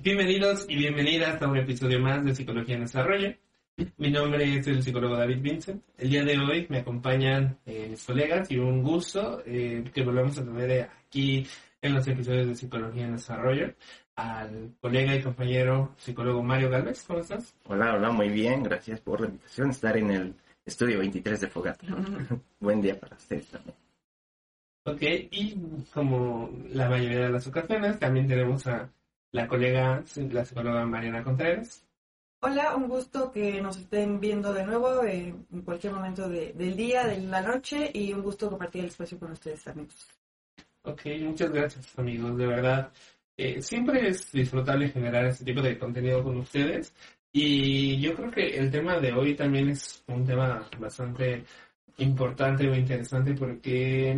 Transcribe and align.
Bienvenidos 0.00 0.64
y 0.68 0.76
bienvenidas 0.76 1.42
a 1.42 1.48
un 1.48 1.56
episodio 1.56 1.98
más 1.98 2.24
de 2.24 2.32
Psicología 2.32 2.76
en 2.76 2.82
Desarrollo. 2.82 3.34
Mi 3.96 4.10
nombre 4.10 4.56
es 4.56 4.66
el 4.68 4.80
psicólogo 4.82 5.16
David 5.16 5.40
Vincent. 5.40 5.82
El 5.96 6.10
día 6.10 6.24
de 6.24 6.38
hoy 6.38 6.66
me 6.68 6.78
acompañan 6.78 7.58
eh, 7.66 7.88
mis 7.90 8.04
colegas 8.04 8.48
y 8.50 8.58
un 8.58 8.82
gusto 8.82 9.42
eh, 9.44 9.82
que 9.92 10.04
volvamos 10.04 10.38
a 10.38 10.44
tener 10.44 10.88
aquí 11.04 11.44
en 11.82 11.94
los 11.94 12.06
episodios 12.06 12.46
de 12.46 12.54
Psicología 12.54 13.06
en 13.06 13.16
Desarrollo 13.16 13.74
al 14.14 14.74
colega 14.80 15.16
y 15.16 15.22
compañero 15.22 15.94
psicólogo 15.96 16.44
Mario 16.44 16.70
Galvez. 16.70 17.02
¿Cómo 17.04 17.18
estás? 17.18 17.54
Hola, 17.64 17.94
hola, 17.94 18.10
muy 18.12 18.28
bien. 18.28 18.62
Gracias 18.62 19.00
por 19.00 19.20
la 19.20 19.26
invitación. 19.26 19.70
Estar 19.70 19.96
en 19.96 20.10
el 20.12 20.34
estudio 20.64 21.00
23 21.00 21.40
de 21.40 21.48
Fogata. 21.48 21.86
Buen 22.60 22.80
día 22.80 22.98
para 22.98 23.16
ustedes 23.16 23.48
también. 23.48 23.74
Ok, 24.84 25.02
y 25.02 25.56
como 25.92 26.50
la 26.70 26.88
mayoría 26.88 27.24
de 27.24 27.30
las 27.30 27.46
ocasiones, 27.46 27.98
también 27.98 28.26
tenemos 28.26 28.66
a 28.68 28.88
la 29.32 29.46
colega, 29.46 30.02
la 30.30 30.44
psicóloga 30.44 30.86
Mariana 30.86 31.22
Contreras. 31.22 31.84
Hola, 32.40 32.76
un 32.76 32.88
gusto 32.88 33.32
que 33.32 33.60
nos 33.60 33.76
estén 33.76 34.20
viendo 34.20 34.54
de 34.54 34.64
nuevo 34.64 35.02
eh, 35.02 35.34
en 35.52 35.62
cualquier 35.62 35.92
momento 35.92 36.28
de, 36.28 36.52
del 36.52 36.76
día, 36.76 37.06
de 37.06 37.18
la 37.18 37.42
noche 37.42 37.90
y 37.92 38.12
un 38.12 38.22
gusto 38.22 38.48
compartir 38.48 38.82
el 38.82 38.88
espacio 38.88 39.18
con 39.18 39.32
ustedes 39.32 39.66
amigos. 39.66 40.06
Ok, 40.82 41.02
muchas 41.20 41.50
gracias 41.50 41.98
amigos, 41.98 42.36
de 42.38 42.46
verdad. 42.46 42.92
Eh, 43.36 43.60
siempre 43.60 44.08
es 44.08 44.30
disfrutable 44.30 44.88
generar 44.88 45.26
este 45.26 45.44
tipo 45.44 45.60
de 45.60 45.78
contenido 45.78 46.22
con 46.22 46.36
ustedes 46.38 46.94
y 47.32 48.00
yo 48.00 48.14
creo 48.14 48.30
que 48.30 48.56
el 48.56 48.70
tema 48.70 48.98
de 48.98 49.12
hoy 49.12 49.34
también 49.34 49.68
es 49.70 50.02
un 50.06 50.24
tema 50.24 50.66
bastante 50.78 51.44
importante 51.98 52.68
o 52.68 52.74
interesante 52.74 53.34
porque 53.34 54.16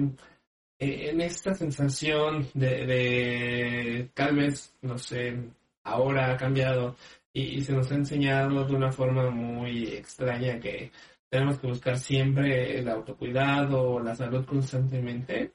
en 0.81 1.21
esta 1.21 1.55
sensación 1.55 2.49
de, 2.55 2.87
de, 2.87 4.11
tal 4.15 4.37
vez, 4.37 4.75
no 4.81 4.97
sé, 4.99 5.37
ahora 5.85 6.33
ha 6.33 6.37
cambiado 6.37 6.97
y, 7.33 7.61
se 7.63 7.73
nos 7.73 7.91
ha 7.93 7.97
enseñado 7.97 8.65
de 8.65 8.75
una 8.75 8.91
forma 8.91 9.31
muy 9.31 9.89
extraña 9.89 10.59
que 10.59 10.91
tenemos 11.29 11.59
que 11.59 11.67
buscar 11.69 11.99
siempre 11.99 12.79
el 12.79 12.89
autocuidado, 12.89 14.01
la 14.01 14.17
salud 14.17 14.45
constantemente. 14.47 15.53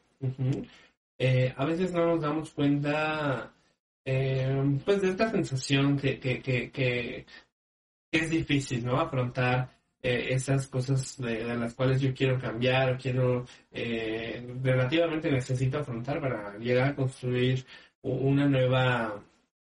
Eh, 1.18 1.54
a 1.56 1.66
veces 1.66 1.92
no 1.92 2.06
nos 2.06 2.22
damos 2.22 2.52
cuenta 2.52 3.54
eh, 4.06 4.80
pues 4.86 5.02
de 5.02 5.10
esta 5.10 5.32
sensación 5.32 5.98
que, 5.98 6.20
que, 6.20 6.42
que, 6.42 6.72
que 6.72 7.26
es 8.12 8.30
difícil, 8.30 8.86
¿no? 8.86 9.00
Afrontar 9.00 9.75
eh, 10.06 10.36
esas 10.36 10.68
cosas 10.68 11.18
de, 11.18 11.44
las 11.58 11.74
cuales 11.74 12.00
yo 12.00 12.14
quiero 12.14 12.40
cambiar 12.40 12.94
o 12.94 12.98
quiero 12.98 13.44
eh, 13.72 14.56
relativamente 14.62 15.32
necesito 15.32 15.80
afrontar 15.80 16.22
para 16.22 16.56
llegar 16.60 16.90
a 16.90 16.96
construir 16.96 17.66
una 18.04 18.46
nueva 18.48 19.20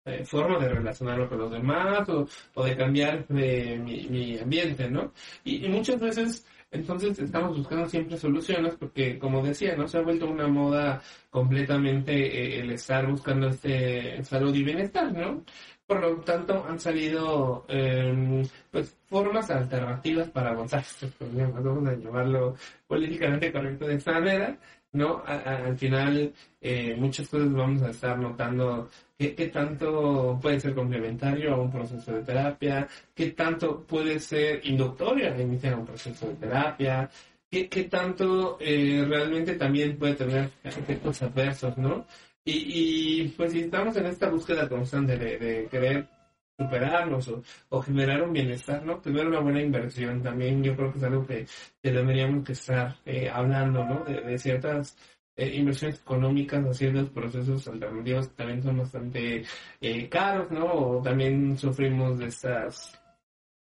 eh, 0.06 0.24
forma 0.24 0.58
de 0.58 0.70
relacionarme 0.70 1.28
con 1.28 1.38
los 1.38 1.52
demás 1.52 2.08
o, 2.56 2.64
de 2.64 2.78
cambiar 2.78 3.26
mi, 3.28 4.38
ambiente, 4.40 4.90
¿no? 4.90 5.12
Y, 5.44 5.68
muchas 5.68 6.00
veces 6.00 6.48
entonces 6.72 7.20
estamos 7.20 7.58
buscando 7.58 7.90
siempre 7.90 8.16
soluciones 8.16 8.76
porque, 8.76 9.20
como 9.20 9.44
decía, 9.44 9.76
¿no? 9.76 9.86
Se 9.86 9.98
ha 9.98 10.02
vuelto 10.02 10.30
una 10.30 10.48
moda 10.48 11.02
completamente 11.30 12.58
el 12.58 12.72
estar 12.72 13.06
buscando 13.06 13.50
este 13.50 14.24
salud 14.24 14.56
y 14.56 14.64
bienestar, 14.64 15.12
¿no? 15.12 15.44
Por 15.92 16.00
lo 16.00 16.16
tanto, 16.22 16.66
han 16.70 16.80
salido 16.80 17.66
em, 17.67 18.47
pues, 18.72 18.95
formas 19.08 19.52
alternativas 19.52 20.30
para 20.30 20.52
avanzar 20.52 20.80
estos 20.89 21.11
problemas, 21.11 21.61
vamos 21.61 21.86
a 21.86 21.95
llamarlo 21.95 22.56
políticamente 22.88 23.52
correcto 23.52 23.88
de 23.88 23.95
esta 23.95 24.14
manera, 24.14 24.58
¿no? 24.94 25.22
al 25.25 25.78
final, 25.78 26.34
eh, 26.62 26.95
muchas 26.97 27.28
cosas 27.28 27.52
vamos 27.52 27.81
a 27.81 27.89
estar 27.89 28.17
notando 28.17 28.88
qué, 29.17 29.51
tanto 29.53 30.40
puede 30.41 30.62
ser 30.62 30.74
complementario 30.74 31.56
a 31.56 31.62
un 31.62 31.69
proceso 31.69 32.13
de 32.13 32.24
terapia, 32.24 32.88
qué 33.13 33.31
tanto 33.31 33.84
puede 33.84 34.18
ser 34.22 34.66
inductorio 34.66 35.34
a 35.34 35.41
iniciar 35.41 35.75
un 35.75 35.85
proceso 35.85 36.25
de 36.25 36.35
terapia, 36.35 37.09
qué, 37.50 37.68
qué 37.68 37.84
tanto 37.84 38.57
eh, 38.62 39.03
realmente 39.06 39.56
también 39.56 39.97
puede 39.97 40.16
tener 40.16 40.51
efectos 40.63 41.22
adversos, 41.22 41.78
¿no? 41.78 42.06
Y, 42.44 43.28
pues 43.38 43.52
si 43.52 43.62
estamos 43.62 43.96
en 43.97 44.07
esta 44.07 44.29
búsqueda 44.29 44.68
constante 44.68 45.18
de, 45.18 45.68
querer 45.69 46.07
superarnos 46.57 47.31
o, 47.69 47.81
generar 47.81 48.24
un 48.24 48.34
bienestar, 48.34 48.84
¿no? 48.84 49.00
Tener 49.00 49.28
una 49.28 49.40
buena 49.40 49.62
inversión 49.62 50.22
también 50.24 50.63
yo 50.63 50.75
creo 50.75 50.91
que 50.91 50.97
es 50.97 51.03
algo 51.03 51.25
que, 51.25 51.46
deberíamos 51.84 52.44
que 52.46 52.53
estar 52.53 52.96
eh, 53.06 53.30
hablando, 53.30 53.84
¿no? 53.84 54.03
De, 54.06 54.38
ciertas 54.40 54.97
eh, 55.35 55.56
inversiones 55.56 56.01
económicas 56.01 56.66
o 56.66 56.74
ciertos 56.74 57.09
procesos 57.09 57.68
alternativos 57.68 58.28
que 58.30 58.35
también 58.35 58.63
son 58.63 58.78
bastante 58.78 59.44
eh, 59.80 60.09
caros, 60.09 60.51
¿no? 60.51 60.66
O 60.66 61.01
también 61.01 61.57
sufrimos 61.57 62.18
de 62.19 62.25
estas 62.28 63.00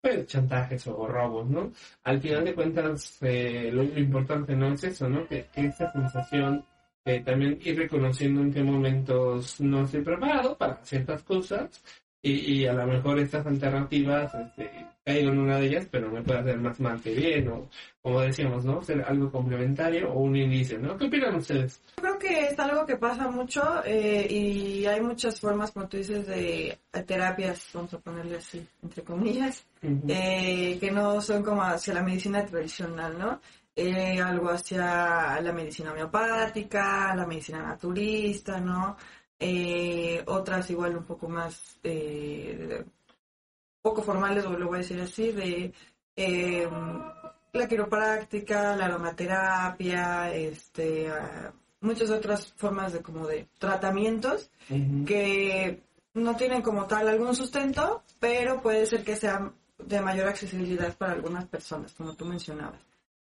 pues, 0.02 0.26
chantajes 0.28 0.88
o 0.88 1.06
robos, 1.08 1.50
¿no? 1.50 1.72
Al 2.04 2.22
final 2.22 2.46
de 2.46 2.56
cuentas, 2.56 3.18
lo, 3.22 3.84
importante 3.84 4.56
no 4.56 4.74
es 4.74 4.84
eso, 4.86 5.10
¿no? 5.10 5.28
Que, 5.28 5.48
que 5.54 5.66
esta 5.68 5.92
sensación 5.92 6.66
eh, 7.06 7.22
también 7.22 7.60
ir 7.64 7.78
reconociendo 7.78 8.42
en 8.42 8.54
qué 8.54 8.64
momentos 8.64 9.60
no 9.62 9.84
estoy 9.84 10.02
preparado 10.02 10.58
para 10.58 10.84
ciertas 10.84 11.24
cosas 11.24 11.82
y, 12.22 12.66
a 12.66 12.74
lo 12.74 12.86
mejor 12.86 13.18
estas 13.20 13.46
alternativas 13.46 14.34
este, 14.36 14.70
caigo 15.06 15.32
en 15.32 15.40
una 15.40 15.58
de 15.58 15.68
ellas, 15.68 15.88
pero 15.90 16.12
me 16.12 16.22
puede 16.22 16.40
hacer 16.40 16.58
más 16.58 16.78
mal 16.82 17.02
que 17.02 17.14
bien, 17.14 17.48
o 17.48 17.70
como 18.02 18.20
decíamos, 18.20 18.66
¿no? 18.66 18.82
Ser 18.82 19.02
algo 19.04 19.32
complementario 19.32 20.12
o 20.12 20.20
un 20.20 20.36
inicio, 20.36 20.80
¿no? 20.80 20.98
¿Qué 20.98 21.06
opinan 21.06 21.36
ustedes? 21.36 21.82
Yo 21.96 22.04
creo 22.04 22.20
que 22.20 22.48
es 22.48 22.60
algo 22.60 22.86
que 22.86 22.98
pasa 22.98 23.30
mucho 23.30 23.64
eh, 23.86 24.28
y 24.30 24.86
hay 24.86 25.00
muchas 25.00 25.40
formas, 25.40 25.72
como 25.72 25.88
tú 25.88 25.96
dices, 25.96 26.28
de 26.28 26.78
terapias, 27.08 27.70
vamos 27.74 27.94
a 27.94 28.00
ponerle 28.00 28.36
así, 28.36 28.68
entre 28.84 29.02
comillas, 29.04 29.66
eh, 29.82 30.78
que 30.78 30.92
no 30.92 31.22
son 31.22 31.42
como 31.42 31.64
hacia 31.64 31.94
la 31.94 32.04
medicina 32.04 32.46
tradicional, 32.46 33.18
¿no? 33.18 33.40
Eh, 33.82 34.20
algo 34.22 34.50
hacia 34.50 35.40
la 35.40 35.54
medicina 35.54 35.94
homeopática, 35.94 37.16
la 37.16 37.26
medicina 37.26 37.64
naturista, 37.64 38.60
¿no? 38.60 38.98
Eh, 39.40 40.22
otras 40.28 40.70
igual 40.70 40.98
un 40.98 41.06
poco 41.06 41.30
más 41.30 41.80
eh, 41.84 42.84
poco 43.82 44.02
formales, 44.02 44.44
lo 44.44 44.68
voy 44.68 44.76
a 44.76 44.78
decir 44.80 45.00
así, 45.00 45.32
de 45.32 45.74
em, 46.18 46.70
la 47.54 47.68
quiropráctica, 47.70 48.76
la 48.76 48.86
aromaterapia, 48.86 50.34
este, 50.34 51.08
ah, 51.10 51.54
muchas 51.80 52.10
otras 52.10 52.52
formas 52.58 52.92
de 52.92 53.02
como 53.02 53.28
de 53.28 53.48
tratamientos 53.58 54.52
que 55.06 55.82
no 56.16 56.36
tienen 56.36 56.62
como 56.62 56.86
tal 56.86 57.08
algún 57.08 57.34
sustento, 57.34 58.04
pero 58.20 58.62
puede 58.62 58.86
ser 58.86 59.06
que 59.06 59.16
sean 59.16 59.54
de 59.78 60.02
mayor 60.02 60.28
accesibilidad 60.28 60.94
para 60.98 61.14
algunas 61.14 61.46
personas, 61.48 61.94
como 61.94 62.14
tú 62.16 62.26
mencionabas. 62.26 62.89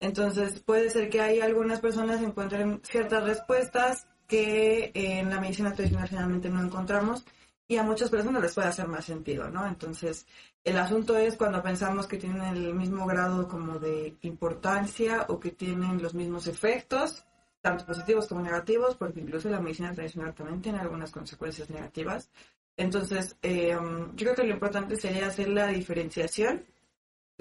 Entonces 0.01 0.59
puede 0.59 0.89
ser 0.89 1.09
que 1.09 1.21
hay 1.21 1.39
algunas 1.39 1.79
personas 1.79 2.21
encuentren 2.21 2.81
ciertas 2.83 3.23
respuestas 3.23 4.07
que 4.27 4.91
en 4.95 5.29
la 5.29 5.39
medicina 5.39 5.73
tradicional 5.73 6.09
generalmente 6.09 6.49
no 6.49 6.61
encontramos 6.61 7.23
y 7.67 7.77
a 7.77 7.83
muchas 7.83 8.09
personas 8.09 8.41
les 8.41 8.53
puede 8.53 8.67
hacer 8.67 8.87
más 8.87 9.05
sentido, 9.05 9.49
¿no? 9.49 9.65
Entonces, 9.67 10.25
el 10.63 10.77
asunto 10.77 11.17
es 11.17 11.37
cuando 11.37 11.61
pensamos 11.61 12.07
que 12.07 12.17
tienen 12.17 12.41
el 12.41 12.73
mismo 12.73 13.05
grado 13.05 13.47
como 13.47 13.77
de 13.77 14.17
importancia 14.23 15.25
o 15.29 15.39
que 15.39 15.51
tienen 15.51 16.01
los 16.01 16.15
mismos 16.15 16.47
efectos, 16.47 17.23
tanto 17.61 17.85
positivos 17.85 18.27
como 18.27 18.41
negativos, 18.41 18.95
porque 18.95 19.21
incluso 19.21 19.49
la 19.49 19.59
medicina 19.59 19.93
tradicional 19.93 20.33
también 20.33 20.61
tiene 20.61 20.79
algunas 20.79 21.11
consecuencias 21.11 21.69
negativas. 21.69 22.29
Entonces, 22.75 23.37
eh, 23.43 23.77
yo 24.15 24.25
creo 24.25 24.35
que 24.35 24.43
lo 24.43 24.53
importante 24.53 24.95
sería 24.95 25.27
hacer 25.27 25.49
la 25.49 25.67
diferenciación 25.67 26.65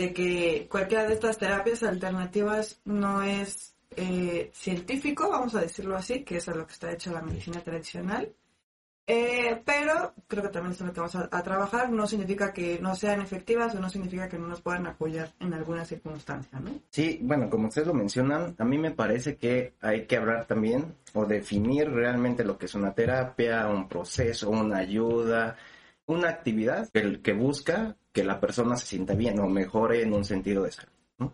de 0.01 0.15
que 0.15 0.67
cualquiera 0.71 1.05
de 1.05 1.13
estas 1.13 1.37
terapias 1.37 1.83
alternativas 1.83 2.81
no 2.87 3.23
es 3.23 3.77
eh, 3.97 4.51
científico, 4.55 5.29
vamos 5.29 5.55
a 5.55 5.61
decirlo 5.61 5.95
así, 5.95 6.25
que 6.25 6.39
es 6.39 6.49
a 6.49 6.55
lo 6.55 6.67
que 6.67 6.73
está 6.73 6.91
hecha 6.91 7.13
la 7.13 7.21
medicina 7.21 7.61
tradicional. 7.61 8.33
Eh, 9.07 9.61
pero 9.63 10.15
creo 10.27 10.45
que 10.45 10.49
también 10.49 10.73
es 10.73 10.81
lo 10.81 10.93
que 10.93 11.01
vamos 11.01 11.17
a, 11.17 11.43
trabajar. 11.43 11.91
No 11.91 12.07
significa 12.07 12.51
que 12.51 12.79
no 12.79 12.95
sean 12.95 13.21
efectivas 13.21 13.75
o 13.75 13.81
no 13.81 13.91
significa 13.91 14.27
que 14.27 14.39
no 14.39 14.47
nos 14.47 14.63
puedan 14.63 14.87
apoyar 14.87 15.35
en 15.39 15.53
alguna 15.53 15.85
circunstancia, 15.85 16.59
¿no? 16.61 16.71
Sí, 16.89 17.19
bueno, 17.21 17.51
como 17.51 17.69
ustedes 17.69 17.89
lo 17.89 17.95
mencionan, 17.95 18.55
a 18.57 18.65
mí 18.65 18.79
me 18.79 18.93
parece 18.93 19.37
que 19.37 19.75
hay 19.83 20.07
que 20.07 20.17
hablar 20.17 20.47
también 20.47 20.95
o 21.13 21.27
definir 21.27 21.91
realmente 21.91 22.43
lo 22.43 22.57
que 22.57 22.67
es 22.67 22.75
una 22.75 22.95
terapia, 22.95 23.67
un 23.67 23.87
proceso, 23.87 24.49
una 24.49 24.79
ayuda, 24.79 25.57
una 26.11 26.29
actividad 26.29 26.89
que, 26.91 27.33
busca 27.33 27.97
que 28.13 28.25
la 28.25 28.41
persona 28.41 28.77
se 28.77 28.87
sienta 28.87 29.15
bien 29.15 29.39
o 29.39 29.49
mejore 29.49 30.03
en 30.03 30.13
un 30.13 30.25
sentido 30.25 30.65
de 30.65 30.73
salud. 30.73 31.33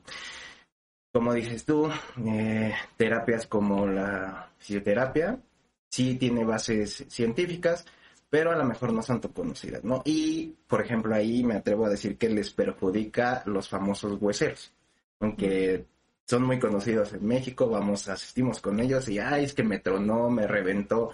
Como 1.12 1.32
dices 1.32 1.64
tú, 1.64 1.88
eh, 2.26 2.74
terapias 2.96 3.46
como 3.46 3.86
la 3.86 4.50
fisioterapia 4.58 5.40
sí 5.88 6.16
tiene 6.16 6.44
bases 6.44 7.06
científicas, 7.08 7.86
pero 8.28 8.50
a 8.50 8.56
lo 8.56 8.64
mejor 8.64 8.92
no 8.92 9.02
son 9.02 9.20
tan 9.20 9.32
conocidas, 9.32 9.82
¿no? 9.84 10.02
Y, 10.04 10.54
por 10.66 10.82
ejemplo, 10.82 11.14
ahí 11.14 11.42
me 11.42 11.54
atrevo 11.54 11.86
a 11.86 11.90
decir 11.90 12.18
que 12.18 12.28
les 12.28 12.52
perjudica 12.52 13.42
los 13.46 13.68
famosos 13.68 14.20
hueseros, 14.20 14.74
aunque 15.20 15.86
son 16.26 16.42
muy 16.42 16.58
conocidos 16.58 17.12
en 17.14 17.24
México, 17.26 17.68
vamos, 17.68 18.08
asistimos 18.08 18.60
con 18.60 18.80
ellos 18.80 19.08
y, 19.08 19.18
ay, 19.18 19.44
es 19.44 19.54
que 19.54 19.62
me 19.62 19.78
tronó, 19.78 20.28
me 20.28 20.46
reventó. 20.46 21.12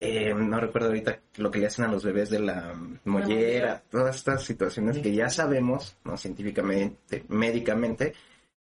Eh, 0.00 0.34
no 0.34 0.60
recuerdo 0.60 0.88
ahorita 0.88 1.20
lo 1.36 1.50
que 1.50 1.58
le 1.58 1.66
hacen 1.66 1.84
a 1.84 1.92
los 1.92 2.04
bebés 2.04 2.30
de 2.30 2.40
la 2.40 2.74
mollera, 3.04 3.82
todas 3.90 4.16
estas 4.16 4.42
situaciones 4.42 4.98
que 4.98 5.14
ya 5.14 5.28
sabemos, 5.30 5.96
¿no? 6.04 6.16
científicamente, 6.16 7.24
médicamente, 7.28 8.14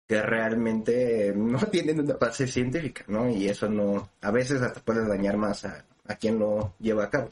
que 0.06 0.22
realmente 0.22 1.32
no 1.34 1.58
tienen 1.70 2.00
una 2.00 2.14
base 2.14 2.46
científica, 2.46 3.04
¿no? 3.08 3.28
Y 3.28 3.48
eso 3.48 3.68
no, 3.68 4.10
a 4.20 4.30
veces 4.30 4.62
hasta 4.62 4.80
puede 4.80 5.06
dañar 5.06 5.36
más 5.36 5.64
a, 5.64 5.84
a 6.06 6.16
quien 6.16 6.38
lo 6.38 6.74
lleva 6.78 7.04
a 7.04 7.10
cabo. 7.10 7.28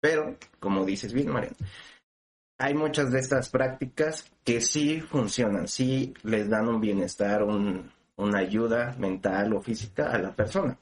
Pero, 0.00 0.36
como 0.60 0.84
dices 0.84 1.12
bien, 1.12 1.30
Mariana, 1.30 1.56
hay 2.58 2.74
muchas 2.74 3.10
de 3.10 3.18
estas 3.20 3.48
prácticas 3.48 4.30
que 4.44 4.60
sí 4.60 5.00
funcionan, 5.00 5.68
sí 5.68 6.14
les 6.22 6.48
dan 6.48 6.68
un 6.68 6.80
bienestar, 6.80 7.42
un, 7.42 7.90
una 8.16 8.38
ayuda 8.38 8.94
mental 8.98 9.52
o 9.54 9.60
física 9.60 10.10
a 10.10 10.18
la 10.18 10.34
persona. 10.34 10.78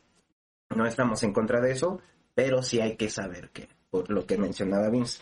No 0.74 0.86
estamos 0.86 1.22
en 1.22 1.32
contra 1.32 1.60
de 1.60 1.72
eso, 1.72 2.00
pero 2.34 2.62
sí 2.62 2.80
hay 2.80 2.96
que 2.96 3.10
saber 3.10 3.50
que, 3.50 3.68
por 3.90 4.10
lo 4.10 4.26
que 4.26 4.38
mencionaba 4.38 4.88
Vince, 4.88 5.20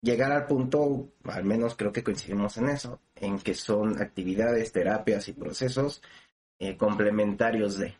llegar 0.00 0.32
al 0.32 0.46
punto, 0.46 1.12
al 1.24 1.44
menos 1.44 1.74
creo 1.76 1.92
que 1.92 2.04
coincidimos 2.04 2.56
en 2.58 2.68
eso, 2.68 3.00
en 3.14 3.38
que 3.38 3.54
son 3.54 4.00
actividades, 4.00 4.72
terapias 4.72 5.28
y 5.28 5.32
procesos 5.32 6.02
eh, 6.58 6.76
complementarios 6.76 7.78
de. 7.78 7.96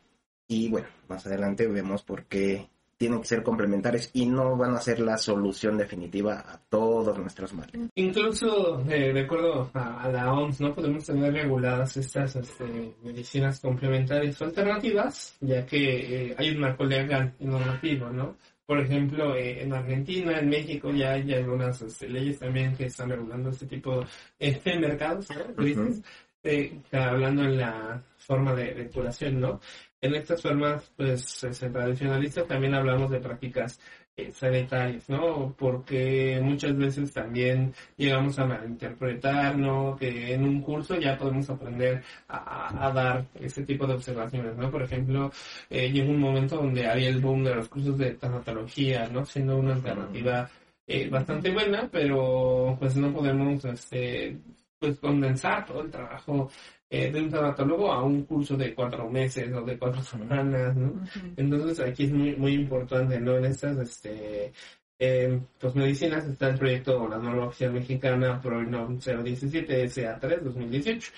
Y 0.46 0.68
bueno, 0.68 0.88
más 1.08 1.26
adelante 1.26 1.66
vemos 1.66 2.02
por 2.02 2.26
qué 2.26 2.68
tienen 2.96 3.20
que 3.20 3.26
ser 3.26 3.42
complementarios 3.42 4.10
y 4.12 4.26
no 4.26 4.56
van 4.56 4.74
a 4.74 4.80
ser 4.80 5.00
la 5.00 5.16
solución 5.16 5.76
definitiva 5.76 6.44
a 6.46 6.58
todos 6.68 7.18
nuestros 7.18 7.52
males. 7.52 7.74
Incluso, 7.94 8.80
eh, 8.88 9.12
de 9.12 9.20
acuerdo 9.20 9.70
a, 9.74 10.08
la 10.08 10.32
OMS, 10.32 10.60
no 10.60 10.74
podemos 10.74 11.04
tener 11.04 11.32
reguladas 11.32 11.96
estas 11.96 12.36
este, 12.36 12.94
medicinas 13.02 13.60
complementarias 13.60 14.40
o 14.40 14.44
alternativas, 14.44 15.36
ya 15.40 15.66
que 15.66 16.28
eh, 16.28 16.34
hay 16.38 16.50
un 16.50 16.60
marco 16.60 16.84
legal 16.84 17.34
y 17.38 17.44
normativo, 17.44 18.08
¿no? 18.10 18.36
Por 18.66 18.80
ejemplo, 18.80 19.34
eh, 19.36 19.62
en 19.62 19.74
Argentina, 19.74 20.38
en 20.38 20.48
México 20.48 20.90
ya 20.90 21.12
hay 21.12 21.34
algunas 21.34 21.82
este, 21.82 22.08
leyes 22.08 22.38
también 22.38 22.74
que 22.74 22.86
están 22.86 23.10
regulando 23.10 23.50
este 23.50 23.66
tipo 23.66 24.00
de 24.00 24.06
este 24.38 24.78
mercados, 24.78 25.28
¿no? 25.30 26.02
hablando 26.92 27.42
en 27.44 27.56
la 27.56 28.02
forma 28.18 28.54
de 28.54 28.90
curación, 28.90 29.40
¿no? 29.40 29.60
En 30.04 30.14
estas 30.14 30.42
formas 30.42 30.92
pues 30.96 31.46
tradicionalistas 31.58 32.46
también 32.46 32.74
hablamos 32.74 33.10
de 33.10 33.20
prácticas 33.20 33.80
eh, 34.16 34.30
sanitarias, 34.32 35.08
¿no? 35.08 35.54
Porque 35.58 36.38
muchas 36.42 36.76
veces 36.76 37.12
también 37.12 37.74
llegamos 37.96 38.38
a 38.38 38.44
malinterpretar, 38.44 39.58
¿no? 39.58 39.96
Que 39.96 40.34
en 40.34 40.44
un 40.44 40.60
curso 40.60 40.94
ya 41.00 41.16
podemos 41.16 41.48
aprender 41.50 42.02
a, 42.28 42.92
dar 42.94 43.26
ese 43.40 43.64
tipo 43.64 43.86
de 43.86 43.94
observaciones, 43.94 44.56
¿no? 44.56 44.70
Por 44.70 44.82
ejemplo, 44.82 45.32
eh, 45.70 45.90
llegó 45.90 46.10
un 46.12 46.20
momento 46.20 46.56
donde 46.56 46.86
había 46.86 47.08
el 47.08 47.20
boom 47.20 47.42
de 47.44 47.54
los 47.54 47.68
cursos 47.68 47.98
de 47.98 48.12
tanatología, 48.14 49.08
¿no? 49.08 49.24
Siendo 49.24 49.56
una 49.56 49.72
alternativa 49.74 50.48
eh, 50.86 51.08
bastante 51.08 51.50
buena, 51.50 51.88
pero 51.90 52.76
pues 52.78 52.94
no 52.96 53.12
podemos, 53.12 53.64
este, 53.64 54.38
pues 54.78 54.98
condensar 55.00 55.64
todo 55.66 55.82
el 55.82 55.90
trabajo 55.90 56.50
eh, 56.94 57.10
de 57.10 57.20
un 57.22 57.28
traumatólogo 57.28 57.90
a 57.92 58.04
un 58.04 58.22
curso 58.24 58.56
de 58.56 58.72
cuatro 58.72 59.10
meses 59.10 59.52
o 59.52 59.62
de 59.62 59.76
cuatro 59.76 60.00
semanas, 60.14 60.76
¿no? 60.76 61.02
Entonces 61.36 61.80
aquí 61.80 62.04
es 62.04 62.12
muy, 62.12 62.36
muy 62.36 62.52
importante, 62.54 63.18
¿no? 63.18 63.36
En 63.36 63.46
estas, 63.46 63.76
este, 63.78 64.52
eh, 64.98 65.40
pues 65.58 65.74
medicinas 65.74 66.24
está 66.24 66.50
el 66.50 66.58
proyecto, 66.58 67.08
la 67.08 67.18
norma 67.18 67.46
oficial 67.46 67.72
mexicana 67.72 68.40
ProINOM 68.40 69.00
017 69.00 69.86
SA3 69.86 70.40
2018. 70.40 71.12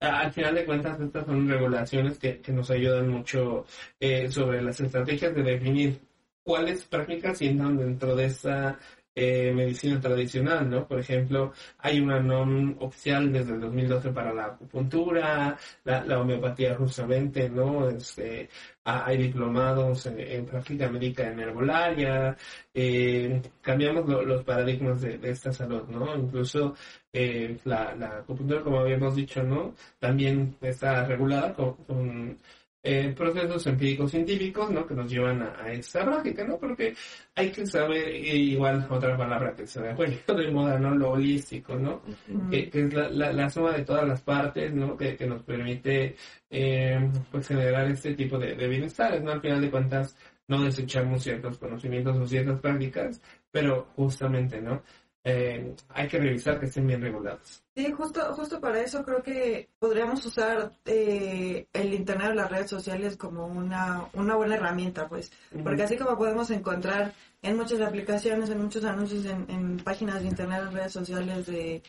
Al 0.00 0.32
final 0.32 0.54
de 0.54 0.64
cuentas, 0.66 1.00
estas 1.00 1.24
son 1.24 1.48
regulaciones 1.48 2.18
que, 2.18 2.40
que 2.40 2.52
nos 2.52 2.70
ayudan 2.70 3.08
mucho 3.08 3.64
eh, 4.00 4.28
sobre 4.30 4.60
las 4.60 4.78
estrategias 4.80 5.34
de 5.34 5.42
definir 5.42 5.98
cuáles 6.42 6.84
prácticas 6.84 7.40
entran 7.40 7.78
dentro 7.78 8.14
de 8.16 8.26
esa 8.26 8.78
eh, 9.14 9.52
medicina 9.52 10.00
tradicional, 10.00 10.68
¿no? 10.70 10.86
Por 10.86 10.98
ejemplo, 11.00 11.52
hay 11.78 12.00
una 12.00 12.18
NOM 12.20 12.76
oficial 12.80 13.32
desde 13.32 13.54
el 13.54 13.60
2012 13.60 14.10
para 14.10 14.32
la 14.32 14.46
acupuntura, 14.46 15.58
la, 15.84 16.18
homeopatía 16.20 16.74
justamente, 16.76 17.48
¿no? 17.50 17.88
Este, 17.90 18.48
hay 18.84 19.16
diplomados 19.18 20.06
en, 20.06 20.46
práctica 20.46 20.88
médica 20.88 21.28
en 21.30 21.40
herbolaria, 21.40 22.36
eh, 22.72 23.42
cambiamos 23.60 24.08
los 24.08 24.44
paradigmas 24.44 25.00
de, 25.02 25.18
esta 25.22 25.52
salud, 25.52 25.86
¿no? 25.88 26.16
Incluso 26.16 26.74
eh, 27.12 27.58
la, 27.64 27.94
la 27.94 28.18
acupuntura, 28.18 28.62
como 28.62 28.80
habíamos 28.80 29.14
dicho, 29.14 29.42
¿no? 29.42 29.74
También 29.98 30.56
está 30.62 31.04
regulada 31.04 31.52
con 31.54 32.38
eh, 32.84 33.14
procesos 33.16 33.66
empíricos 33.66 34.10
científicos, 34.10 34.70
¿no? 34.70 34.84
Que 34.86 34.94
nos 34.94 35.10
llevan 35.10 35.42
a, 35.42 35.72
esta 35.72 36.04
práctica, 36.04 36.44
¿no? 36.44 36.58
Porque 36.58 36.94
hay 37.34 37.50
que 37.50 37.64
saber, 37.66 38.14
igual 38.14 38.86
otra 38.90 39.16
palabra 39.16 39.54
que 39.54 39.66
se 39.66 39.80
da 39.80 39.94
de 40.36 40.50
moda, 40.50 40.78
¿no? 40.78 40.94
Lo 40.94 41.12
holístico, 41.12 41.76
¿no? 41.76 42.02
que, 42.50 42.70
es 42.72 42.92
la, 42.92 43.48
suma 43.50 43.72
de 43.72 43.84
todas 43.84 44.06
las 44.06 44.20
partes, 44.22 44.74
¿no? 44.74 44.96
Que, 44.96 45.16
nos 45.26 45.42
permite, 45.44 46.16
eh, 46.50 47.10
pues, 47.30 47.46
generar 47.46 47.88
este 47.90 48.14
tipo 48.14 48.38
de, 48.38 48.56
de 48.56 48.68
bienestares, 48.68 49.22
¿no? 49.22 49.30
Al 49.30 49.40
final 49.40 49.60
de 49.60 49.70
cuentas, 49.70 50.16
no 50.48 50.64
desechamos 50.64 51.22
ciertos 51.22 51.58
conocimientos 51.58 52.16
o 52.18 52.26
ciertas 52.26 52.60
prácticas, 52.60 53.22
pero 53.50 53.88
justamente, 53.94 54.60
¿no? 54.60 54.82
Eh, 55.24 55.76
hay 55.90 56.08
que 56.08 56.18
revisar 56.18 56.58
que 56.58 56.66
estén 56.66 56.86
bien 56.86 57.00
regulados. 57.00 57.62
Sí, 57.76 57.92
justo, 57.92 58.20
justo 58.34 58.60
para 58.60 58.80
eso 58.80 59.04
creo 59.04 59.22
que 59.22 59.68
podríamos 59.78 60.24
usar 60.26 60.72
eh, 60.84 61.68
el 61.72 61.94
Internet 61.94 62.30
o 62.32 62.34
las 62.34 62.50
redes 62.50 62.68
sociales 62.68 63.16
como 63.16 63.46
una, 63.46 64.08
una 64.14 64.34
buena 64.34 64.56
herramienta, 64.56 65.08
pues, 65.08 65.30
porque 65.62 65.84
así 65.84 65.96
como 65.96 66.18
podemos 66.18 66.50
encontrar 66.50 67.14
en 67.40 67.56
muchas 67.56 67.80
aplicaciones, 67.80 68.50
en 68.50 68.62
muchos 68.62 68.84
anuncios, 68.84 69.24
en, 69.24 69.76
páginas 69.78 70.22
de 70.22 70.28
Internet, 70.28 70.64
en 70.66 70.74
redes 70.74 70.92
sociales 70.92 71.46
de 71.46 71.82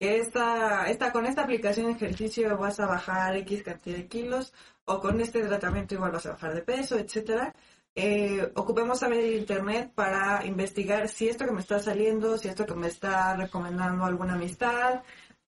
que 0.00 0.18
esta, 0.18 0.88
esta, 0.88 1.12
con 1.12 1.26
esta 1.26 1.42
aplicación 1.42 1.86
de 1.86 1.92
ejercicio 1.92 2.56
vas 2.56 2.80
a 2.80 2.86
bajar 2.86 3.36
X 3.36 3.64
cantidad 3.64 3.96
de 3.96 4.06
kilos 4.06 4.54
o 4.86 5.00
con 5.00 5.20
este 5.20 5.42
tratamiento 5.42 5.94
igual 5.94 6.12
vas 6.12 6.26
a 6.26 6.32
bajar 6.32 6.54
de 6.54 6.62
peso, 6.62 6.98
etcétera 6.98 7.52
eh, 8.00 8.52
ocupemos 8.54 9.00
también 9.00 9.24
el 9.24 9.34
Internet 9.34 9.90
para 9.92 10.46
investigar 10.46 11.08
si 11.08 11.28
esto 11.28 11.44
que 11.44 11.50
me 11.50 11.60
está 11.60 11.80
saliendo, 11.80 12.38
si 12.38 12.46
esto 12.46 12.64
que 12.64 12.74
me 12.74 12.86
está 12.86 13.34
recomendando 13.34 14.04
alguna 14.04 14.34
amistad, 14.34 15.02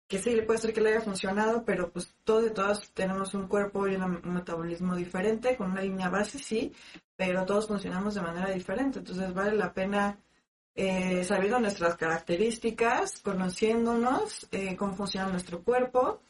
que 0.08 0.19
sí, 0.19 0.35
le 0.35 0.43
puede 0.43 0.58
ser 0.58 0.73
que 0.73 0.81
le 0.81 0.91
haya 0.91 1.00
funcionado, 1.00 1.64
pero 1.64 1.93
pues 1.93 2.12
todos 2.25 2.50
y 2.50 2.52
todas 2.52 2.91
tenemos 2.91 3.35
un 3.35 3.47
cuerpo 3.47 3.87
y 3.87 3.94
un 3.94 4.20
metabolismo 4.35 4.97
diferente, 4.97 5.56
con 5.56 5.70
una 5.70 5.82
línea 5.82 6.08
base, 6.08 6.41
sí, 6.41 6.72
pero 7.15 7.46
todos 7.46 7.69
funcionamos 7.69 8.17
de 8.17 8.22
manera 8.22 8.51
diferente. 8.51 8.98
Entonces 8.98 9.32
vale 9.32 9.53
la 9.56 9.72
pena, 9.72 10.19
eh, 10.74 11.22
sabiendo 11.22 11.60
nuestras 11.60 11.94
características, 11.94 13.20
conociéndonos, 13.20 14.48
eh, 14.51 14.74
cómo 14.74 14.94
funciona 14.94 15.29
nuestro 15.29 15.63
cuerpo, 15.63 16.20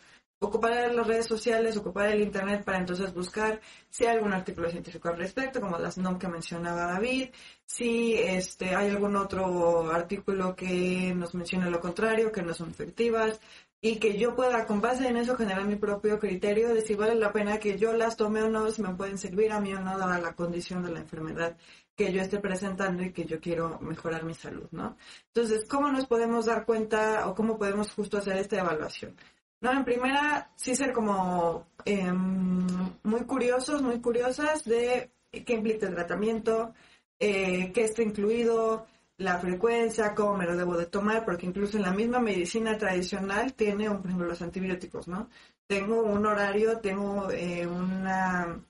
ocupar 0.41 0.93
las 0.93 1.07
redes 1.07 1.27
sociales, 1.27 1.77
ocupar 1.77 2.09
el 2.09 2.23
Internet 2.23 2.65
para 2.65 2.79
entonces 2.79 3.13
buscar 3.13 3.61
si 3.91 4.07
hay 4.07 4.17
algún 4.17 4.33
artículo 4.33 4.71
científico 4.71 5.09
al 5.09 5.19
respecto, 5.19 5.61
como 5.61 5.79
las 5.79 5.99
NOM 5.99 6.19
que 6.19 6.29
mencionaba 6.29 6.87
David, 6.87 7.29
si 7.65 8.15
este, 8.15 8.75
hay 8.75 8.89
algún 8.91 9.17
otro 9.17 9.91
artículo 9.93 10.57
que 10.57 11.13
nos 11.15 11.35
mencione 11.35 11.71
lo 11.71 11.81
contrario, 11.81 12.33
que 12.33 12.43
no 12.43 12.55
son 12.55 12.71
efectivas, 12.71 13.39
y 13.83 13.97
que 13.97 14.19
yo 14.19 14.35
pueda, 14.35 14.67
con 14.67 14.81
base 14.81 15.09
en 15.09 15.17
eso, 15.19 15.37
generar 15.37 15.65
mi 15.65 15.77
propio 15.77 16.19
criterio 16.19 16.75
de 16.75 16.83
si 16.83 16.95
vale 16.95 17.15
la 17.15 17.33
pena 17.33 17.59
que 17.59 17.79
yo 17.79 17.93
las 17.93 18.17
tome 18.17 18.43
o 18.43 18.49
no, 18.49 18.71
si 18.71 18.83
me 18.83 18.95
pueden 18.95 19.19
servir 19.19 19.53
a 19.53 19.61
mí 19.61 19.73
o 19.75 19.81
no, 19.81 19.99
dada 19.99 20.19
la 20.19 20.35
condición 20.35 20.83
de 20.83 20.93
la 20.93 21.01
enfermedad 21.01 21.57
que 21.95 22.13
yo 22.13 22.23
esté 22.23 22.39
presentando 22.39 23.03
y 23.03 23.13
que 23.13 23.27
yo 23.27 23.41
quiero 23.41 23.79
mejorar 23.81 24.25
mi 24.25 24.35
salud, 24.35 24.69
¿no? 24.71 24.97
Entonces, 25.29 25.67
¿cómo 25.69 25.91
nos 25.93 26.07
podemos 26.07 26.47
dar 26.47 26.65
cuenta 26.65 27.29
o 27.29 27.35
cómo 27.35 27.59
podemos 27.59 27.93
justo 27.93 28.19
hacer 28.19 28.37
esta 28.39 28.59
evaluación? 28.59 29.17
No, 29.61 29.73
en 29.73 29.85
primera, 29.85 30.51
sí 30.57 30.75
ser 30.75 30.93
como 30.93 31.67
em, 31.85 32.67
muy 33.03 33.21
curiosos, 33.27 33.83
muy 33.83 34.01
curiosas 34.01 34.65
de 34.65 35.11
qué 35.31 35.53
implica 35.53 35.87
el 35.87 35.95
tratamiento, 35.95 36.75
eh, 37.19 37.71
qué 37.73 37.85
está 37.85 38.03
incluido, 38.03 38.87
la 39.21 39.39
frecuencia, 39.39 40.15
cómo 40.15 40.37
me 40.37 40.47
lo 40.47 40.57
debo 40.57 40.77
de 40.79 40.87
tomar, 40.87 41.25
porque 41.27 41.47
incluso 41.47 41.77
en 41.77 41.83
la 41.83 41.93
misma 41.93 42.21
medicina 42.21 42.79
tradicional 42.79 43.53
tiene, 43.53 43.91
por 43.91 44.07
ejemplo, 44.07 44.27
los 44.27 44.41
antibióticos, 44.41 45.09
¿no? 45.09 45.29
Tengo 45.67 46.03
un 46.03 46.25
horario, 46.25 46.79
tengo 46.79 47.31
eh, 47.31 47.67
una 47.67 48.65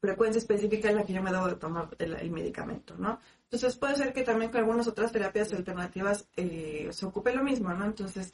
frecuencia 0.00 0.38
específica 0.38 0.88
en 0.90 0.96
la 0.96 1.04
que 1.04 1.12
yo 1.12 1.22
me 1.22 1.32
debo 1.32 1.48
de 1.48 1.56
tomar 1.56 1.88
el, 1.98 2.30
medicamento, 2.30 2.94
¿no? 2.96 3.20
Entonces 3.42 3.76
puede 3.76 3.96
ser 3.96 4.12
que 4.12 4.22
también 4.22 4.52
con 4.52 4.60
algunas 4.60 4.86
otras 4.86 5.10
terapias 5.10 5.52
alternativas 5.52 6.28
eh, 6.36 6.88
se 6.92 7.06
ocupe 7.06 7.34
lo 7.34 7.42
mismo, 7.42 7.74
¿no? 7.74 7.84
Entonces 7.84 8.32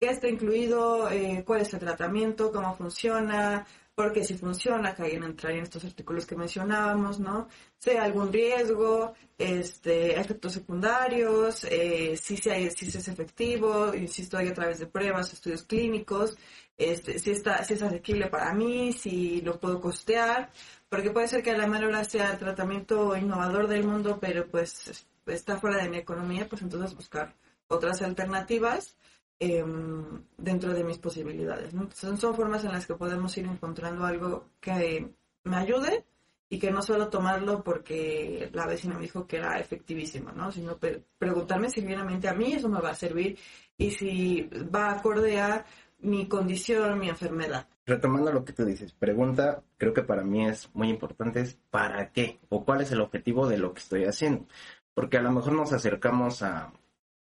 qué 0.00 0.10
está 0.10 0.28
incluido, 0.28 1.10
eh, 1.10 1.42
cuál 1.46 1.62
es 1.62 1.72
el 1.74 1.80
tratamiento, 1.80 2.52
cómo 2.52 2.76
funciona, 2.76 3.66
porque 3.94 4.24
si 4.24 4.34
funciona, 4.36 4.94
que 4.94 5.14
entraría 5.14 5.58
en 5.58 5.64
estos 5.64 5.84
artículos 5.84 6.26
que 6.26 6.36
mencionábamos, 6.36 7.18
¿no? 7.18 7.48
Si 7.78 7.90
hay 7.90 7.96
algún 7.96 8.30
riesgo, 8.30 9.14
este, 9.38 10.20
efectos 10.20 10.52
secundarios, 10.52 11.64
eh, 11.64 12.14
si, 12.20 12.36
si, 12.36 12.50
hay, 12.50 12.70
si 12.70 12.86
es 12.86 13.08
efectivo, 13.08 13.94
insisto, 13.94 14.36
hay 14.36 14.48
a 14.48 14.54
través 14.54 14.80
de 14.80 14.86
pruebas, 14.86 15.32
estudios 15.32 15.62
clínicos, 15.62 16.36
este, 16.76 17.18
si, 17.18 17.30
está, 17.30 17.64
si 17.64 17.74
es 17.74 17.82
asequible 17.82 18.26
para 18.28 18.52
mí, 18.52 18.92
si 18.92 19.40
lo 19.40 19.58
puedo 19.58 19.80
costear, 19.80 20.50
porque 20.90 21.10
puede 21.10 21.28
ser 21.28 21.42
que 21.42 21.52
a 21.52 21.56
la 21.56 21.66
hora 21.66 22.04
sea 22.04 22.32
el 22.32 22.38
tratamiento 22.38 23.16
innovador 23.16 23.66
del 23.66 23.84
mundo, 23.84 24.18
pero 24.20 24.46
pues 24.46 25.06
está 25.24 25.58
fuera 25.58 25.82
de 25.82 25.88
mi 25.88 25.96
economía, 25.96 26.46
pues 26.48 26.60
entonces 26.60 26.94
buscar 26.94 27.34
otras 27.68 28.02
alternativas 28.02 28.94
Em, 29.38 30.22
dentro 30.38 30.72
de 30.72 30.82
mis 30.82 30.96
posibilidades. 30.96 31.70
Son, 31.92 32.16
son, 32.16 32.34
formas 32.34 32.64
en 32.64 32.72
las 32.72 32.86
que 32.86 32.94
podemos 32.94 33.36
ir 33.36 33.44
encontrando 33.44 34.06
algo 34.06 34.48
que 34.60 35.10
me 35.44 35.56
ayude 35.56 36.06
y 36.48 36.58
que 36.58 36.70
no 36.70 36.80
solo 36.80 37.08
tomarlo 37.08 37.62
porque 37.62 38.48
la 38.54 38.66
vecina 38.66 38.94
me 38.94 39.02
dijo 39.02 39.26
que 39.26 39.36
era 39.36 39.58
efectivísimo, 39.58 40.32
¿no? 40.32 40.50
sino 40.52 40.78
preguntarme 41.18 41.68
si 41.68 41.82
realmente 41.82 42.28
a 42.28 42.34
mí 42.34 42.54
eso 42.54 42.70
me 42.70 42.80
va 42.80 42.90
a 42.90 42.94
servir 42.94 43.36
y 43.76 43.90
si 43.90 44.48
va 44.74 44.92
acorde 44.92 45.38
a 45.38 45.66
mi 45.98 46.28
condición, 46.28 46.98
mi 46.98 47.10
enfermedad. 47.10 47.68
Retomando 47.84 48.32
lo 48.32 48.42
que 48.42 48.54
tú 48.54 48.64
dices, 48.64 48.94
pregunta, 48.94 49.62
creo 49.76 49.92
que 49.92 50.02
para 50.02 50.24
mí 50.24 50.46
es 50.46 50.70
muy 50.72 50.88
importante, 50.88 51.40
es 51.40 51.58
¿para 51.70 52.10
qué? 52.10 52.38
¿O 52.48 52.64
cuál 52.64 52.80
es 52.80 52.90
el 52.90 53.02
objetivo 53.02 53.46
de 53.46 53.58
lo 53.58 53.74
que 53.74 53.80
estoy 53.80 54.04
haciendo? 54.04 54.46
Porque 54.94 55.18
a 55.18 55.22
lo 55.22 55.30
mejor 55.30 55.52
nos 55.52 55.74
acercamos 55.74 56.42
a 56.42 56.72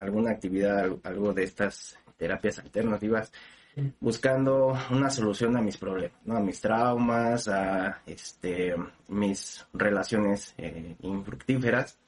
alguna 0.01 0.31
actividad, 0.31 0.91
algo 1.03 1.33
de 1.33 1.45
estas 1.45 1.99
terapias 2.17 2.59
alternativas, 2.59 3.33
buscando 4.01 4.77
una 4.91 5.11
solución 5.11 5.57
a 5.57 5.63
mis 5.63 5.77
problemas, 5.77 6.19
¿no? 6.25 6.37
a 6.37 6.41
mis 6.41 6.61
traumas, 6.61 7.49
a 7.49 8.03
este, 8.07 8.75
mis 9.09 9.65
relaciones 9.73 10.55
eh, 10.59 10.97
infructíferas, 11.01 11.99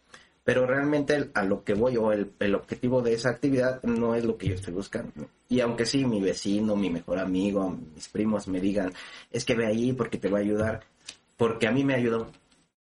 pero 0.43 0.67
realmente 0.67 1.31
a 1.35 1.45
lo 1.45 1.63
que 1.63 1.75
voy 1.75 1.97
o 1.97 2.13
el, 2.13 2.33
el, 2.41 2.55
objetivo 2.55 3.03
de 3.03 3.13
esa 3.15 3.31
actividad 3.31 3.83
no 3.83 4.15
es 4.15 4.25
lo 4.25 4.37
que 4.37 4.49
yo 4.49 4.55
estoy 4.55 4.75
buscando. 4.75 5.29
Y 5.49 5.61
aunque 5.61 5.85
sí, 5.85 6.05
mi 6.05 6.21
vecino, 6.21 6.77
mi 6.77 6.91
mejor 6.91 7.19
amigo, 7.19 7.71
mis 7.71 8.09
primos 8.09 8.49
me 8.49 8.61
digan, 8.61 8.93
es 9.31 9.45
que 9.45 9.55
ve 9.55 9.67
ahí 9.67 9.93
porque 9.93 10.19
te 10.19 10.29
va 10.29 10.39
a 10.39 10.43
ayudar, 10.43 10.81
porque 11.37 11.69
a 11.69 11.73
mí 11.73 11.85
me 11.85 11.95
ayudó. 11.95 12.31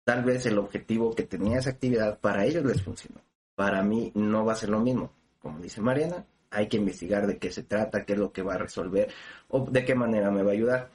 Tal 0.03 0.23
vez 0.23 0.45
el 0.45 0.59
objetivo 0.59 1.15
que 1.15 1.23
tenía 1.23 1.57
esa 1.57 1.71
actividad 1.71 2.19
para 2.19 2.45
ellos 2.45 2.63
les 2.65 2.83
funcionó. 2.83 3.21
Para 3.55 3.81
mí 3.83 4.11
no 4.15 4.45
va 4.45 4.53
a 4.53 4.57
ser 4.57 4.69
lo 4.69 4.79
mismo. 4.79 5.11
Como 5.41 5.59
dice 5.59 5.81
Mariana, 5.81 6.25
hay 6.51 6.67
que 6.67 6.77
investigar 6.77 7.27
de 7.27 7.37
qué 7.37 7.51
se 7.51 7.63
trata, 7.63 8.05
qué 8.05 8.13
es 8.13 8.19
lo 8.19 8.31
que 8.31 8.41
va 8.41 8.55
a 8.55 8.57
resolver 8.57 9.09
o 9.49 9.65
de 9.69 9.85
qué 9.85 9.95
manera 9.95 10.31
me 10.31 10.43
va 10.43 10.51
a 10.51 10.53
ayudar. 10.53 10.89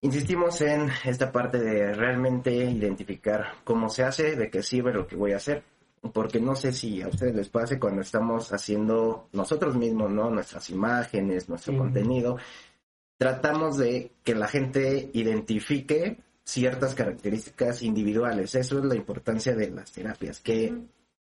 Insistimos 0.00 0.60
en 0.60 0.90
esta 1.04 1.32
parte 1.32 1.58
de 1.58 1.94
realmente 1.94 2.52
identificar 2.52 3.54
cómo 3.64 3.88
se 3.88 4.04
hace, 4.04 4.36
de 4.36 4.50
qué 4.50 4.62
sirve 4.62 4.92
lo 4.92 5.06
que 5.06 5.16
voy 5.16 5.32
a 5.32 5.36
hacer, 5.36 5.62
porque 6.12 6.40
no 6.40 6.54
sé 6.54 6.72
si 6.72 7.00
a 7.00 7.08
ustedes 7.08 7.34
les 7.34 7.48
pase 7.48 7.78
cuando 7.78 8.02
estamos 8.02 8.52
haciendo 8.52 9.28
nosotros 9.32 9.76
mismos, 9.76 10.10
¿no? 10.10 10.28
Nuestras 10.28 10.68
imágenes, 10.68 11.48
nuestro 11.48 11.78
contenido, 11.78 12.36
tratamos 13.16 13.78
de 13.78 14.10
que 14.22 14.34
la 14.34 14.46
gente 14.46 15.08
identifique 15.14 16.18
ciertas 16.44 16.94
características 16.94 17.82
individuales. 17.82 18.54
Eso 18.54 18.78
es 18.78 18.84
la 18.84 18.96
importancia 18.96 19.54
de 19.54 19.70
las 19.70 19.90
terapias, 19.90 20.40
que 20.40 20.74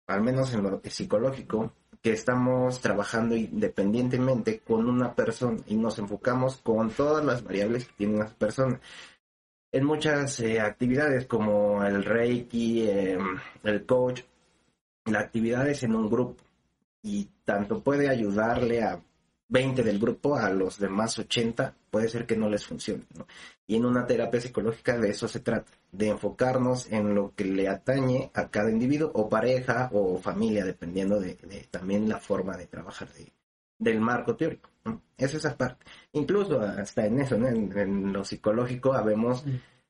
al 0.07 0.23
menos 0.23 0.53
en 0.55 0.63
lo 0.63 0.81
psicológico, 0.85 1.73
que 2.03 2.13
estamos 2.13 2.81
trabajando 2.81 3.35
independientemente 3.35 4.61
con 4.61 4.89
una 4.89 5.15
persona 5.15 5.59
y 5.67 5.77
nos 5.77 5.99
enfocamos 5.99 6.57
con 6.57 6.91
todas 6.91 7.25
las 7.25 7.43
variables 7.43 7.87
que 7.87 7.95
tiene 7.97 8.15
una 8.17 8.27
persona. 8.27 8.81
En 9.73 9.85
muchas 9.85 10.39
eh, 10.41 10.61
actividades 10.61 11.27
como 11.27 11.85
el 11.85 12.05
Reiki, 12.05 12.89
em, 12.89 13.39
el 13.65 13.85
coach, 13.85 14.23
la 15.07 15.21
actividad 15.21 15.69
es 15.69 15.83
en 15.83 15.95
un 15.95 16.09
grupo 16.09 16.43
y 17.03 17.29
tanto 17.45 17.83
puede 17.83 18.09
ayudarle 18.09 18.83
a 18.83 19.01
20 19.49 19.83
del 19.83 19.99
grupo 19.99 20.37
a 20.37 20.51
los 20.51 20.79
demás 20.79 21.19
80, 21.19 21.75
puede 21.91 22.09
ser 22.09 22.27
que 22.27 22.37
no 22.37 22.49
les 22.49 22.67
funcione. 22.67 23.05
Y 23.67 23.77
en 23.77 23.85
una 23.85 24.07
terapia 24.07 24.41
psicológica 24.41 24.99
de 24.99 25.11
eso 25.11 25.29
se 25.29 25.41
trata, 25.41 25.71
de 25.93 26.09
enfocarnos 26.09 26.91
en 26.91 27.15
lo 27.15 27.33
que 27.35 27.45
le 27.45 27.69
atañe 27.69 28.31
a 28.35 28.49
cada 28.49 28.71
individuo 28.71 29.11
o 29.15 29.29
pareja 29.29 29.89
o 29.93 30.19
familia, 30.19 30.65
dependiendo 30.65 31.21
de, 31.21 31.35
también 31.71 32.09
la 32.09 32.19
forma 32.19 32.57
de 32.57 32.67
trabajar 32.67 33.09
del 33.79 34.01
marco 34.01 34.37
teórico. 34.37 34.71
Es 35.17 35.35
esa 35.35 35.57
parte. 35.57 35.85
Incluso 36.13 36.61
hasta 36.61 37.07
en 37.07 37.21
eso, 37.21 37.37
en, 37.37 38.13
lo 38.13 38.25
psicológico, 38.25 38.93
habemos, 38.95 39.45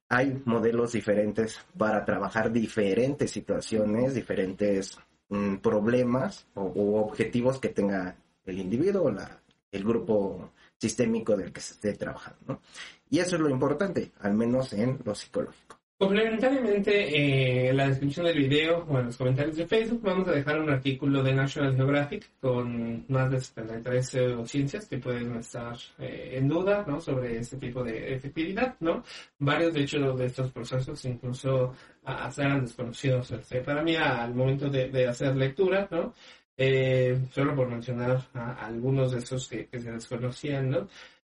hay 0.08 0.42
modelos 0.44 0.92
diferentes 0.92 1.60
para 1.76 2.04
trabajar 2.04 2.52
diferentes 2.52 3.30
situaciones, 3.30 4.14
diferentes 4.14 4.98
mm, 5.28 5.56
problemas 5.56 6.46
o, 6.54 7.00
objetivos 7.00 7.58
que 7.58 7.70
tenga 7.70 8.16
el 8.44 8.58
individuo 8.58 9.04
o 9.04 9.10
la, 9.10 9.40
el 9.73 9.85
grupo 9.85 10.52
sistémico 10.78 11.37
del 11.37 11.52
que 11.52 11.61
se 11.61 11.75
esté 11.75 11.94
trabajando. 11.94 12.61
Y 13.08 13.18
eso 13.18 13.37
es 13.37 13.42
lo 13.42 13.50
importante, 13.50 14.12
al 14.20 14.35
menos 14.35 14.73
en 14.73 14.99
lo 15.04 15.14
psicológico. 15.14 15.76
Complementariamente, 15.99 17.70
en 17.70 17.75
la 17.75 17.88
descripción 17.88 18.26
del 18.26 18.37
video 18.37 18.85
o 18.87 18.99
en 18.99 19.06
los 19.06 19.16
comentarios 19.16 19.56
de 19.56 19.66
Facebook 19.66 20.02
vamos 20.02 20.28
a 20.28 20.32
dejar 20.32 20.61
un 20.61 20.68
artículo 20.68 21.23
de 21.23 21.32
National 21.32 21.75
Geographic 21.75 22.32
con 22.38 23.06
más 23.08 23.30
de 23.30 23.40
73 23.40 24.16
ciencias 24.44 24.87
que 24.87 24.99
pueden 24.99 25.37
estar 25.37 25.75
eh, 25.99 26.32
en 26.35 26.49
duda 26.49 26.85
¿no? 26.87 27.00
sobre 27.00 27.38
este 27.38 27.56
tipo 27.56 27.82
de 27.82 28.12
efectividad. 28.12 28.76
¿no? 28.80 29.02
Varios, 29.38 29.73
de 29.73 29.80
hecho, 29.80 29.99
de 30.14 30.26
estos 30.26 30.52
procesos 30.52 31.02
incluso 31.06 31.73
a, 32.04 32.30
serán 32.30 32.66
desconocidos 32.66 33.30
este, 33.30 33.62
para 33.62 33.82
mí 33.82 33.96
al 33.96 34.35
momento 34.35 34.68
de, 34.68 34.90
de 34.90 35.08
hacer 35.08 35.35
lectura. 35.35 35.88
¿no? 35.90 36.12
Eh, 36.58 37.26
solo 37.32 37.54
por 37.54 37.68
mencionar 37.68 38.18
a, 38.32 38.66
algunos 38.66 39.12
de 39.12 39.18
esos 39.18 39.46
que, 39.48 39.68
se 39.70 39.92
desconocían, 39.92 40.70
¿no? 40.70 40.88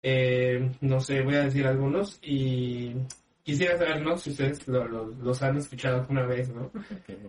Eh, 0.01 0.71
no 0.81 1.01
sé, 1.01 1.23
voy 1.23 1.35
a 1.35 1.45
decir 1.45 1.67
algunos 1.67 2.21
y 2.23 2.95
quisiera 3.43 3.77
saber, 3.77 4.01
¿no? 4.03 4.17
Si 4.17 4.31
ustedes 4.31 4.67
los 4.69 5.43
han 5.43 5.57
escuchado 5.57 6.01
alguna 6.01 6.25
vez, 6.25 6.51
¿no? 6.51 6.71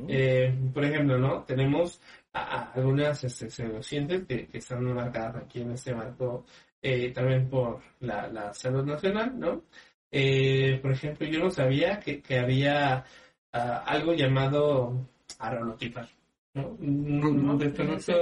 Eh, 0.08 0.54
por 0.72 0.86
ejemplo, 0.86 1.18
¿no? 1.18 1.44
Tenemos 1.44 2.00
a, 2.34 2.72
algunas 2.74 3.24
este, 3.24 3.50
pseudocientes 3.50 4.26
que, 4.28 4.48
que, 4.48 4.58
están 4.60 4.84
marcadas 4.94 5.44
aquí 5.44 5.62
en 5.62 5.72
este 5.72 5.94
marco 5.96 6.46
también 7.14 7.50
por 7.50 7.82
la, 8.02 8.54
salud 8.54 8.86
nacional, 8.86 9.38
¿no? 9.38 9.64
por 10.82 10.92
ejemplo, 10.92 11.28
yo 11.28 11.40
no 11.40 11.50
sabía 11.52 12.00
que, 12.00 12.22
que 12.22 12.40
había 12.40 13.04
ah, 13.52 13.84
algo 13.86 14.14
llamado 14.14 15.08
aeronotipar. 15.40 16.08
¿No? 16.54 16.78
No, 16.80 17.58
desconozco 17.58 18.14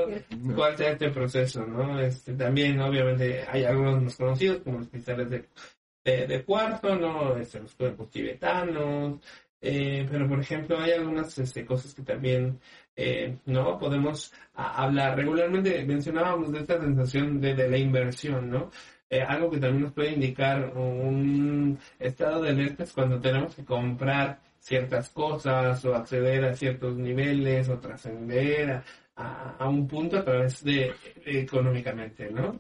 cuál 0.56 0.78
sea 0.78 0.92
este 0.92 1.10
proceso, 1.10 1.66
¿no? 1.66 2.00
Este, 2.00 2.34
también, 2.34 2.80
obviamente, 2.80 3.46
hay 3.48 3.64
algunos 3.64 4.04
más 4.04 4.16
conocidos, 4.16 4.62
como 4.64 4.80
los 4.80 4.90
cristales 4.90 5.30
de, 5.30 6.28
de, 6.28 6.44
cuarzo, 6.44 6.96
¿no? 6.96 7.38
Este, 7.38 7.60
los 7.60 7.76
cuerpos 7.76 8.10
tibetanos, 8.10 9.20
eh, 9.62 10.08
pero, 10.10 10.28
por 10.28 10.40
ejemplo, 10.40 10.80
hay 10.80 10.92
algunas 10.92 11.38
este, 11.40 11.66
cosas 11.66 11.94
que 11.94 12.04
también, 12.04 12.60
eh, 12.96 13.38
¿no? 13.46 13.78
Podemos 13.78 14.34
hablar. 14.54 15.18
Regularmente 15.18 15.84
mencionábamos 15.86 16.52
de 16.52 16.60
esta 16.60 16.80
sensación 16.80 17.42
de, 17.42 17.56
de 17.56 17.70
la 17.70 17.78
inversión, 17.78 18.50
¿no? 18.50 18.70
Eh, 19.10 19.22
algo 19.22 19.50
que 19.50 19.60
también 19.60 19.84
nos 19.84 19.94
puede 19.94 20.12
indicar 20.12 20.74
un 20.76 21.80
estado 21.98 22.42
de 22.42 22.50
alerta 22.50 22.84
es 22.84 22.92
cuando 22.92 23.20
tenemos 23.22 23.56
que 23.56 23.64
comprar 23.64 24.42
ciertas 24.68 25.10
cosas 25.10 25.84
o 25.86 25.96
acceder 25.96 26.44
a 26.44 26.54
ciertos 26.54 26.98
niveles 26.98 27.70
o 27.70 27.80
trascender 27.80 28.84
a, 29.16 29.68
un 29.68 29.88
punto 29.88 30.18
a 30.18 30.26
través 30.26 30.64
de 30.64 30.94
económicamente, 31.26 32.30
¿no? 32.30 32.60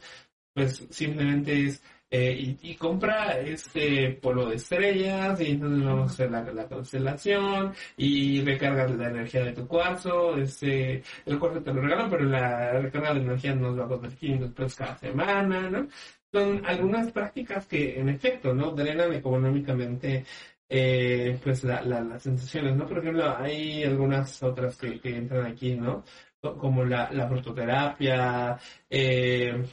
Pues 0.54 0.88
simplemente 0.90 1.66
es 1.66 1.84
eh, 2.10 2.56
y, 2.62 2.76
compra 2.76 3.38
este 3.42 4.12
polvo 4.22 4.46
de 4.46 4.56
estrellas 4.56 5.42
y 5.42 5.52
entonces 5.52 5.86
vamos 5.86 6.10
a 6.10 6.14
hacer 6.14 6.32
la, 6.32 6.68
constelación 6.70 7.74
y 7.98 8.42
recarga 8.42 8.88
la 8.88 9.10
energía 9.10 9.44
de 9.44 9.52
tu 9.52 9.68
cuarzo, 9.68 10.38
este, 10.38 11.04
el 11.26 11.38
cuarzo 11.38 11.62
te 11.62 11.74
lo 11.74 11.82
regalan, 11.82 12.10
pero 12.10 12.24
la 12.24 12.80
recarga 12.80 13.14
de 13.14 13.20
energía 13.20 13.54
nos 13.56 13.78
va 13.78 13.84
a 13.84 13.88
costar 13.90 14.12
500 14.12 14.52
pesos 14.54 14.76
cada 14.76 14.98
semana, 14.98 15.70
¿no? 15.70 15.88
Son 16.32 16.66
algunas 16.66 17.12
prácticas 17.12 17.68
que 17.68 18.00
en 18.00 18.08
efecto, 18.10 18.54
¿no? 18.54 18.72
Drenan 18.72 19.14
económicamente 19.14 20.26
eh, 20.70 21.40
pues 21.44 21.64
la, 21.64 21.82
las 21.82 22.24
sensaciones, 22.24 22.76
¿no? 22.76 22.86
Por 22.88 23.00
ejemplo, 23.00 23.38
hay 23.38 23.84
algunas 23.84 24.42
otras 24.44 24.78
que, 24.78 25.00
entran 25.04 25.46
aquí, 25.46 25.76
¿no? 25.76 26.04
Como 26.42 26.86
la, 26.86 27.12
la 27.12 27.28
prototerapia, 27.28 28.58
eh, 28.90 29.66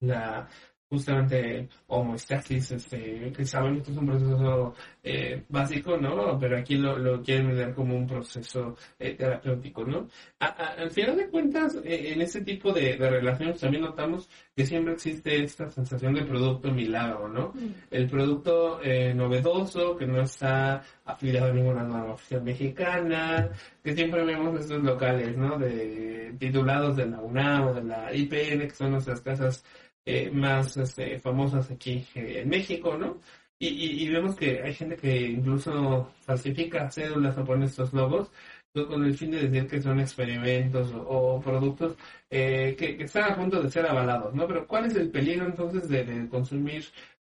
la, 0.00 0.48
justamente 0.90 1.68
homoestasis, 1.88 2.72
este, 2.72 3.32
que 3.32 3.44
sabemos 3.44 3.82
que 3.82 3.90
es 3.92 3.96
un 3.96 4.06
proceso 4.06 4.74
eh, 5.02 5.44
básico, 5.48 5.96
¿no? 5.98 6.38
Pero 6.38 6.58
aquí 6.58 6.76
lo, 6.76 6.98
lo 6.98 7.22
quieren 7.22 7.54
ver 7.54 7.74
como 7.74 7.94
un 7.94 8.06
proceso 8.06 8.76
eh, 8.98 9.14
terapéutico, 9.14 9.84
¿no? 9.84 10.08
al 10.38 10.90
final 10.90 11.16
de 11.16 11.28
cuentas, 11.28 11.76
eh, 11.84 12.12
en 12.12 12.22
ese 12.22 12.40
tipo 12.42 12.72
de, 12.72 12.96
relaciones 12.96 13.60
también 13.60 13.82
notamos 13.82 14.28
que 14.54 14.64
siempre 14.64 14.94
existe 14.94 15.42
esta 15.42 15.68
sensación 15.70 16.14
de 16.14 16.24
producto 16.24 16.70
milagro, 16.70 17.28
¿no? 17.28 17.52
Mm. 17.54 17.74
El 17.90 18.08
producto 18.08 18.80
novedoso, 19.14 19.96
que 19.96 20.06
no 20.06 20.22
está 20.22 20.82
afiliado 21.04 21.50
a 21.50 21.54
ninguna 21.54 21.82
nueva 21.82 22.12
oficial 22.12 22.42
mexicana, 22.42 23.50
que 23.82 23.94
siempre 23.94 24.24
vemos 24.24 24.58
estos 24.60 24.82
locales, 24.82 25.36
¿no? 25.36 25.58
De 25.58 26.34
titulados 26.38 26.96
de 26.96 27.06
la 27.06 27.20
UNAM 27.20 27.68
o 27.68 27.74
de 27.74 27.84
la 27.84 28.14
IPN, 28.14 28.60
que 28.60 28.74
son 28.74 28.92
nuestras 28.92 29.20
casas 29.20 29.64
eh, 30.08 30.30
más 30.30 30.76
este, 30.78 31.18
famosas 31.18 31.70
aquí 31.70 32.06
eh, 32.14 32.40
en 32.42 32.48
México, 32.48 32.96
¿no? 32.96 33.20
Y, 33.60 34.08
vemos 34.08 34.36
que 34.36 34.62
hay 34.62 34.72
gente 34.72 34.96
que 34.96 35.14
incluso 35.28 36.12
falsifica 36.20 36.90
cédulas 36.90 37.36
o 37.38 37.44
pone 37.44 37.66
estos 37.66 37.92
logos 37.92 38.30
con 38.72 39.04
el 39.04 39.14
fin 39.16 39.32
de 39.32 39.48
decir 39.48 39.68
que 39.68 39.82
son 39.82 40.00
experimentos 40.00 40.92
o, 40.94 41.40
productos 41.40 41.96
eh, 42.30 42.74
que, 42.78 43.02
están 43.04 43.32
a 43.32 43.36
punto 43.36 43.60
de 43.62 43.70
ser 43.70 43.84
avalados, 43.86 44.32
¿no? 44.34 44.46
Pero 44.46 44.66
¿cuál 44.66 44.86
es 44.86 44.94
el 44.96 45.10
peligro 45.10 45.46
entonces 45.46 45.88
de, 45.88 46.28
consumir 46.30 46.84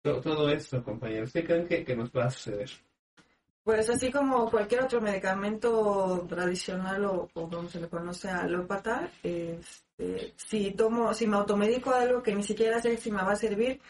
todo 0.03 0.49
esto, 0.49 0.83
compañeros? 0.83 1.31
¿Qué 1.33 1.43
creen 1.43 1.67
que, 1.67 1.95
nos 1.95 2.11
va 2.11 2.25
a 2.25 2.29
suceder? 2.29 2.69
Pues 3.67 3.89
así 3.89 4.09
como 4.09 4.49
cualquier 4.49 4.83
otro 4.83 5.01
medicamento 5.01 6.25
tradicional 6.29 7.03
o, 7.03 7.27
como 7.33 7.67
se 7.67 7.81
le 7.81 7.89
conoce 7.89 8.29
alópata, 8.29 9.11
este, 9.21 10.33
si 10.37 10.71
tomo, 10.71 11.13
si 11.13 11.27
me 11.27 11.35
automedico 11.35 11.91
algo 11.93 12.23
que 12.23 12.33
ni 12.33 12.43
siquiera 12.43 12.81
sé 12.81 12.95
si 12.95 13.11
me 13.11 13.23
va 13.23 13.33
a 13.33 13.35
servir, 13.35 13.81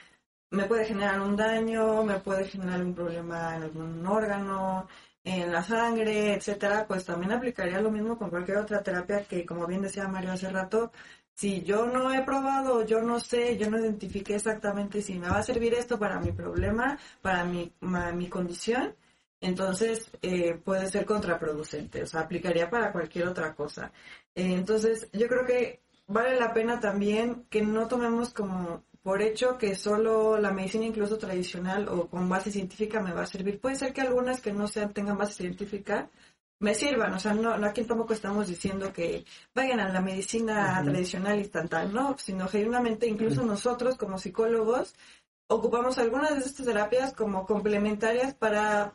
me 0.50 0.64
puede 0.64 0.84
generar 0.84 1.22
un 1.22 1.36
daño, 1.36 2.04
me 2.04 2.20
puede 2.20 2.46
generar 2.46 2.82
un 2.82 2.96
problema 2.96 3.56
en 3.56 3.64
algún 3.66 4.08
órgano, 4.08 4.88
en 5.24 5.52
la 5.52 5.62
sangre, 5.62 6.34
etcétera, 6.34 6.88
pues 6.88 7.06
también 7.06 7.34
aplicaría 7.34 7.80
lo 7.80 7.92
mismo 7.92 8.18
con 8.18 8.32
cualquier 8.32 8.58
otra 8.58 8.82
terapia 8.82 9.26
que, 9.26 9.46
como 9.46 9.68
bien 9.68 9.84
decía 9.84 10.08
Mario 10.08 10.32
hace 10.32 10.50
rato, 10.50 10.92
si 11.36 11.62
yo 11.62 11.86
no 11.86 12.12
he 12.12 12.24
probado, 12.24 12.84
yo 12.84 13.04
no 13.04 13.20
sé, 13.20 13.56
yo 13.60 13.70
no 13.70 13.78
identifique 13.78 14.34
exactamente 14.34 15.04
si 15.04 15.20
me 15.20 15.30
va 15.30 15.38
a 15.38 15.44
servir 15.44 15.76
esto 15.76 16.00
para 16.00 16.20
mi 16.20 16.32
problema, 16.32 16.98
para 17.22 17.44
mi, 17.44 17.72
mi 18.16 18.28
condición, 18.28 18.96
entonces 19.42 20.10
eh, 20.22 20.56
puede 20.64 20.88
ser 20.90 21.06
contraproducente, 21.06 22.04
o 22.04 22.08
sea, 22.08 22.22
aplicaría 22.22 22.70
para 22.70 22.92
cualquier 22.92 23.28
otra 23.28 23.54
cosa. 23.56 23.92
Eh, 24.36 24.54
entonces, 24.54 25.10
yo 25.14 25.28
creo 25.28 25.46
que 25.46 25.82
vale 26.08 26.40
la 26.40 26.54
pena 26.54 26.80
también 26.80 27.46
que 27.50 27.62
no 27.62 27.88
tomemos 27.88 28.34
como 28.34 28.84
por 29.04 29.22
hecho 29.22 29.58
que 29.58 29.76
solo 29.76 30.38
la 30.38 30.52
medicina 30.52 30.86
incluso 30.86 31.18
tradicional 31.18 31.88
o 31.88 32.08
con 32.10 32.28
base 32.28 32.52
científica 32.52 33.02
me 33.02 33.14
va 33.14 33.22
a 33.22 33.26
servir. 33.28 33.60
Puede 33.60 33.76
ser 33.76 33.94
que 33.94 34.02
algunas 34.02 34.42
que 34.42 34.52
no 34.52 34.68
sean 34.68 34.94
tengan 34.94 35.18
base 35.18 35.34
científica 35.34 36.10
me 36.60 36.74
sirvan, 36.74 37.14
o 37.14 37.20
sea, 37.20 37.34
no, 37.34 37.52
aquí 37.66 37.84
tampoco 37.84 38.14
estamos 38.14 38.48
diciendo 38.48 38.92
que 38.92 39.26
vayan 39.54 39.80
a 39.80 39.90
la 39.90 40.02
medicina 40.02 40.82
tradicional 40.84 41.38
instantánea, 41.38 41.94
no, 41.94 42.18
sino 42.18 42.48
genuinamente 42.48 43.08
incluso 43.08 43.44
nosotros 43.44 43.96
como 43.96 44.18
psicólogos 44.18 44.96
ocupamos 45.48 45.98
algunas 46.00 46.32
de 46.32 46.40
estas 46.40 46.66
terapias 46.66 47.14
como 47.14 47.46
complementarias 47.46 48.34
para 48.34 48.94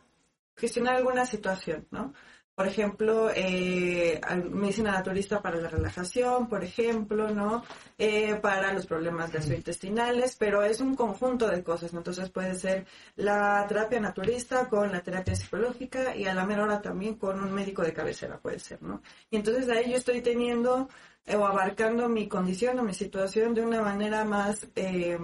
gestionar 0.55 0.95
alguna 0.95 1.25
situación, 1.25 1.87
¿no? 1.91 2.13
Por 2.55 2.67
ejemplo, 2.67 3.31
eh, 3.33 4.21
medicina 4.51 4.91
naturista 4.91 5.41
para 5.41 5.57
la 5.57 5.69
relajación, 5.69 6.47
por 6.47 6.63
ejemplo, 6.63 7.31
¿no? 7.31 7.63
Eh, 7.97 8.35
para 8.35 8.71
los 8.73 8.85
problemas 8.85 9.31
gastrointestinales, 9.31 10.35
pero 10.35 10.61
es 10.61 10.79
un 10.79 10.95
conjunto 10.95 11.47
de 11.47 11.63
cosas, 11.63 11.93
¿no? 11.93 11.99
Entonces 12.01 12.29
puede 12.29 12.53
ser 12.53 12.85
la 13.15 13.65
terapia 13.67 13.99
naturista 13.99 14.69
con 14.69 14.91
la 14.91 15.01
terapia 15.01 15.35
psicológica 15.35 16.15
y 16.15 16.25
a 16.25 16.35
la 16.35 16.45
menor 16.45 16.69
hora 16.69 16.81
también 16.81 17.15
con 17.15 17.41
un 17.43 17.51
médico 17.51 17.81
de 17.81 17.93
cabecera, 17.93 18.37
puede 18.39 18.59
ser, 18.59 18.83
¿no? 18.83 19.01
Y 19.31 19.37
entonces 19.37 19.67
ahí 19.69 19.89
yo 19.89 19.97
estoy 19.97 20.21
teniendo 20.21 20.89
eh, 21.25 21.35
o 21.35 21.45
abarcando 21.45 22.09
mi 22.09 22.27
condición 22.27 22.77
o 22.79 22.83
mi 22.83 22.93
situación 22.93 23.53
de 23.55 23.63
una 23.63 23.81
manera 23.81 24.25
más 24.25 24.67
eh, 24.75 25.17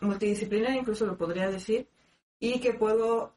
multidisciplinaria, 0.00 0.80
incluso 0.80 1.06
lo 1.06 1.16
podría 1.16 1.48
decir, 1.50 1.88
y 2.38 2.60
que 2.60 2.74
puedo 2.74 3.35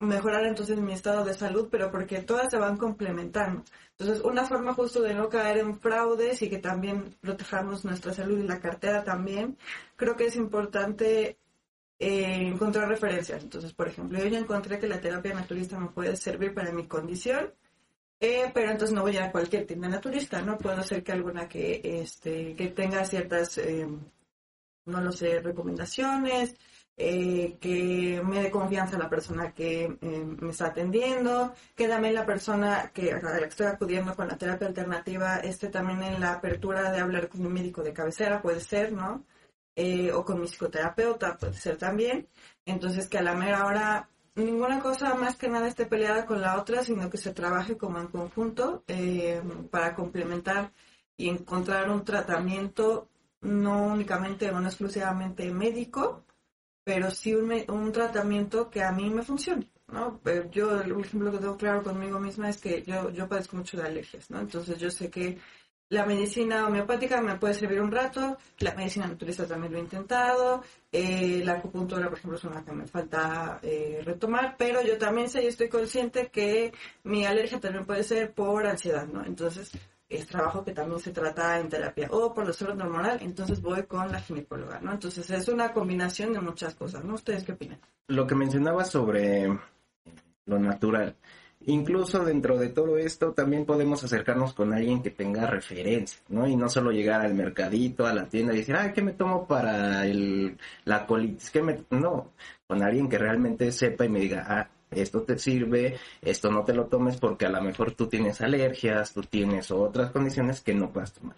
mejorar 0.00 0.44
entonces 0.46 0.78
mi 0.78 0.92
estado 0.92 1.24
de 1.24 1.34
salud, 1.34 1.68
pero 1.70 1.90
porque 1.90 2.22
todas 2.22 2.48
se 2.50 2.58
van 2.58 2.76
complementando. 2.76 3.64
Entonces, 3.98 4.24
una 4.24 4.44
forma 4.44 4.74
justo 4.74 5.02
de 5.02 5.14
no 5.14 5.28
caer 5.28 5.58
en 5.58 5.78
fraudes 5.80 6.40
y 6.42 6.48
que 6.48 6.58
también 6.58 7.16
protejamos 7.20 7.84
nuestra 7.84 8.12
salud 8.14 8.38
y 8.38 8.46
la 8.46 8.60
cartera 8.60 9.02
también, 9.02 9.56
creo 9.96 10.16
que 10.16 10.26
es 10.26 10.36
importante 10.36 11.38
eh, 11.98 12.46
encontrar 12.46 12.88
referencias. 12.88 13.42
Entonces, 13.42 13.72
por 13.72 13.88
ejemplo, 13.88 14.18
yo 14.18 14.26
ya 14.26 14.38
encontré 14.38 14.78
que 14.78 14.86
la 14.86 15.00
terapia 15.00 15.34
naturista 15.34 15.78
me 15.78 15.88
puede 15.88 16.16
servir 16.16 16.54
para 16.54 16.72
mi 16.72 16.86
condición, 16.86 17.52
eh, 18.20 18.50
pero 18.54 18.70
entonces 18.70 18.94
no 18.94 19.02
voy 19.02 19.16
a 19.16 19.32
cualquier 19.32 19.66
tienda 19.66 19.88
naturista, 19.88 20.42
¿no? 20.42 20.58
Puedo 20.58 20.82
ser 20.82 21.02
que 21.02 21.12
alguna 21.12 21.48
que, 21.48 21.80
este, 21.82 22.54
que 22.54 22.68
tenga 22.68 23.04
ciertas, 23.04 23.58
eh, 23.58 23.86
no 24.86 25.00
lo 25.00 25.12
sé, 25.12 25.40
recomendaciones, 25.40 26.54
eh, 27.00 27.56
que 27.60 28.20
me 28.24 28.42
dé 28.42 28.50
confianza 28.50 28.98
la 28.98 29.08
persona 29.08 29.52
que 29.52 29.84
eh, 29.84 30.24
me 30.40 30.50
está 30.50 30.66
atendiendo, 30.66 31.54
que 31.76 31.86
también 31.86 32.12
la 32.14 32.26
persona 32.26 32.90
que, 32.92 33.12
a 33.12 33.22
la 33.22 33.38
que 33.38 33.44
estoy 33.44 33.66
acudiendo 33.68 34.16
con 34.16 34.26
la 34.26 34.36
terapia 34.36 34.66
alternativa 34.66 35.36
esté 35.36 35.68
también 35.68 36.02
en 36.02 36.20
la 36.20 36.32
apertura 36.32 36.90
de 36.90 36.98
hablar 36.98 37.28
con 37.28 37.46
un 37.46 37.52
médico 37.52 37.84
de 37.84 37.92
cabecera, 37.92 38.42
puede 38.42 38.58
ser, 38.60 38.92
¿no? 38.92 39.24
Eh, 39.76 40.10
o 40.12 40.24
con 40.24 40.40
mi 40.40 40.46
psicoterapeuta, 40.48 41.36
puede 41.38 41.54
ser 41.54 41.76
también. 41.76 42.26
Entonces, 42.66 43.08
que 43.08 43.18
a 43.18 43.22
la 43.22 43.34
mera 43.34 43.66
hora 43.66 44.08
ninguna 44.34 44.80
cosa 44.80 45.14
más 45.14 45.36
que 45.36 45.48
nada 45.48 45.68
esté 45.68 45.86
peleada 45.86 46.26
con 46.26 46.40
la 46.40 46.60
otra, 46.60 46.82
sino 46.82 47.08
que 47.08 47.18
se 47.18 47.32
trabaje 47.32 47.76
como 47.76 48.00
en 48.00 48.08
conjunto 48.08 48.82
para 49.70 49.94
complementar 49.94 50.72
y 51.16 51.28
encontrar 51.28 51.90
un 51.90 52.04
tratamiento 52.04 53.08
no 53.40 53.86
únicamente 53.86 54.50
o 54.50 54.60
no 54.60 54.66
exclusivamente 54.66 55.48
médico, 55.52 56.24
pero 56.88 57.10
sí 57.10 57.34
un, 57.34 57.52
un 57.68 57.92
tratamiento 57.92 58.70
que 58.70 58.82
a 58.82 58.90
mí 58.92 59.10
me 59.10 59.22
funcione, 59.22 59.68
¿no? 59.88 60.18
Yo, 60.50 60.80
el 60.80 60.98
ejemplo 60.98 61.30
que 61.30 61.36
tengo 61.36 61.58
claro 61.58 61.82
conmigo 61.82 62.18
misma 62.18 62.48
es 62.48 62.56
que 62.56 62.82
yo, 62.82 63.10
yo 63.10 63.28
padezco 63.28 63.58
mucho 63.58 63.76
de 63.76 63.82
alergias, 63.82 64.30
¿no? 64.30 64.40
Entonces 64.40 64.78
yo 64.78 64.90
sé 64.90 65.10
que 65.10 65.36
la 65.90 66.06
medicina 66.06 66.66
homeopática 66.66 67.20
me 67.20 67.34
puede 67.34 67.52
servir 67.52 67.82
un 67.82 67.92
rato, 67.92 68.38
la 68.60 68.74
medicina 68.74 69.06
naturista 69.06 69.46
también 69.46 69.74
lo 69.74 69.78
he 69.78 69.82
intentado, 69.82 70.62
eh, 70.90 71.42
la 71.44 71.56
acupuntura, 71.58 72.08
por 72.08 72.16
ejemplo, 72.16 72.38
es 72.38 72.44
una 72.44 72.64
que 72.64 72.72
me 72.72 72.86
falta 72.86 73.58
eh, 73.62 74.00
retomar, 74.02 74.56
pero 74.56 74.80
yo 74.80 74.96
también 74.96 75.28
sé 75.28 75.44
y 75.44 75.48
estoy 75.48 75.68
consciente 75.68 76.28
que 76.28 76.72
mi 77.04 77.26
alergia 77.26 77.60
también 77.60 77.84
puede 77.84 78.02
ser 78.02 78.32
por 78.32 78.66
ansiedad, 78.66 79.06
¿no? 79.06 79.22
Entonces, 79.26 79.72
es 80.08 80.26
trabajo 80.26 80.64
que 80.64 80.72
también 80.72 81.00
se 81.00 81.10
trata 81.10 81.60
en 81.60 81.68
terapia 81.68 82.08
o 82.10 82.32
por 82.32 82.46
lo 82.46 82.52
solo 82.52 82.74
normal, 82.74 83.18
entonces 83.20 83.60
voy 83.60 83.82
con 83.82 84.10
la 84.10 84.20
ginecóloga, 84.20 84.80
¿no? 84.80 84.92
Entonces 84.92 85.28
es 85.30 85.48
una 85.48 85.72
combinación 85.72 86.32
de 86.32 86.40
muchas 86.40 86.74
cosas, 86.74 87.04
¿no? 87.04 87.14
¿Ustedes 87.14 87.44
qué 87.44 87.52
opinan? 87.52 87.78
Lo 88.08 88.26
que 88.26 88.34
mencionaba 88.34 88.84
sobre 88.84 89.48
lo 90.46 90.58
natural, 90.58 91.14
incluso 91.66 92.24
dentro 92.24 92.56
de 92.56 92.70
todo 92.70 92.96
esto 92.96 93.32
también 93.32 93.66
podemos 93.66 94.02
acercarnos 94.02 94.54
con 94.54 94.72
alguien 94.72 95.02
que 95.02 95.10
tenga 95.10 95.46
referencia, 95.46 96.18
¿no? 96.28 96.46
Y 96.46 96.56
no 96.56 96.70
solo 96.70 96.90
llegar 96.90 97.20
al 97.20 97.34
mercadito, 97.34 98.06
a 98.06 98.14
la 98.14 98.26
tienda 98.28 98.54
y 98.54 98.58
decir, 98.58 98.76
ay, 98.76 98.92
¿qué 98.92 99.02
me 99.02 99.12
tomo 99.12 99.46
para 99.46 100.06
el, 100.06 100.56
la 100.84 101.06
colitis? 101.06 101.50
¿Qué 101.50 101.62
me...? 101.62 101.84
No, 101.90 102.32
con 102.66 102.82
alguien 102.82 103.10
que 103.10 103.18
realmente 103.18 103.70
sepa 103.72 104.06
y 104.06 104.08
me 104.08 104.20
diga, 104.20 104.46
ah, 104.48 104.68
esto 104.90 105.22
te 105.22 105.38
sirve, 105.38 105.96
esto 106.22 106.50
no 106.50 106.64
te 106.64 106.74
lo 106.74 106.86
tomes 106.86 107.16
porque 107.16 107.46
a 107.46 107.50
lo 107.50 107.60
mejor 107.62 107.92
tú 107.92 108.06
tienes 108.06 108.40
alergias, 108.40 109.12
tú 109.12 109.22
tienes 109.22 109.70
otras 109.70 110.10
condiciones 110.10 110.60
que 110.60 110.74
no 110.74 110.90
puedas 110.90 111.12
tomar. 111.12 111.36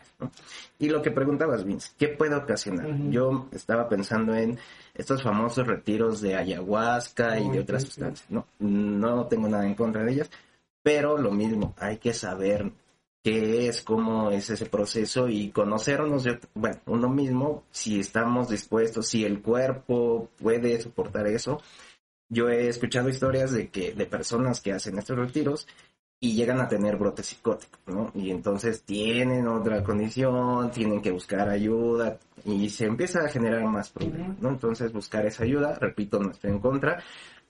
Y 0.78 0.88
lo 0.88 1.02
que 1.02 1.10
preguntabas, 1.10 1.64
Vince, 1.64 1.90
¿qué 1.98 2.08
puede 2.08 2.34
ocasionar? 2.34 2.88
Yo 3.10 3.48
estaba 3.52 3.88
pensando 3.88 4.34
en 4.34 4.58
estos 4.94 5.22
famosos 5.22 5.66
retiros 5.66 6.20
de 6.20 6.36
ayahuasca 6.36 7.38
y 7.38 7.50
de 7.50 7.60
otras 7.60 7.82
sustancias. 7.82 8.30
No, 8.30 8.46
no 8.58 9.26
tengo 9.26 9.48
nada 9.48 9.66
en 9.66 9.74
contra 9.74 10.04
de 10.04 10.12
ellas, 10.12 10.30
pero 10.82 11.18
lo 11.18 11.30
mismo, 11.30 11.74
hay 11.78 11.98
que 11.98 12.14
saber 12.14 12.72
qué 13.22 13.68
es, 13.68 13.82
cómo 13.82 14.30
es 14.30 14.48
ese 14.50 14.66
proceso 14.66 15.28
y 15.28 15.50
conocernos, 15.50 16.24
bueno, 16.54 16.78
uno 16.86 17.08
mismo, 17.08 17.64
si 17.70 18.00
estamos 18.00 18.48
dispuestos, 18.48 19.08
si 19.08 19.24
el 19.24 19.42
cuerpo 19.42 20.30
puede 20.40 20.80
soportar 20.80 21.26
eso 21.26 21.60
yo 22.30 22.48
he 22.48 22.68
escuchado 22.68 23.08
historias 23.10 23.52
de 23.52 23.68
que 23.68 23.92
de 23.92 24.06
personas 24.06 24.60
que 24.60 24.72
hacen 24.72 24.98
estos 24.98 25.18
retiros 25.18 25.66
y 26.20 26.34
llegan 26.34 26.60
a 26.60 26.68
tener 26.68 26.96
brotes 26.96 27.26
psicóticos, 27.26 27.80
¿no? 27.86 28.12
Y 28.14 28.30
entonces 28.30 28.82
tienen 28.82 29.48
otra 29.48 29.82
condición, 29.82 30.70
tienen 30.70 31.02
que 31.02 31.10
buscar 31.10 31.48
ayuda 31.48 32.18
y 32.44 32.68
se 32.68 32.84
empieza 32.86 33.24
a 33.24 33.28
generar 33.28 33.64
más 33.64 33.90
problemas, 33.90 34.38
¿no? 34.40 34.50
Entonces 34.50 34.92
buscar 34.92 35.26
esa 35.26 35.44
ayuda, 35.44 35.74
repito, 35.74 36.20
no 36.20 36.30
estoy 36.30 36.50
en 36.50 36.60
contra. 36.60 37.02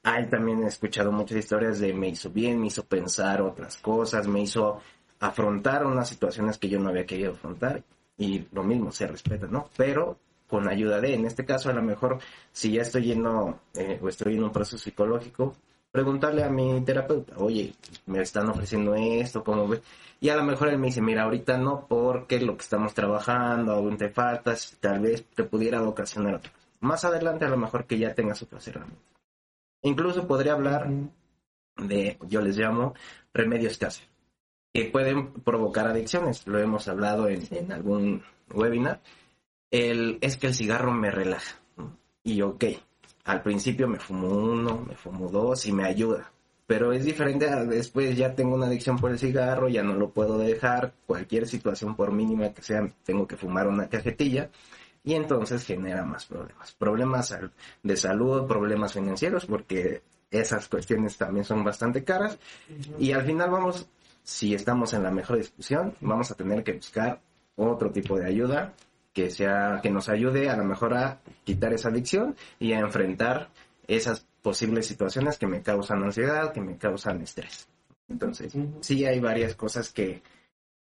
Hay 0.02 0.28
también 0.30 0.62
he 0.62 0.68
escuchado 0.68 1.12
muchas 1.12 1.38
historias 1.38 1.78
de 1.78 1.92
me 1.92 2.08
hizo 2.08 2.30
bien, 2.30 2.60
me 2.60 2.68
hizo 2.68 2.84
pensar 2.84 3.42
otras 3.42 3.76
cosas, 3.76 4.26
me 4.26 4.40
hizo 4.42 4.80
afrontar 5.18 5.84
unas 5.84 6.08
situaciones 6.08 6.56
que 6.56 6.68
yo 6.68 6.78
no 6.78 6.88
había 6.88 7.04
querido 7.04 7.32
afrontar 7.32 7.82
y 8.16 8.46
lo 8.52 8.62
mismo, 8.62 8.92
se 8.92 9.06
respeta, 9.06 9.46
¿no? 9.46 9.68
Pero 9.76 10.18
con 10.50 10.68
ayuda 10.68 11.00
de, 11.00 11.14
en 11.14 11.24
este 11.24 11.44
caso 11.44 11.70
a 11.70 11.72
lo 11.72 11.82
mejor 11.82 12.18
si 12.52 12.72
ya 12.72 12.82
estoy 12.82 13.04
yendo 13.04 13.60
eh, 13.74 13.98
o 14.02 14.08
estoy 14.08 14.34
en 14.34 14.44
un 14.44 14.52
proceso 14.52 14.78
psicológico, 14.78 15.54
preguntarle 15.90 16.44
a 16.44 16.50
mi 16.50 16.80
terapeuta, 16.82 17.34
oye, 17.38 17.72
me 18.06 18.20
están 18.20 18.48
ofreciendo 18.48 18.94
esto, 18.94 19.42
¿cómo 19.42 19.68
ves? 19.68 19.80
Y 20.20 20.28
a 20.28 20.36
lo 20.36 20.44
mejor 20.44 20.68
él 20.68 20.78
me 20.78 20.88
dice, 20.88 21.00
mira, 21.00 21.22
ahorita 21.22 21.56
no, 21.56 21.86
porque 21.88 22.40
lo 22.40 22.56
que 22.56 22.62
estamos 22.62 22.92
trabajando 22.92 23.72
aún 23.72 23.96
te 23.96 24.10
faltas, 24.10 24.76
tal 24.78 25.00
vez 25.00 25.24
te 25.34 25.44
pudiera 25.44 25.82
ocasionar 25.82 26.34
otra 26.34 26.52
Más 26.80 27.04
adelante 27.04 27.46
a 27.46 27.48
lo 27.48 27.56
mejor 27.56 27.86
que 27.86 27.98
ya 27.98 28.14
tengas 28.14 28.42
otras 28.42 28.66
herramientas. 28.68 29.02
Incluso 29.82 30.26
podría 30.26 30.52
hablar 30.52 30.90
de, 31.76 32.18
yo 32.28 32.42
les 32.42 32.58
llamo, 32.58 32.94
remedios 33.32 33.78
caseros, 33.78 34.10
que 34.72 34.84
pueden 34.84 35.32
provocar 35.32 35.88
adicciones. 35.88 36.46
Lo 36.46 36.58
hemos 36.58 36.86
hablado 36.88 37.28
en, 37.28 37.72
algún 37.72 38.22
webinar. 38.52 39.00
El, 39.70 40.18
es 40.20 40.36
que 40.36 40.48
el 40.48 40.54
cigarro 40.54 40.92
me 40.92 41.10
relaja. 41.10 41.56
Y 42.22 42.42
ok, 42.42 42.64
al 43.24 43.42
principio 43.42 43.88
me 43.88 43.98
fumo 43.98 44.28
uno, 44.28 44.84
me 44.86 44.96
fumo 44.96 45.28
dos 45.28 45.66
y 45.66 45.72
me 45.72 45.84
ayuda. 45.84 46.32
Pero 46.66 46.92
es 46.92 47.04
diferente 47.04 47.46
después 47.66 48.16
ya 48.16 48.34
tengo 48.34 48.54
una 48.54 48.66
adicción 48.66 48.96
por 48.96 49.10
el 49.10 49.18
cigarro, 49.18 49.68
ya 49.68 49.82
no 49.82 49.94
lo 49.94 50.10
puedo 50.10 50.38
dejar, 50.38 50.92
cualquier 51.06 51.48
situación 51.48 51.96
por 51.96 52.12
mínima 52.12 52.50
que 52.50 52.62
sea, 52.62 52.88
tengo 53.04 53.26
que 53.26 53.36
fumar 53.36 53.66
una 53.66 53.88
cajetilla 53.88 54.50
y 55.02 55.14
entonces 55.14 55.64
genera 55.64 56.04
más 56.04 56.26
problemas. 56.26 56.72
Problemas 56.72 57.36
de 57.82 57.96
salud, 57.96 58.46
problemas 58.46 58.92
financieros, 58.92 59.46
porque 59.46 60.02
esas 60.30 60.68
cuestiones 60.68 61.16
también 61.16 61.44
son 61.44 61.64
bastante 61.64 62.04
caras. 62.04 62.38
Y 62.98 63.12
al 63.12 63.24
final 63.24 63.50
vamos, 63.50 63.88
si 64.22 64.54
estamos 64.54 64.92
en 64.92 65.02
la 65.02 65.10
mejor 65.10 65.38
discusión, 65.38 65.94
vamos 66.00 66.30
a 66.30 66.34
tener 66.34 66.62
que 66.62 66.74
buscar 66.74 67.20
otro 67.56 67.90
tipo 67.90 68.18
de 68.18 68.26
ayuda 68.26 68.74
que 69.12 69.30
sea 69.30 69.80
que 69.82 69.90
nos 69.90 70.08
ayude 70.08 70.48
a 70.48 70.56
lo 70.56 70.64
mejor 70.64 70.94
a 70.94 71.20
quitar 71.44 71.72
esa 71.72 71.88
adicción 71.88 72.36
y 72.58 72.72
a 72.72 72.80
enfrentar 72.80 73.50
esas 73.86 74.26
posibles 74.42 74.86
situaciones 74.86 75.38
que 75.38 75.46
me 75.46 75.62
causan 75.62 76.02
ansiedad, 76.02 76.52
que 76.52 76.60
me 76.60 76.76
causan 76.76 77.20
estrés. 77.22 77.68
Entonces, 78.08 78.52
sí 78.80 79.04
hay 79.04 79.20
varias 79.20 79.54
cosas 79.54 79.90
que, 79.90 80.22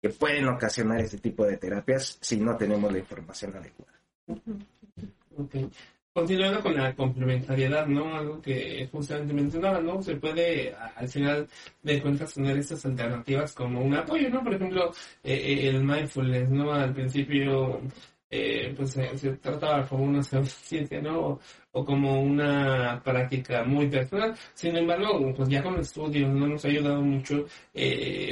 que 0.02 0.10
pueden 0.10 0.48
ocasionar 0.48 1.00
ese 1.02 1.18
tipo 1.18 1.46
de 1.46 1.58
terapias 1.58 2.18
si 2.22 2.38
no 2.38 2.58
tenemos 2.58 2.92
la 2.92 3.00
información 3.00 3.56
adecuada. 3.56 3.94
Okay. 5.36 5.70
Continuando 6.14 6.62
con 6.62 6.76
la 6.76 6.94
complementariedad, 6.96 7.88
¿no? 7.88 8.16
Algo 8.16 8.40
que 8.40 8.88
justamente 8.92 9.34
mencionaba, 9.34 9.80
¿no? 9.82 10.00
Se 10.04 10.16
puede 10.16 10.72
al 10.96 11.10
final 11.10 11.48
de 11.82 12.02
cuentas 12.04 12.36
tener 12.36 12.56
estas 12.56 12.86
alternativas 12.86 13.52
como 13.54 13.82
un 13.82 13.96
apoyo, 13.96 14.30
¿no? 14.30 14.44
Por 14.44 14.54
ejemplo, 14.54 14.92
eh, 15.24 15.34
eh, 15.34 15.70
el 15.70 15.84
mindfulness, 15.84 16.50
¿no? 16.52 16.72
Al 16.72 16.94
principio, 16.94 17.82
eh, 18.30 18.76
pues 18.78 18.92
se 18.92 19.32
trataba 19.38 19.88
como 19.88 20.04
una 20.04 20.22
ciencia, 20.22 21.02
¿no? 21.02 21.40
O, 21.72 21.84
como 21.84 22.22
una 22.22 23.02
práctica 23.04 23.64
muy 23.64 23.88
personal. 23.88 24.36
Sin 24.54 24.78
embargo, 24.78 25.34
pues 25.36 25.50
ya 25.50 25.64
con 25.64 25.80
estudios, 25.80 26.30
¿no? 26.32 26.46
Nos 26.46 26.64
ha 26.64 26.68
ayudado 26.68 27.02
mucho, 27.02 27.38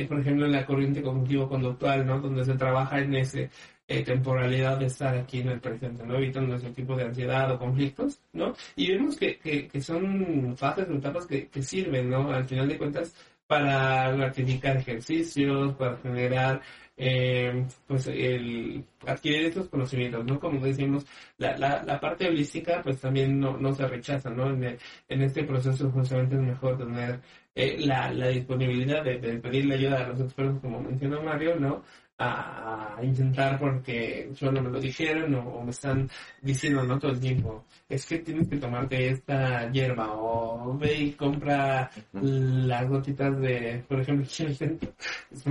por 0.08 0.20
ejemplo, 0.20 0.46
en 0.46 0.52
la 0.52 0.66
corriente 0.68 1.02
cognitivo-conductual, 1.02 2.06
¿no? 2.06 2.20
Donde 2.20 2.46
se 2.46 2.54
trabaja 2.54 3.00
en 3.00 3.16
ese 3.16 3.50
eh, 3.92 4.04
temporalidad 4.04 4.78
de 4.78 4.86
estar 4.86 5.16
aquí 5.16 5.40
en 5.40 5.50
el 5.50 5.60
presente, 5.60 6.06
¿no? 6.06 6.16
Evitando 6.16 6.56
ese 6.56 6.72
tipo 6.72 6.96
de 6.96 7.04
ansiedad 7.04 7.52
o 7.52 7.60
conflictos, 7.60 8.22
¿no? 8.34 8.54
Y 8.76 8.92
vemos 8.92 9.18
que, 9.18 9.38
que, 9.38 9.82
son 9.82 10.56
fases 10.58 10.88
o 10.90 10.94
etapas 10.94 11.26
que, 11.28 11.48
que 11.48 11.62
sirven, 11.62 12.10
¿no? 12.10 12.32
Al 12.32 12.46
final 12.46 12.68
de 12.70 12.78
cuentas, 12.78 13.14
para 13.48 14.12
gratificar 14.14 14.78
ejercicios, 14.78 15.76
para 15.76 15.98
generar, 15.98 16.62
eh, 16.96 17.66
pues, 17.86 18.08
el 18.08 18.86
adquirir 19.06 19.48
estos 19.48 19.68
conocimientos, 19.68 20.26
¿no? 20.26 20.40
Como 20.40 20.66
decimos, 20.66 21.06
la, 21.38 21.58
la, 21.58 21.84
la 21.84 22.00
parte 22.00 22.30
holística, 22.30 22.82
pues, 22.82 23.00
también 23.02 23.40
no, 23.40 23.58
no 23.58 23.74
se 23.74 23.86
rechaza, 23.88 24.30
¿no? 24.30 24.52
En, 24.52 24.78
en 25.10 25.22
este 25.22 25.44
proceso, 25.44 25.92
justamente 25.92 26.36
es 26.36 26.42
mejor 26.42 26.78
tener 26.78 27.20
eh, 27.56 27.78
la, 27.80 28.12
la 28.14 28.28
disponibilidad 28.30 29.04
de, 29.04 29.20
de 29.20 29.38
pedirle 29.40 29.76
ayuda 29.76 30.06
a 30.06 30.08
los 30.08 30.22
expertos, 30.22 30.62
como 30.62 30.80
mencionó 30.82 31.22
Mario, 31.22 31.58
¿no? 31.60 31.84
A, 32.22 33.00
intentar 33.02 33.58
porque 33.60 34.30
solo 34.36 34.62
me 34.62 34.70
lo 34.70 34.80
dijeron 34.80 35.34
o, 35.36 35.64
me 35.64 35.72
están 35.72 36.08
diciendo 36.42 36.84
no 36.84 37.00
todo 37.00 37.12
el 37.12 37.20
tiempo 37.20 37.66
es 37.90 38.06
que 38.06 38.20
tienes 38.20 38.48
que 38.48 38.58
tomarte 38.58 39.10
esta 39.10 39.72
hierba 39.72 40.14
o 40.14 40.78
ve 40.78 40.96
y 40.96 41.12
compra 41.14 41.90
las 42.14 42.88
gotitas 42.88 43.40
de 43.42 43.84
por 43.88 44.02
ejemplo 44.02 44.26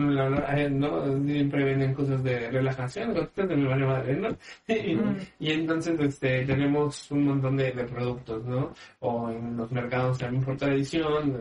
no 0.71 1.25
siempre 1.27 1.65
venden 1.65 1.95
cosas 1.95 2.23
de 2.23 2.51
relajación 2.51 3.15
gotitas 3.15 3.49
de 3.49 3.57
mi 3.57 3.69
madre 3.69 4.17
no 4.17 4.29
y, 5.41 5.51
entonces 5.51 5.99
este 6.01 6.45
tenemos 6.45 7.11
un 7.11 7.25
montón 7.25 7.57
de, 7.57 7.73
productos 7.73 8.45
no 8.45 8.73
o 9.01 9.31
en 9.31 9.57
los 9.57 9.71
mercados 9.73 10.19
también 10.19 10.45
por 10.45 10.57
tradición 10.57 11.33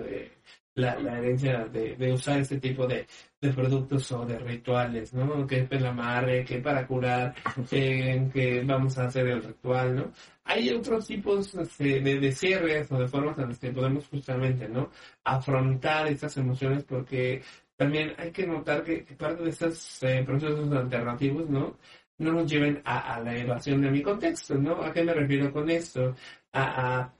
la, 0.79 0.99
la 0.99 1.19
herencia 1.19 1.65
de, 1.65 1.95
de 1.95 2.13
usar 2.13 2.39
este 2.39 2.59
tipo 2.59 2.87
de, 2.87 3.05
de 3.41 3.53
productos 3.53 4.11
o 4.11 4.25
de 4.25 4.39
rituales, 4.39 5.13
¿no? 5.13 5.45
Que 5.45 5.67
es 5.69 5.83
amarre, 5.83 6.43
que 6.45 6.59
para 6.59 6.85
curar, 6.87 7.35
que 7.69 8.63
vamos 8.65 8.97
a 8.97 9.05
hacer 9.05 9.27
el 9.27 9.43
ritual, 9.43 9.95
¿no? 9.95 10.11
Hay 10.43 10.69
otros 10.71 11.05
tipos 11.07 11.53
este, 11.55 12.01
de, 12.01 12.19
de, 12.19 12.31
cierres 12.31 12.91
o 12.91 12.97
de 12.97 13.07
formas 13.07 13.37
en 13.37 13.49
las 13.49 13.59
que 13.59 13.71
podemos 13.71 14.07
justamente, 14.07 14.67
¿no? 14.67 14.89
Afrontar 15.23 16.07
estas 16.07 16.35
emociones 16.37 16.83
porque 16.83 17.43
también 17.75 18.13
hay 18.17 18.31
que 18.31 18.47
notar 18.47 18.83
que, 18.83 19.05
parte 19.17 19.43
de 19.43 19.49
estos 19.51 20.03
eh, 20.03 20.23
procesos 20.25 20.71
alternativos, 20.71 21.49
¿no? 21.49 21.77
No 22.17 22.33
nos 22.33 22.51
lleven 22.51 22.81
a, 22.83 23.15
a, 23.15 23.21
la 23.21 23.37
evasión 23.37 23.81
de 23.81 23.91
mi 23.91 24.01
contexto, 24.01 24.55
¿no? 24.55 24.81
¿A 24.83 24.91
qué 24.91 25.03
me 25.03 25.13
refiero 25.13 25.51
con 25.53 25.69
esto? 25.69 26.15
A, 26.51 26.97
a 27.01 27.13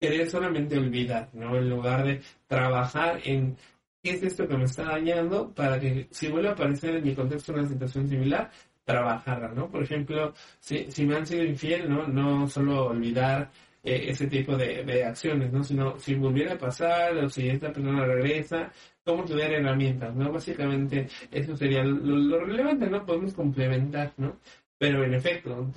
querer 0.00 0.28
solamente 0.30 0.78
olvidar, 0.78 1.28
¿no? 1.34 1.56
En 1.56 1.68
lugar 1.68 2.04
de 2.04 2.20
trabajar 2.46 3.20
en 3.24 3.56
qué 4.02 4.12
es 4.12 4.22
esto 4.22 4.48
que 4.48 4.56
me 4.56 4.64
está 4.64 4.84
dañando 4.84 5.52
para 5.54 5.78
que 5.78 6.08
si 6.10 6.28
vuelve 6.28 6.48
a 6.48 6.52
aparecer 6.52 6.96
en 6.96 7.04
mi 7.04 7.14
contexto 7.14 7.52
una 7.52 7.68
situación 7.68 8.08
similar, 8.08 8.50
trabajarla, 8.84 9.48
¿no? 9.48 9.70
Por 9.70 9.82
ejemplo, 9.82 10.32
si, 10.58 10.90
si 10.90 11.04
me 11.06 11.16
han 11.16 11.26
sido 11.26 11.44
infiel, 11.44 11.88
¿no? 11.88 12.08
No 12.08 12.48
solo 12.48 12.86
olvidar 12.86 13.50
eh, 13.82 14.06
ese 14.08 14.26
tipo 14.26 14.56
de, 14.56 14.84
de, 14.84 15.04
acciones, 15.04 15.52
¿no? 15.52 15.62
Sino 15.64 15.98
si 15.98 16.14
volviera 16.14 16.54
a 16.54 16.58
pasar 16.58 17.16
o 17.18 17.28
si 17.28 17.48
esta 17.48 17.72
persona 17.72 18.04
regresa, 18.04 18.72
cómo 19.04 19.24
tener 19.24 19.52
herramientas, 19.52 20.14
¿no? 20.14 20.32
Básicamente 20.32 21.08
eso 21.30 21.56
sería 21.56 21.82
lo, 21.84 22.16
lo 22.16 22.44
relevante, 22.44 22.86
¿no? 22.88 23.04
Podemos 23.06 23.34
complementar, 23.34 24.12
¿no? 24.16 24.38
Pero 24.80 25.04
en 25.04 25.12
efecto, 25.12 25.70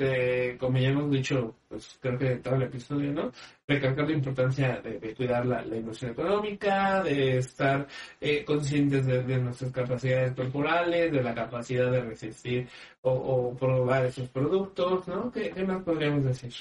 como 0.58 0.78
ya 0.78 0.88
hemos 0.88 1.12
dicho, 1.12 1.54
pues 1.68 2.00
creo 2.00 2.18
que 2.18 2.38
todo 2.38 2.56
el 2.56 2.62
episodio, 2.62 3.12
¿no? 3.12 3.34
Recalcar 3.68 4.08
la 4.08 4.14
importancia 4.14 4.80
de, 4.80 5.14
cuidar 5.14 5.46
la, 5.46 5.62
la, 5.62 5.76
inversión 5.76 6.12
económica, 6.12 7.04
de 7.04 7.40
estar 7.40 7.86
eh, 8.22 8.46
conscientes 8.46 9.06
de, 9.06 9.38
nuestras 9.40 9.74
capacidades 9.74 10.34
corporales, 10.34 11.12
de 11.12 11.22
la 11.22 11.36
capacidad 11.36 11.92
de 11.92 12.00
resistir 12.00 12.70
o, 13.02 13.54
probar 13.60 14.06
esos 14.06 14.30
productos, 14.30 15.06
¿no? 15.10 15.30
¿Qué, 15.34 15.52
más 15.66 15.84
podríamos 15.84 16.24
decir? 16.24 16.54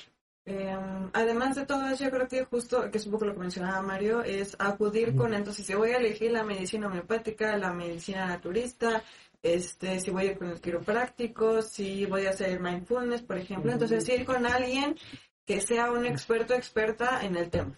Em, 0.44 1.10
además 1.12 1.54
de 1.54 1.64
todo 1.64 1.86
eso, 1.86 2.02
yo 2.02 2.10
creo 2.10 2.26
que 2.26 2.44
justo, 2.46 2.90
que 2.90 2.98
es 2.98 3.06
un 3.06 3.12
poco 3.12 3.26
lo 3.26 3.34
que 3.34 3.38
mencionaba 3.38 3.80
Mario, 3.82 4.24
es 4.24 4.56
acudir 4.58 5.14
con, 5.14 5.32
entonces, 5.32 5.64
si 5.64 5.76
voy 5.76 5.90
a 5.90 5.98
elegir 5.98 6.32
la 6.32 6.42
medicina 6.42 6.88
homeopática, 6.88 7.56
la 7.56 7.72
medicina 7.72 8.26
naturista, 8.26 9.04
este, 9.42 10.00
si 10.00 10.10
voy 10.10 10.22
a 10.22 10.30
ir 10.32 10.38
con 10.38 10.48
el 10.48 10.60
quiropráctico, 10.60 11.62
si 11.62 12.06
voy 12.06 12.26
a 12.26 12.30
hacer 12.30 12.60
mindfulness, 12.60 13.22
por 13.22 13.38
ejemplo. 13.38 13.72
Entonces, 13.72 14.08
ir 14.08 14.24
con 14.24 14.46
alguien 14.46 14.96
que 15.44 15.60
sea 15.60 15.90
un 15.90 16.06
experto 16.06 16.54
experta 16.54 17.24
en 17.24 17.36
el 17.36 17.50
tema, 17.50 17.76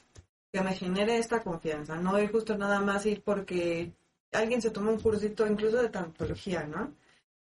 que 0.53 0.61
me 0.61 0.75
genere 0.75 1.19
esta 1.19 1.43
confianza, 1.43 1.97
no 1.97 2.19
ir 2.21 2.31
justo 2.31 2.57
nada 2.57 2.81
más 2.81 3.07
ir 3.07 3.23
porque 3.23 3.93
alguien 4.33 4.61
se 4.61 4.71
tomó 4.71 4.91
un 4.91 5.01
cursito 5.01 5.47
incluso 5.47 5.81
de 5.81 5.89
tantología, 5.89 6.65
¿no? 6.65 6.93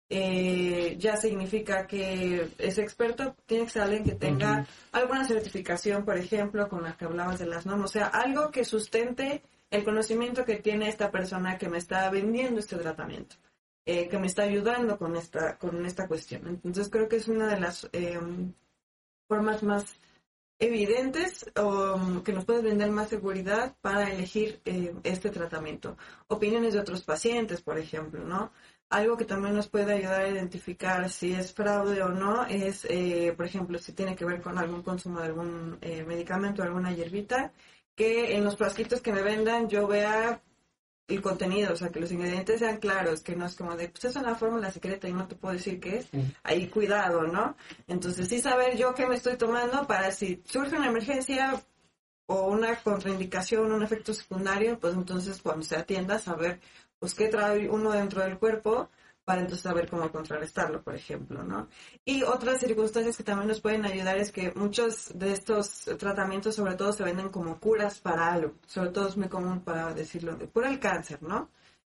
Eh, 0.10 0.96
ya 1.00 1.18
significa 1.18 1.88
que 1.88 2.52
ese 2.60 2.82
experto 2.82 3.36
tiene 3.46 3.66
que 3.66 3.72
ser 3.72 3.82
alguien 3.82 4.04
que 4.04 4.16
tenga 4.16 4.66
alguna 4.92 5.26
certificación, 5.26 6.06
por 6.06 6.18
ejemplo, 6.18 6.70
con 6.70 6.84
la 6.84 6.96
que 6.96 7.06
hablabas 7.06 7.40
de 7.40 7.48
las 7.48 7.66
normas, 7.66 7.90
o 7.90 7.94
sea, 7.94 8.08
algo 8.08 8.52
que 8.52 8.64
sustente 8.64 9.42
el 9.72 9.84
conocimiento 9.84 10.46
que 10.46 10.58
tiene 10.58 10.88
esta 10.88 11.10
persona 11.10 11.58
que 11.58 11.68
me 11.68 11.80
está 11.80 12.10
vendiendo 12.12 12.60
este 12.60 12.76
tratamiento. 12.76 13.38
Eh, 13.86 14.08
que 14.08 14.18
me 14.18 14.28
está 14.28 14.44
ayudando 14.44 14.98
con 14.98 15.18
esta, 15.18 15.58
con 15.58 15.86
esta 15.86 16.08
cuestión. 16.08 16.48
Entonces 16.48 16.90
creo 16.90 17.10
que 17.10 17.18
es 17.18 17.28
una 17.28 17.48
de 17.48 17.60
las 17.60 17.90
em, 17.92 18.54
formas 19.28 19.62
más 19.62 19.98
evidentes 20.58 21.46
o 21.58 22.24
que 22.24 22.32
nos 22.32 22.46
puede 22.46 22.62
brindar 22.62 22.92
más 22.92 23.10
seguridad 23.10 23.76
para 23.82 24.10
elegir 24.10 24.62
eh, 24.64 24.96
este 25.04 25.30
tratamiento. 25.32 25.98
Opiniones 26.28 26.74
de 26.74 26.80
otros 26.80 27.04
pacientes, 27.04 27.62
por 27.62 27.78
ejemplo, 27.78 28.24
¿no? 28.24 28.54
Algo 28.90 29.18
que 29.18 29.26
también 29.26 29.56
nos 29.56 29.68
puede 29.68 29.94
ayudar 29.96 30.22
a 30.22 30.30
identificar 30.30 31.10
si 31.10 31.34
es 31.34 31.54
fraude 31.54 32.02
o 32.04 32.10
no 32.10 32.46
es, 32.46 32.86
eh, 32.90 33.34
por 33.36 33.46
ejemplo, 33.46 33.80
si 33.80 33.92
tiene 33.92 34.16
que 34.16 34.24
ver 34.26 34.42
con 34.42 34.58
algún 34.58 34.82
consumo 34.84 35.20
de 35.20 35.26
algún 35.26 35.80
medicamento, 36.08 36.64
alguna 36.64 36.94
hierbita, 36.94 37.52
que 37.96 38.38
en 38.38 38.46
los 38.46 38.56
frasquitos 38.58 39.02
que 39.02 39.12
me 39.12 39.24
vendan 39.24 39.68
yo 39.68 39.88
vea 39.88 40.42
el 41.08 41.22
contenido, 41.22 41.74
o 41.74 41.76
sea, 41.76 41.90
que 41.90 42.00
los 42.00 42.12
ingredientes 42.12 42.60
sean 42.60 42.78
claros, 42.78 43.22
que 43.22 43.36
no 43.36 43.46
es 43.46 43.56
como 43.56 43.76
de, 43.76 43.90
pues 43.90 44.06
es 44.06 44.16
una 44.16 44.36
fórmula 44.36 44.72
secreta 44.72 45.08
y 45.08 45.14
no 45.14 45.28
te 45.28 45.36
puedo 45.36 45.54
decir 45.54 45.80
qué 45.80 45.98
es, 45.98 46.08
ahí 46.44 46.68
cuidado, 46.68 47.24
¿no? 47.28 47.56
Entonces 47.88 48.28
sí 48.30 48.40
saber 48.40 48.78
yo 48.78 48.94
qué 48.96 49.06
me 49.06 49.16
estoy 49.16 49.36
tomando 49.36 49.86
para 49.86 50.12
si 50.12 50.42
surge 50.46 50.78
una 50.78 50.88
emergencia 50.88 51.62
o 52.26 52.48
una 52.48 52.76
contraindicación, 52.78 53.72
un 53.72 53.84
efecto 53.84 54.14
secundario, 54.14 54.80
pues 54.80 54.94
entonces 54.94 55.42
cuando 55.42 55.64
se 55.64 55.76
atienda 55.76 56.20
saber 56.20 56.60
pues 57.00 57.14
qué 57.14 57.28
trae 57.28 57.70
uno 57.70 57.92
dentro 57.92 58.22
del 58.22 58.38
cuerpo 58.38 58.90
para 59.26 59.42
entonces 59.42 59.64
saber 59.64 59.90
cómo 59.90 60.12
contrarrestarlo, 60.12 60.84
por 60.84 60.96
ejemplo, 60.96 61.44
¿no? 61.44 61.70
Y 62.04 62.24
otras 62.24 62.60
circunstancias 62.60 63.16
que 63.16 63.24
también 63.24 63.48
nos 63.48 63.62
pueden 63.62 63.86
ayudar 63.86 64.18
es 64.18 64.32
que 64.32 64.52
muchos 64.56 65.18
de 65.18 65.32
estos 65.32 65.86
tratamientos 65.98 66.56
sobre 66.56 66.76
todo 66.76 66.92
se 66.92 67.04
venden 67.04 67.30
como 67.30 67.60
curas 67.60 68.00
para 68.00 68.34
algo, 68.34 68.56
sobre 68.68 68.90
todo 68.90 69.08
es 69.08 69.18
muy 69.18 69.30
común 69.30 69.62
para 69.62 69.94
decirlo, 69.94 70.36
de 70.36 70.48
cura 70.50 70.70
el 70.70 70.80
cáncer, 70.80 71.24
¿no? 71.24 71.50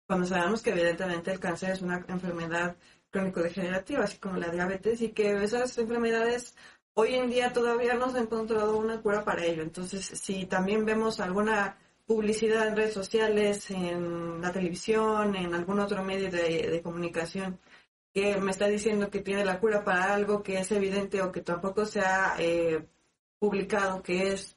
Cuando 0.07 0.27
sabemos 0.27 0.63
que 0.63 0.71
evidentemente 0.71 1.31
el 1.31 1.39
cáncer 1.39 1.71
es 1.71 1.83
una 1.83 2.05
enfermedad 2.09 2.77
crónico-degenerativa, 3.11 4.05
así 4.05 4.19
como 4.19 4.37
la 4.37 4.49
diabetes, 4.49 5.01
y 5.03 5.11
que 5.11 5.43
esas 5.43 5.77
enfermedades 5.79 6.57
hoy 6.95 7.15
en 7.15 7.31
día 7.31 7.53
todavía 7.53 7.95
no 7.95 8.11
se 8.11 8.19
ha 8.19 8.23
encontrado 8.23 8.77
una 8.77 9.01
cura 9.01 9.25
para 9.25 9.45
ello. 9.45 9.63
Entonces, 9.63 10.05
si 10.05 10.47
también 10.47 10.85
vemos 10.85 11.21
alguna 11.21 11.79
publicidad 12.11 12.67
en 12.67 12.75
redes 12.77 12.93
sociales, 12.93 13.71
en 13.71 14.41
la 14.41 14.51
televisión, 14.51 15.37
en 15.37 15.55
algún 15.55 15.79
otro 15.79 16.03
medio 16.03 16.29
de, 16.29 16.81
comunicación 16.83 17.61
que 18.13 18.37
me 18.39 18.51
está 18.51 18.67
diciendo 18.67 19.11
que 19.11 19.21
tiene 19.21 19.45
la 19.45 19.61
cura 19.61 19.85
para 19.85 20.13
algo 20.13 20.43
que 20.43 20.59
es 20.59 20.73
evidente 20.73 21.23
o 21.23 21.31
que 21.31 21.41
tampoco 21.41 21.87
se 21.87 22.01
ha 22.01 22.35
eh, 22.41 22.85
publicado 23.39 24.03
que 24.03 24.33
es 24.33 24.57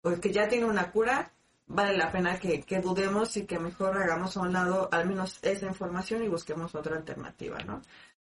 o 0.00 0.18
que 0.18 0.32
ya 0.32 0.48
tiene 0.48 0.64
una 0.64 0.90
cura, 0.92 1.30
vale 1.66 1.94
la 1.94 2.10
pena 2.10 2.38
que, 2.38 2.62
que, 2.62 2.80
dudemos 2.80 3.36
y 3.36 3.44
que 3.44 3.58
mejor 3.58 3.98
hagamos 3.98 4.38
a 4.38 4.40
un 4.40 4.54
lado 4.54 4.88
al 4.90 5.06
menos 5.06 5.40
esa 5.42 5.66
información 5.66 6.24
y 6.24 6.28
busquemos 6.28 6.74
otra 6.74 6.96
alternativa, 6.96 7.58
¿no? 7.66 7.82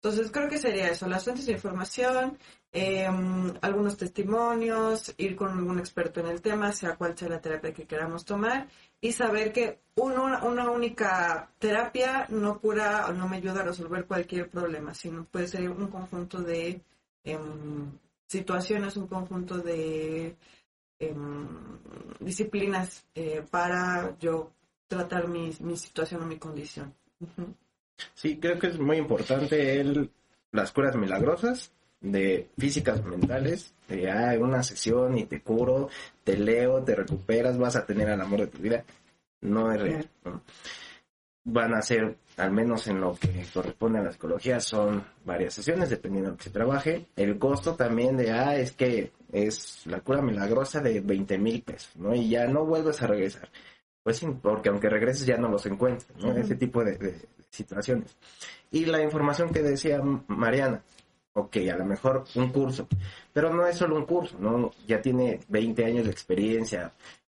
Entonces 0.04 0.30
creo 0.30 0.50
que 0.50 0.58
sería 0.58 0.90
eso, 0.90 1.08
las 1.08 1.24
fuentes 1.24 1.46
de 1.46 1.52
información, 1.52 2.36
em, 2.72 3.54
algunos 3.62 3.96
testimonios, 3.96 5.14
ir 5.16 5.34
con 5.34 5.52
algún 5.52 5.78
experto 5.78 6.20
en 6.20 6.26
el 6.26 6.42
tema, 6.42 6.72
sea 6.72 6.96
cual 6.96 7.16
sea 7.16 7.30
la 7.30 7.40
terapia 7.40 7.72
que 7.72 7.86
queramos 7.86 8.22
tomar, 8.26 8.68
y 9.00 9.12
saber 9.12 9.50
que 9.50 9.80
una, 9.94 10.44
una 10.44 10.70
única 10.70 11.48
terapia 11.58 12.26
no 12.28 12.60
cura 12.60 13.06
o 13.08 13.14
no 13.14 13.26
me 13.28 13.38
ayuda 13.38 13.62
a 13.62 13.64
resolver 13.64 14.04
cualquier 14.04 14.50
problema, 14.50 14.92
sino 14.92 15.24
puede 15.24 15.48
ser 15.48 15.70
un 15.70 15.88
conjunto 15.88 16.42
de 16.42 16.82
em, 17.24 17.90
situaciones, 18.26 18.98
un 18.98 19.06
conjunto 19.06 19.56
de 19.56 20.36
em, 20.98 21.48
disciplinas 22.20 23.06
eh, 23.14 23.42
para 23.50 24.18
yo 24.18 24.52
tratar 24.86 25.28
mi, 25.28 25.50
mi 25.60 25.78
situación 25.78 26.22
o 26.22 26.26
mi 26.26 26.36
condición. 26.38 26.94
Sí, 28.14 28.38
creo 28.38 28.58
que 28.58 28.68
es 28.68 28.78
muy 28.78 28.96
importante 28.96 29.80
el, 29.80 30.10
las 30.52 30.72
curas 30.72 30.96
milagrosas 30.96 31.72
de 32.00 32.50
físicas 32.58 33.02
mentales, 33.04 33.74
de 33.88 34.10
ah, 34.10 34.36
una 34.38 34.62
sesión 34.62 35.16
y 35.16 35.24
te 35.24 35.40
curo, 35.40 35.88
te 36.22 36.36
leo, 36.36 36.82
te 36.84 36.94
recuperas, 36.94 37.58
vas 37.58 37.76
a 37.76 37.86
tener 37.86 38.08
el 38.08 38.20
amor 38.20 38.40
de 38.40 38.46
tu 38.48 38.58
vida. 38.58 38.84
No 39.40 39.72
es 39.72 39.80
real. 39.80 40.10
Van 41.46 41.74
a 41.74 41.82
ser, 41.82 42.16
al 42.38 42.52
menos 42.52 42.86
en 42.88 43.00
lo 43.00 43.14
que 43.14 43.44
corresponde 43.52 43.98
a 43.98 44.02
la 44.02 44.12
psicología, 44.12 44.60
son 44.60 45.04
varias 45.24 45.54
sesiones, 45.54 45.90
dependiendo 45.90 46.30
de 46.30 46.32
lo 46.32 46.38
que 46.38 46.44
se 46.44 46.50
trabaje. 46.50 47.06
El 47.16 47.38
costo 47.38 47.74
también 47.74 48.16
de, 48.16 48.30
ah, 48.30 48.56
es 48.56 48.72
que 48.72 49.12
es 49.32 49.86
la 49.86 50.00
cura 50.00 50.22
milagrosa 50.22 50.80
de 50.80 51.00
20 51.00 51.38
mil 51.38 51.62
pesos, 51.62 51.96
¿no? 51.96 52.14
Y 52.14 52.30
ya 52.30 52.46
no 52.46 52.64
vuelves 52.64 53.02
a 53.02 53.06
regresar. 53.06 53.50
Pues 54.02 54.18
sí, 54.18 54.26
porque 54.40 54.68
aunque 54.68 54.88
regreses 54.88 55.26
ya 55.26 55.36
no 55.36 55.48
los 55.48 55.64
encuentras, 55.66 56.16
¿no? 56.22 56.36
Ese 56.36 56.56
tipo 56.56 56.84
de, 56.84 57.16
situaciones. 57.54 58.16
Y 58.70 58.86
la 58.86 59.02
información 59.02 59.50
que 59.50 59.62
decía 59.62 60.02
Mariana, 60.28 60.82
ok, 61.34 61.56
a 61.72 61.76
lo 61.76 61.84
mejor 61.84 62.24
un 62.34 62.50
curso, 62.50 62.88
pero 63.32 63.52
no 63.52 63.66
es 63.66 63.76
solo 63.76 63.96
un 63.96 64.06
curso, 64.06 64.36
¿no? 64.38 64.70
Ya 64.86 65.00
tiene 65.00 65.40
20 65.48 65.84
años 65.84 66.04
de 66.04 66.10
experiencia. 66.10 66.92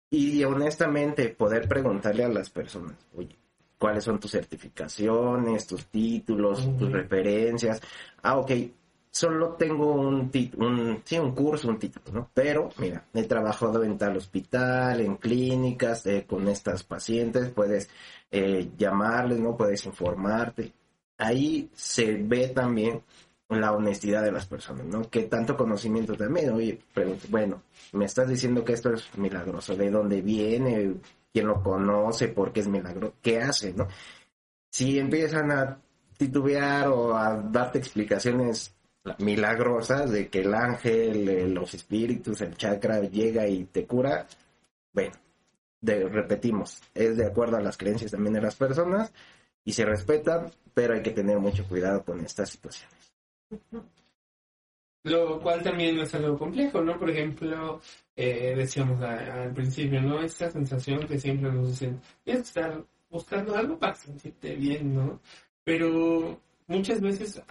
Y 0.09 0.43
honestamente, 0.43 1.29
poder 1.29 1.67
preguntarle 1.67 2.23
a 2.23 2.29
las 2.29 2.49
personas, 2.49 2.95
oye, 3.15 3.35
¿cuáles 3.77 4.03
son 4.03 4.19
tus 4.19 4.31
certificaciones, 4.31 5.67
tus 5.67 5.85
títulos, 5.87 6.77
tus 6.77 6.91
referencias? 6.91 7.81
Ah, 8.23 8.37
ok, 8.37 8.51
solo 9.11 9.53
tengo 9.53 9.93
un, 9.93 10.31
un, 10.57 11.01
sí, 11.03 11.17
un 11.17 11.33
curso, 11.33 11.69
un 11.69 11.79
título, 11.79 12.05
¿no? 12.13 12.29
Pero, 12.33 12.69
mira, 12.77 13.05
he 13.13 13.23
trabajado 13.23 13.83
en 13.83 13.97
tal 13.97 14.17
hospital, 14.17 15.01
en 15.01 15.17
clínicas, 15.17 16.05
eh, 16.05 16.25
con 16.27 16.47
estas 16.47 16.83
pacientes, 16.83 17.49
puedes 17.49 17.89
eh, 18.31 18.69
llamarles, 18.77 19.39
¿no? 19.39 19.57
Puedes 19.57 19.85
informarte. 19.85 20.73
Ahí 21.17 21.69
se 21.73 22.15
ve 22.15 22.49
también 22.49 23.01
la 23.49 23.71
honestidad 23.73 24.23
de 24.23 24.31
las 24.31 24.45
personas, 24.45 24.85
¿no? 24.85 25.09
Que 25.09 25.23
tanto 25.23 25.57
conocimiento 25.57 26.15
también, 26.15 26.51
oye, 26.51 26.79
pregunto, 26.93 27.25
bueno, 27.29 27.63
me 27.93 28.05
estás 28.05 28.29
diciendo 28.29 28.63
que 28.63 28.73
esto 28.73 28.93
es 28.93 29.17
milagroso, 29.17 29.75
¿de 29.75 29.89
dónde 29.89 30.21
viene? 30.21 30.95
¿Quién 31.33 31.47
lo 31.47 31.61
conoce? 31.63 32.27
¿Por 32.27 32.53
qué 32.53 32.59
es 32.61 32.67
milagro? 32.67 33.15
¿Qué 33.21 33.41
hace, 33.41 33.73
no? 33.73 33.87
Si 34.69 34.99
empiezan 34.99 35.51
a 35.51 35.79
titubear 36.17 36.89
o 36.89 37.15
a 37.17 37.37
darte 37.37 37.79
explicaciones 37.79 38.75
milagrosas 39.19 40.11
de 40.11 40.29
que 40.29 40.41
el 40.41 40.53
ángel, 40.53 41.53
los 41.53 41.73
espíritus, 41.73 42.41
el 42.41 42.55
chakra 42.55 43.01
llega 43.01 43.47
y 43.47 43.65
te 43.65 43.85
cura, 43.85 44.27
bueno, 44.93 45.13
repetimos, 45.81 46.81
es 46.93 47.17
de 47.17 47.25
acuerdo 47.25 47.57
a 47.57 47.61
las 47.61 47.77
creencias 47.77 48.11
también 48.11 48.33
de 48.33 48.41
las 48.41 48.55
personas 48.55 49.13
y 49.63 49.73
se 49.73 49.85
respetan, 49.85 50.51
pero 50.73 50.93
hay 50.95 51.01
que 51.01 51.11
tener 51.11 51.39
mucho 51.39 51.65
cuidado 51.67 52.03
con 52.03 52.19
estas 52.19 52.49
situaciones. 52.49 53.13
Lo 55.03 55.39
cual 55.39 55.63
también 55.63 55.97
es 55.99 56.13
algo 56.13 56.37
complejo, 56.37 56.81
¿no? 56.81 56.99
Por 56.99 57.09
ejemplo, 57.09 57.79
eh, 58.15 58.53
decíamos 58.55 59.01
al 59.01 59.53
principio, 59.53 60.01
¿no? 60.01 60.21
Esta 60.21 60.51
sensación 60.51 61.07
que 61.07 61.17
siempre 61.17 61.51
nos 61.51 61.69
dicen, 61.69 62.01
tienes 62.23 62.43
que 62.43 62.59
estar 62.59 62.83
buscando 63.09 63.55
algo 63.55 63.79
para 63.79 63.95
sentirte 63.95 64.55
bien, 64.55 64.93
¿no? 64.93 65.21
Pero 65.63 66.37
muchas 66.67 66.99
veces 66.99 67.41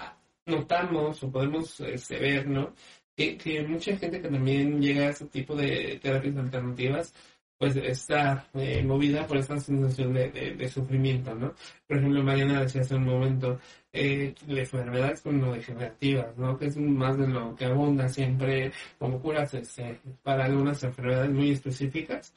notamos 0.48 1.22
o 1.22 1.30
podemos 1.30 1.80
este, 1.80 2.18
ver, 2.18 2.48
¿no? 2.48 2.74
Que, 3.16 3.36
que, 3.36 3.62
mucha 3.62 3.96
gente 3.96 4.20
que 4.20 4.28
también 4.28 4.80
llega 4.80 5.06
a 5.06 5.10
este 5.10 5.26
tipo 5.26 5.56
de 5.56 5.98
terapias 6.02 6.36
alternativas, 6.36 7.14
pues 7.58 7.74
está 7.76 8.48
eh, 8.54 8.84
movida 8.84 9.26
por 9.26 9.38
esa 9.38 9.58
sensación 9.58 10.14
de, 10.14 10.30
de, 10.30 10.68
sufrimiento, 10.68 11.34
¿no? 11.34 11.54
Por 11.88 11.98
ejemplo, 11.98 12.22
Mariana 12.22 12.62
decía 12.62 12.82
hace 12.82 12.94
un 12.94 13.04
momento, 13.04 13.58
eh, 13.92 14.34
enfermedades 14.46 15.22
como 15.22 15.52
degenerativas, 15.52 16.36
¿no? 16.38 16.56
Que 16.56 16.66
es 16.66 16.76
más 16.76 17.18
de 17.18 17.26
lo 17.26 17.56
que 17.56 17.64
abunda 17.64 18.08
siempre 18.08 18.70
como 18.98 19.20
curas 19.20 19.52
este, 19.54 20.00
para 20.22 20.44
algunas 20.44 20.82
enfermedades 20.84 21.30
muy 21.32 21.50
específicas. 21.50 22.32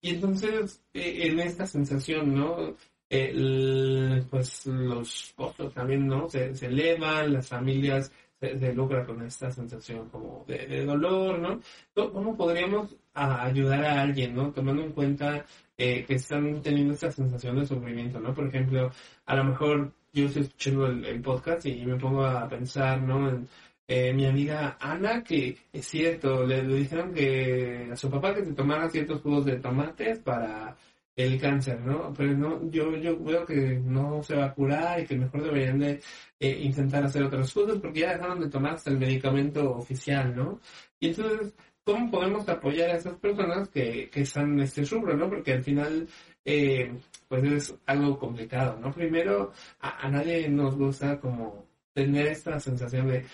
Y 0.00 0.14
entonces, 0.14 0.82
eh, 0.92 1.28
en 1.28 1.40
esta 1.40 1.66
sensación, 1.66 2.34
¿no? 2.34 2.74
El, 3.10 4.26
pues 4.30 4.66
los 4.66 5.32
costos 5.36 5.72
también 5.72 6.06
no 6.06 6.28
se, 6.28 6.54
se 6.54 6.66
elevan, 6.66 7.32
las 7.32 7.48
familias 7.48 8.12
se, 8.40 8.72
logran 8.72 9.04
con 9.06 9.22
esta 9.22 9.50
sensación 9.50 10.08
como 10.10 10.44
de, 10.46 10.84
dolor, 10.84 11.38
¿no? 11.38 11.60
¿Cómo 11.94 12.36
podríamos 12.36 12.96
ayudar 13.14 13.84
a 13.84 14.02
alguien, 14.02 14.34
¿no? 14.34 14.52
Tomando 14.52 14.82
en 14.82 14.92
cuenta 14.92 15.44
eh, 15.76 16.04
que 16.06 16.14
están 16.14 16.60
teniendo 16.62 16.94
esta 16.94 17.10
sensación 17.10 17.58
de 17.58 17.66
sufrimiento, 17.66 18.20
¿no? 18.20 18.34
Por 18.34 18.46
ejemplo, 18.46 18.90
a 19.26 19.36
lo 19.36 19.44
mejor 19.44 19.92
yo 20.12 20.26
estoy 20.26 20.42
escuchando 20.42 20.86
el, 20.86 21.20
podcast 21.20 21.66
y 21.66 21.84
me 21.84 21.96
pongo 21.96 22.24
a 22.24 22.48
pensar, 22.48 23.00
¿no? 23.02 23.28
En, 23.28 23.48
eh, 23.90 24.12
mi 24.12 24.26
amiga 24.26 24.76
Ana, 24.80 25.24
que 25.24 25.56
es 25.72 25.86
cierto, 25.86 26.44
le, 26.44 26.62
le, 26.62 26.74
dijeron 26.76 27.14
que 27.14 27.88
a 27.90 27.96
su 27.96 28.10
papá 28.10 28.34
que 28.34 28.44
se 28.44 28.52
tomara 28.52 28.90
ciertos 28.90 29.22
jugos 29.22 29.46
de 29.46 29.56
tomates 29.56 30.18
para 30.18 30.76
el 31.18 31.40
cáncer, 31.40 31.80
¿no? 31.80 32.12
Pero 32.16 32.32
no, 32.36 32.70
yo, 32.70 32.96
yo 32.96 33.18
veo 33.18 33.44
que 33.44 33.80
no 33.84 34.22
se 34.22 34.36
va 34.36 34.46
a 34.46 34.54
curar 34.54 35.00
y 35.00 35.04
que 35.06 35.16
mejor 35.16 35.42
deberían 35.42 35.80
de 35.80 36.00
eh, 36.38 36.58
intentar 36.62 37.04
hacer 37.04 37.24
otras 37.24 37.52
cosas 37.52 37.78
porque 37.78 38.00
ya 38.00 38.12
dejaron 38.12 38.38
de 38.40 38.48
tomar 38.48 38.74
hasta 38.74 38.90
el 38.90 38.98
medicamento 38.98 39.72
oficial, 39.76 40.34
¿no? 40.36 40.60
Y 41.00 41.08
entonces, 41.08 41.54
¿cómo 41.82 42.08
podemos 42.08 42.48
apoyar 42.48 42.90
a 42.90 42.96
esas 42.98 43.16
personas 43.18 43.68
que, 43.68 44.08
que 44.10 44.20
están 44.20 44.52
en 44.52 44.60
este 44.60 44.84
rubro, 44.84 45.16
¿no? 45.16 45.28
Porque 45.28 45.54
al 45.54 45.64
final, 45.64 46.06
eh, 46.44 46.96
pues 47.26 47.44
es 47.44 47.74
algo 47.86 48.16
complicado, 48.16 48.78
¿no? 48.80 48.92
Primero, 48.92 49.52
a, 49.80 50.06
a 50.06 50.10
nadie 50.10 50.48
nos 50.48 50.76
gusta 50.76 51.18
como 51.18 51.66
tener 51.92 52.28
esta 52.28 52.60
sensación 52.60 53.08
de 53.08 53.24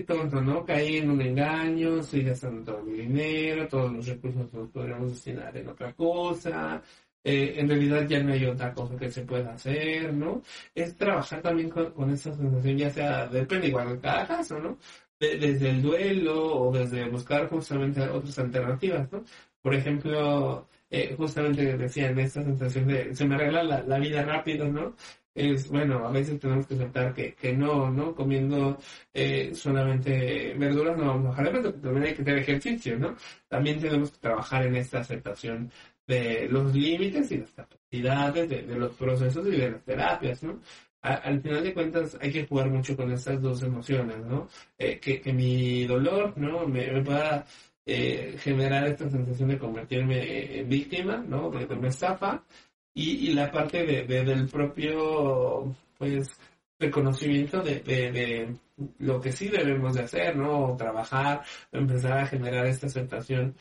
Qué 0.00 0.06
tonto, 0.06 0.40
¿no? 0.40 0.64
Caí 0.64 0.96
en 0.96 1.10
un 1.10 1.20
engaño, 1.20 1.98
estoy 1.98 2.22
gastando 2.24 2.72
todo 2.72 2.82
mi 2.82 3.00
dinero, 3.00 3.68
todos 3.68 3.92
los 3.92 4.06
recursos 4.06 4.50
los 4.50 4.70
podríamos 4.70 5.10
destinar 5.10 5.54
en 5.54 5.68
otra 5.68 5.92
cosa, 5.92 6.82
eh, 7.22 7.52
en 7.58 7.68
realidad 7.68 8.06
ya 8.08 8.22
no 8.22 8.32
hay 8.32 8.46
otra 8.46 8.72
cosa 8.72 8.96
que 8.96 9.10
se 9.10 9.22
pueda 9.26 9.52
hacer, 9.52 10.14
¿no? 10.14 10.40
Es 10.74 10.96
trabajar 10.96 11.42
también 11.42 11.68
con, 11.68 11.92
con 11.92 12.10
esa 12.10 12.34
sensación, 12.34 12.78
ya 12.78 12.90
sea, 12.90 13.26
depende 13.26 13.68
igual 13.68 13.90
de 13.90 14.00
cada 14.00 14.26
caso, 14.26 14.58
¿no? 14.58 14.78
desde 15.18 15.68
el 15.68 15.82
duelo 15.82 16.60
o 16.60 16.72
desde 16.72 17.06
buscar 17.10 17.46
justamente 17.50 18.00
otras 18.08 18.38
alternativas, 18.38 19.12
¿no? 19.12 19.22
Por 19.60 19.74
ejemplo, 19.74 20.66
eh, 20.88 21.14
justamente 21.14 21.76
decían 21.76 22.18
esta 22.18 22.42
sensación 22.42 22.86
de 22.88 23.14
se 23.14 23.26
me 23.26 23.34
arregla 23.34 23.62
la, 23.62 23.82
la 23.82 23.98
vida 23.98 24.22
rápido, 24.24 24.66
¿no? 24.68 24.94
Es, 25.34 25.68
bueno, 25.68 26.06
a 26.06 26.10
veces 26.10 26.38
tenemos 26.40 26.66
que 26.66 26.74
aceptar 26.74 27.14
que, 27.14 27.34
que 27.34 27.52
no, 27.56 27.90
¿no? 27.90 28.14
Comiendo 28.14 28.78
eh, 29.14 29.54
solamente 29.54 30.54
verduras 30.54 30.96
no 30.96 31.06
vamos 31.06 31.26
a 31.26 31.28
bajar 31.30 31.44
de 31.46 31.50
peso, 31.52 31.74
también 31.74 32.06
hay 32.06 32.14
que 32.14 32.24
tener 32.24 32.40
ejercicio, 32.40 32.98
¿no? 32.98 33.16
También 33.48 33.80
tenemos 33.80 34.10
que 34.10 34.18
trabajar 34.18 34.66
en 34.66 34.76
esta 34.76 35.00
aceptación 35.00 35.70
de 36.06 36.48
los 36.50 36.74
límites 36.74 37.30
y 37.30 37.38
las 37.38 37.52
capacidades 37.52 38.48
de, 38.48 38.62
los 38.62 38.92
procesos 38.96 39.46
y 39.46 39.52
de 39.52 39.70
las 39.70 39.84
terapias, 39.84 40.42
¿no? 40.42 40.60
al 41.02 41.40
final 41.40 41.64
de 41.64 41.72
cuentas 41.72 42.18
hay 42.20 42.30
que 42.30 42.46
jugar 42.46 42.68
mucho 42.68 42.94
con 42.94 43.10
estas 43.10 43.40
dos 43.40 43.62
emociones, 43.62 44.18
¿no? 44.18 44.48
Eh, 44.76 44.98
que, 45.00 45.18
que 45.18 45.32
mi 45.32 45.86
dolor, 45.86 46.36
¿no? 46.36 46.66
Me, 46.66 46.92
me 46.92 47.02
pueda 47.02 47.46
eh, 47.86 48.36
generar 48.38 48.86
esta 48.86 49.08
sensación 49.08 49.48
de 49.48 49.58
convertirme 49.58 50.60
en 50.60 50.68
víctima, 50.68 51.16
¿no? 51.16 51.50
De, 51.50 51.66
de 51.66 51.74
una 51.74 51.88
estafa 51.88 52.44
y, 52.94 53.30
y 53.30 53.34
la 53.34 53.50
parte 53.50 53.84
de, 53.84 54.24
del 54.24 54.48
propio, 54.48 55.74
pues, 55.98 56.28
reconocimiento 56.78 57.62
de, 57.62 57.80
de, 57.80 58.56
lo 58.98 59.20
que 59.20 59.32
sí 59.32 59.48
debemos 59.48 59.94
de 59.94 60.02
hacer, 60.02 60.36
¿no? 60.36 60.74
Trabajar, 60.76 61.42
empezar 61.72 62.18
a 62.18 62.26
generar 62.26 62.66
esta 62.66 62.86
aceptación 62.86 63.54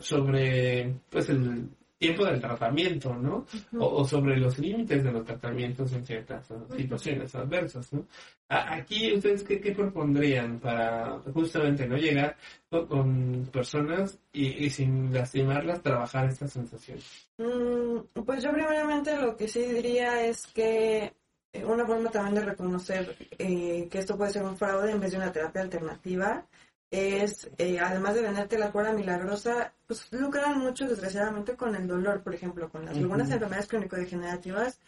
sobre, 0.00 0.94
pues, 1.10 1.28
el 1.28 1.68
tiempo 2.00 2.24
del 2.24 2.40
tratamiento, 2.40 3.14
¿no? 3.14 3.44
o, 3.78 4.04
sobre 4.06 4.38
los 4.38 4.58
límites 4.58 5.04
de 5.04 5.12
los 5.12 5.22
tratamientos 5.22 5.92
en 5.92 6.06
ciertas 6.06 6.46
situaciones 6.74 7.34
adversas, 7.34 7.92
¿no? 7.92 8.06
aquí, 8.48 9.12
¿ustedes 9.12 9.44
qué, 9.44 9.60
qué, 9.60 9.72
propondrían 9.72 10.58
para 10.58 11.20
justamente 11.34 11.86
no 11.86 11.98
llegar 11.98 12.34
con, 12.70 13.46
personas 13.52 14.18
y, 14.32 14.70
sin 14.70 15.12
lastimarlas 15.12 15.82
trabajar 15.82 16.30
esta 16.30 16.48
sensación? 16.48 16.98
Mm, 17.36 18.22
pues 18.24 18.42
yo 18.42 18.50
primeramente 18.50 19.14
lo 19.16 19.36
que 19.36 19.46
sí 19.46 19.60
diría 19.60 20.24
es 20.24 20.46
que 20.46 21.12
eh, 21.52 21.64
una 21.66 21.84
forma 21.84 22.10
también 22.10 22.36
de 22.36 22.50
reconocer 22.50 23.14
eh, 23.38 23.88
que 23.90 23.98
esto 23.98 24.16
puede 24.16 24.32
ser 24.32 24.42
un 24.44 24.56
fraude 24.56 24.90
en 24.90 25.00
vez 25.00 25.10
de 25.10 25.18
una 25.18 25.32
terapia 25.32 25.60
alternativa 25.60 26.46
es, 26.90 27.48
eh, 27.58 27.78
además 27.78 28.14
de 28.14 28.22
venderte 28.22 28.58
la 28.58 28.72
cura 28.72 28.92
milagrosa, 28.92 29.72
pues 29.86 30.12
lucran 30.12 30.58
mucho 30.58 30.88
desgraciadamente 30.88 31.56
con 31.56 31.74
el 31.76 31.86
dolor, 31.86 32.22
por 32.22 32.34
ejemplo, 32.34 32.68
con 32.68 32.84
las, 32.84 32.96
algunas 32.96 33.30
enfermedades 33.30 33.68
crónico-degenerativas 33.68 34.80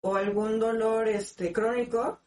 o 0.00 0.16
algún 0.16 0.58
dolor 0.58 1.08
este 1.08 1.52
crónico, 1.52 2.20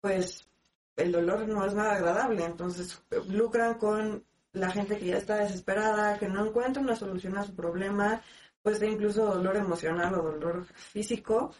pues 0.00 0.48
el 0.96 1.12
dolor 1.12 1.48
no 1.48 1.64
es 1.66 1.74
nada 1.74 1.94
agradable, 1.94 2.44
entonces 2.44 3.02
lucran 3.28 3.74
con 3.74 4.24
la 4.52 4.70
gente 4.70 4.98
que 4.98 5.06
ya 5.06 5.18
está 5.18 5.36
desesperada, 5.36 6.18
que 6.18 6.28
no 6.28 6.46
encuentra 6.46 6.82
una 6.82 6.96
solución 6.96 7.36
a 7.36 7.44
su 7.44 7.54
problema, 7.54 8.22
pues 8.62 8.80
de 8.80 8.88
incluso 8.88 9.26
dolor 9.26 9.56
emocional 9.56 10.14
o 10.14 10.22
dolor 10.22 10.64
físico, 10.64 11.52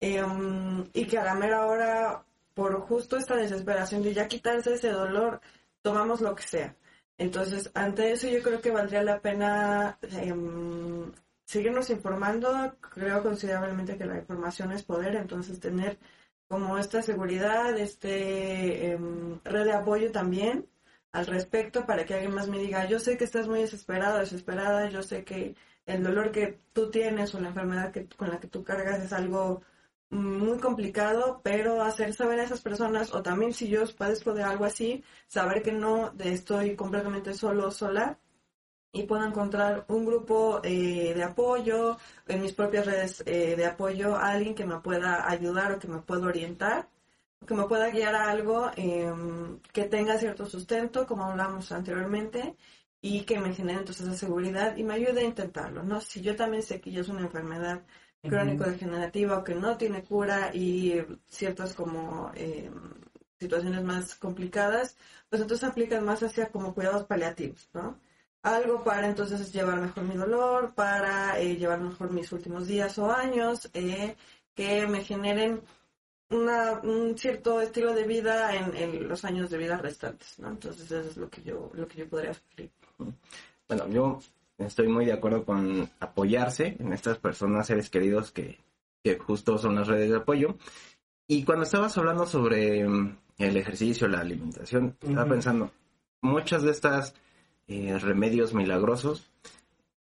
em, 0.00 0.84
y 0.92 1.06
que 1.06 1.18
a 1.18 1.24
la 1.24 1.34
mera 1.34 1.66
hora, 1.66 2.24
por 2.54 2.80
justo 2.80 3.16
esta 3.16 3.36
desesperación 3.36 4.02
de 4.02 4.14
ya 4.14 4.28
quitarse 4.28 4.74
ese 4.74 4.90
dolor, 4.90 5.40
tomamos 5.82 6.20
lo 6.20 6.34
que 6.34 6.42
sea. 6.44 6.76
Entonces, 7.18 7.70
ante 7.74 8.12
eso 8.12 8.28
yo 8.28 8.42
creo 8.42 8.60
que 8.60 8.70
valdría 8.70 9.02
la 9.02 9.20
pena 9.20 9.98
em, 10.02 11.12
seguirnos 11.44 11.90
informando. 11.90 12.76
Creo 12.94 13.22
considerablemente 13.22 13.98
que 13.98 14.06
la 14.06 14.18
información 14.18 14.72
es 14.72 14.82
poder, 14.82 15.16
entonces 15.16 15.60
tener 15.60 15.98
como 16.48 16.78
esta 16.78 17.02
seguridad, 17.02 17.78
este 17.78 18.92
em, 18.92 19.40
red 19.44 19.64
de 19.64 19.72
apoyo 19.72 20.12
también 20.12 20.68
al 21.12 21.26
respecto 21.26 21.86
para 21.86 22.04
que 22.06 22.14
alguien 22.14 22.34
más 22.34 22.48
me 22.48 22.58
diga, 22.58 22.86
yo 22.86 22.98
sé 22.98 23.16
que 23.18 23.24
estás 23.24 23.46
muy 23.48 23.60
desesperado, 23.60 24.18
desesperada, 24.18 24.88
yo 24.90 25.02
sé 25.02 25.24
que 25.24 25.54
el 25.86 26.02
dolor 26.02 26.32
que 26.32 26.58
tú 26.72 26.90
tienes 26.90 27.34
o 27.34 27.40
la 27.40 27.48
enfermedad 27.48 27.92
que, 27.92 28.06
con 28.08 28.30
la 28.30 28.40
que 28.40 28.48
tú 28.48 28.64
cargas 28.64 29.02
es 29.02 29.12
algo 29.12 29.62
muy 30.12 30.58
complicado, 30.58 31.40
pero 31.42 31.82
hacer 31.82 32.12
saber 32.14 32.40
a 32.40 32.44
esas 32.44 32.60
personas, 32.60 33.14
o 33.14 33.22
también 33.22 33.54
si 33.54 33.68
yo 33.68 33.82
padezco 33.96 34.34
de 34.34 34.42
algo 34.44 34.64
así, 34.66 35.02
saber 35.26 35.62
que 35.62 35.72
no 35.72 36.12
estoy 36.18 36.76
completamente 36.76 37.34
solo 37.34 37.68
o 37.68 37.70
sola 37.70 38.18
y 38.92 39.04
puedo 39.04 39.24
encontrar 39.24 39.86
un 39.88 40.04
grupo 40.04 40.60
eh, 40.64 41.14
de 41.14 41.24
apoyo, 41.24 41.98
en 42.28 42.42
mis 42.42 42.52
propias 42.52 42.86
redes 42.86 43.22
eh, 43.26 43.56
de 43.56 43.66
apoyo, 43.66 44.16
alguien 44.16 44.54
que 44.54 44.66
me 44.66 44.80
pueda 44.80 45.28
ayudar 45.30 45.72
o 45.72 45.78
que 45.78 45.88
me 45.88 46.00
pueda 46.02 46.26
orientar, 46.26 46.88
que 47.46 47.54
me 47.54 47.64
pueda 47.64 47.90
guiar 47.90 48.14
a 48.14 48.30
algo 48.30 48.70
em, 48.76 49.60
que 49.72 49.84
tenga 49.84 50.18
cierto 50.18 50.46
sustento, 50.46 51.06
como 51.06 51.24
hablamos 51.24 51.72
anteriormente, 51.72 52.56
y 53.00 53.22
que 53.24 53.38
me 53.40 53.54
genere 53.54 53.80
entonces 53.80 54.06
esa 54.06 54.16
seguridad 54.16 54.76
y 54.76 54.84
me 54.84 54.94
ayude 54.94 55.22
a 55.22 55.24
intentarlo, 55.24 55.82
¿no? 55.82 56.00
Si 56.00 56.20
yo 56.22 56.36
también 56.36 56.62
sé 56.62 56.80
que 56.80 56.92
yo 56.92 57.00
es 57.02 57.08
una 57.08 57.22
enfermedad 57.22 57.82
crónico 58.22 58.64
degenerativo 58.64 59.42
que 59.42 59.54
no 59.54 59.76
tiene 59.76 60.02
cura 60.02 60.50
y 60.54 61.00
ciertas 61.26 61.74
como 61.74 62.30
eh, 62.34 62.70
situaciones 63.38 63.82
más 63.82 64.14
complicadas, 64.14 64.96
pues 65.28 65.42
entonces 65.42 65.68
aplican 65.68 66.04
más 66.04 66.22
hacia 66.22 66.48
como 66.50 66.74
cuidados 66.74 67.04
paliativos, 67.04 67.68
¿no? 67.74 67.98
Algo 68.42 68.82
para 68.82 69.06
entonces 69.08 69.52
llevar 69.52 69.80
mejor 69.80 70.04
mi 70.04 70.16
dolor, 70.16 70.74
para 70.74 71.38
eh, 71.40 71.56
llevar 71.56 71.80
mejor 71.80 72.12
mis 72.12 72.30
últimos 72.32 72.66
días 72.66 72.98
o 72.98 73.10
años, 73.10 73.70
eh, 73.74 74.16
que 74.54 74.86
me 74.86 75.04
generen 75.04 75.62
una, 76.30 76.80
un 76.80 77.16
cierto 77.18 77.60
estilo 77.60 77.94
de 77.94 78.04
vida 78.04 78.54
en, 78.54 78.76
en, 78.76 79.08
los 79.08 79.24
años 79.24 79.50
de 79.50 79.58
vida 79.58 79.76
restantes, 79.76 80.38
¿no? 80.38 80.48
Entonces 80.48 80.90
eso 80.90 81.08
es 81.10 81.16
lo 81.16 81.28
que 81.28 81.42
yo, 81.42 81.70
lo 81.74 81.86
que 81.86 81.98
yo 81.98 82.08
podría 82.08 82.34
sugerir. 82.34 82.70
Bueno, 83.68 83.88
yo 83.88 84.20
estoy 84.66 84.88
muy 84.88 85.06
de 85.06 85.12
acuerdo 85.12 85.44
con 85.44 85.90
apoyarse 86.00 86.76
en 86.78 86.92
estas 86.92 87.18
personas, 87.18 87.66
seres 87.66 87.90
queridos 87.90 88.32
que, 88.32 88.58
que 89.02 89.18
justo 89.18 89.58
son 89.58 89.74
las 89.74 89.88
redes 89.88 90.10
de 90.10 90.16
apoyo. 90.16 90.56
Y 91.26 91.44
cuando 91.44 91.64
estabas 91.64 91.96
hablando 91.98 92.26
sobre 92.26 92.86
mm, 92.86 93.16
el 93.38 93.56
ejercicio, 93.56 94.08
la 94.08 94.20
alimentación, 94.20 94.96
estaba 95.00 95.28
pensando, 95.28 95.70
muchas 96.20 96.62
de 96.62 96.70
estas 96.70 97.14
eh, 97.68 97.98
remedios 97.98 98.54
milagrosos, 98.54 99.30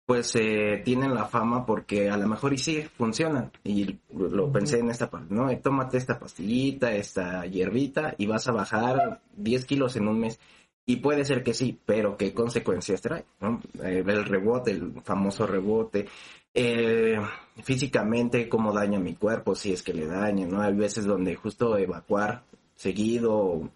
pues 0.07 0.37
eh, 0.37 0.83
tienen 0.85 1.15
la 1.15 1.25
fama 1.25 1.65
porque 1.65 2.11
a 2.11 2.17
lo 2.17 2.27
mejor 2.27 2.53
y 2.53 2.59
sí 2.59 2.83
funcionan. 2.83 3.53
Y 3.63 3.99
lo 4.13 4.53
pensé 4.53 4.79
en 4.79 4.91
esta 4.91 5.11
parte, 5.11 5.35
¿no? 5.35 5.57
Tómate 5.59 5.97
esta 5.97 6.19
pastillita, 6.19 6.93
esta 6.95 7.47
hierbita 7.47 8.15
y 8.19 8.27
vas 8.27 8.47
a 8.49 8.53
bajar 8.53 9.23
10 9.37 9.65
kilos 9.65 9.97
en 9.97 10.09
un 10.09 10.21
mes. 10.21 10.39
Y 10.87 10.97
puede 10.97 11.25
ser 11.25 11.43
que 11.43 11.55
sí, 11.55 11.79
pero 11.87 12.17
¿qué 12.17 12.35
consecuencias 12.35 13.01
trae? 13.01 13.25
¿no? 13.41 13.61
Eh, 13.83 14.05
el 14.07 14.25
rebote, 14.25 14.73
el 14.73 15.01
famoso 15.03 15.47
rebote. 15.47 16.07
Eh, 16.53 17.19
físicamente, 17.63 18.49
cómo 18.49 18.73
daña 18.73 18.99
mi 18.99 19.15
cuerpo, 19.15 19.55
si 19.55 19.73
es 19.73 19.83
que 19.83 19.95
le 19.95 20.07
daña, 20.07 20.47
¿no? 20.47 20.61
Hay 20.61 20.75
veces 20.75 21.05
donde 21.05 21.35
justo 21.35 21.77
evacuar 21.77 22.45
seguido, 22.77 23.71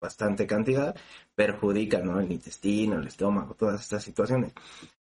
bastante 0.00 0.46
cantidad, 0.46 0.94
perjudica, 1.34 1.98
¿no? 1.98 2.20
El 2.20 2.32
intestino, 2.32 2.98
el 2.98 3.08
estómago, 3.08 3.54
todas 3.54 3.80
estas 3.80 4.04
situaciones. 4.04 4.52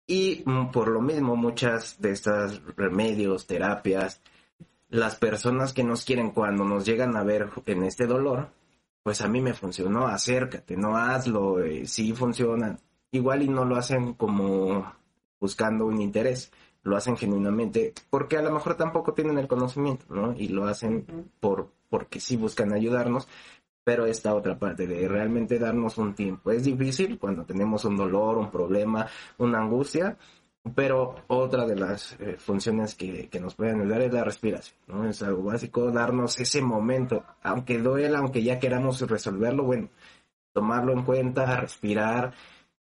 Y 0.08 0.44
mm, 0.46 0.72
por 0.72 0.88
lo 0.88 1.02
mismo, 1.02 1.36
muchas 1.36 2.00
de 2.02 2.12
estas 2.12 2.62
remedios, 2.76 3.46
terapias, 3.46 4.22
las 4.90 5.16
personas 5.16 5.74
que 5.74 5.84
nos 5.84 6.06
quieren 6.06 6.32
cuando 6.32 6.64
nos 6.64 6.86
llegan 6.86 7.18
a 7.18 7.24
ver 7.24 7.50
en 7.66 7.84
este 7.84 8.08
dolor, 8.08 8.50
pues 9.04 9.22
a 9.22 9.28
mí 9.28 9.42
me 9.42 9.54
funcionó, 9.54 10.08
acércate, 10.08 10.76
no 10.76 10.98
hazlo, 10.98 11.64
eh, 11.64 11.88
sí 11.88 12.14
funciona. 12.14 12.78
Igual 13.12 13.44
y 13.44 13.48
no 13.48 13.66
lo 13.66 13.78
hacen 13.78 14.14
como 14.14 14.92
buscando 15.40 15.86
un 15.86 16.02
interés, 16.02 16.52
lo 16.84 16.98
hacen 16.98 17.18
genuinamente 17.18 17.94
porque 18.10 18.38
a 18.38 18.42
lo 18.42 18.52
mejor 18.52 18.76
tampoco 18.76 19.14
tienen 19.14 19.38
el 19.38 19.48
conocimiento, 19.48 20.06
¿no? 20.10 20.34
Y 20.34 20.50
lo 20.50 20.66
hacen 20.66 21.32
por 21.40 21.72
porque 21.90 22.20
sí 22.20 22.36
buscan 22.36 22.74
ayudarnos, 22.74 23.28
pero 23.84 24.06
esta 24.06 24.36
otra 24.36 24.60
parte 24.60 24.86
de 24.88 25.08
realmente 25.08 25.60
darnos 25.60 25.98
un 25.98 26.14
tiempo. 26.14 26.52
Es 26.52 26.66
difícil 26.66 27.18
cuando 27.18 27.46
tenemos 27.46 27.86
un 27.86 27.96
dolor, 27.96 28.38
un 28.38 28.52
problema, 28.52 29.08
una 29.38 29.60
angustia, 29.60 30.18
pero 30.76 31.16
otra 31.28 31.66
de 31.66 31.76
las 31.76 32.14
eh, 32.20 32.38
funciones 32.38 32.96
que, 32.96 33.30
que, 33.30 33.40
nos 33.40 33.56
pueden 33.56 33.82
ayudar 33.82 34.02
es 34.02 34.14
la 34.14 34.24
respiración, 34.24 34.78
¿no? 34.88 35.08
Es 35.08 35.22
algo 35.22 35.44
básico, 35.44 35.92
darnos 35.92 36.40
ese 36.40 36.62
momento, 36.62 37.24
aunque 37.44 37.78
duela, 37.80 38.20
aunque 38.20 38.44
ya 38.44 38.60
queramos 38.60 39.02
resolverlo, 39.02 39.64
bueno, 39.64 39.90
tomarlo 40.54 40.94
en 40.94 41.04
cuenta, 41.04 41.60
respirar 41.60 42.34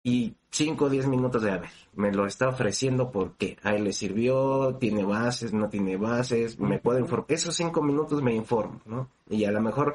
y 0.02 0.36
5 0.50 0.84
o 0.84 0.90
10 0.90 1.08
minutos 1.08 1.42
de, 1.42 1.50
a 1.50 1.58
ver, 1.58 1.70
me 1.94 2.12
lo 2.12 2.26
está 2.26 2.48
ofreciendo 2.48 3.10
porque 3.10 3.56
a 3.62 3.74
él 3.74 3.84
le 3.84 3.92
sirvió, 3.92 4.76
tiene 4.76 5.04
bases, 5.04 5.52
no 5.52 5.68
tiene 5.68 5.96
bases, 5.96 6.60
me 6.60 6.78
puedo 6.78 6.98
informar, 6.98 7.26
esos 7.30 7.56
5 7.56 7.82
minutos 7.82 8.22
me 8.22 8.34
informo, 8.34 8.80
¿no? 8.84 9.08
Y 9.28 9.44
a 9.44 9.50
lo 9.50 9.60
mejor 9.60 9.94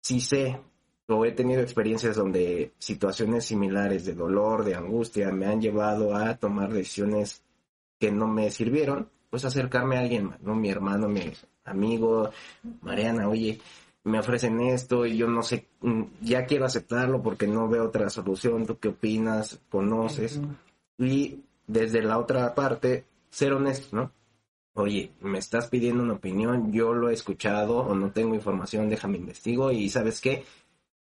si 0.00 0.20
sé 0.20 0.60
o 1.18 1.24
he 1.24 1.32
tenido 1.32 1.62
experiencias 1.62 2.16
donde 2.16 2.72
situaciones 2.78 3.44
similares 3.44 4.04
de 4.04 4.14
dolor, 4.14 4.64
de 4.64 4.74
angustia, 4.74 5.30
me 5.30 5.46
han 5.46 5.60
llevado 5.60 6.14
a 6.14 6.36
tomar 6.36 6.72
decisiones 6.72 7.42
que 7.98 8.10
no 8.10 8.26
me 8.26 8.50
sirvieron, 8.50 9.08
pues 9.30 9.44
acercarme 9.44 9.96
a 9.96 10.00
alguien 10.00 10.26
más, 10.26 10.40
¿no? 10.42 10.54
Mi 10.54 10.70
hermano, 10.70 11.08
mi 11.08 11.32
amigo, 11.64 12.30
Mariana, 12.80 13.28
oye, 13.28 13.60
me 14.04 14.18
ofrecen 14.18 14.60
esto 14.60 15.06
y 15.06 15.16
yo 15.16 15.28
no 15.28 15.42
sé, 15.42 15.66
mm, 15.80 16.02
ya 16.20 16.44
quiero 16.46 16.64
aceptarlo 16.64 17.22
porque 17.22 17.46
no 17.46 17.68
veo 17.68 17.84
otra 17.84 18.10
solución, 18.10 18.66
¿tú 18.66 18.78
qué 18.78 18.88
opinas? 18.88 19.60
¿Conoces? 19.70 20.40
Y 20.98 21.40
desde 21.66 22.02
la 22.02 22.18
otra 22.18 22.54
parte, 22.54 23.04
ser 23.30 23.52
honesto, 23.52 23.96
¿no? 23.96 24.12
Oye, 24.74 25.12
me 25.20 25.38
estás 25.38 25.68
pidiendo 25.68 26.02
una 26.02 26.14
opinión, 26.14 26.72
yo 26.72 26.94
lo 26.94 27.10
he 27.10 27.12
escuchado 27.12 27.78
o 27.78 27.94
no 27.94 28.10
tengo 28.10 28.34
información, 28.34 28.88
déjame 28.88 29.18
investigo 29.18 29.70
y 29.70 29.90
sabes 29.90 30.20
qué, 30.20 30.44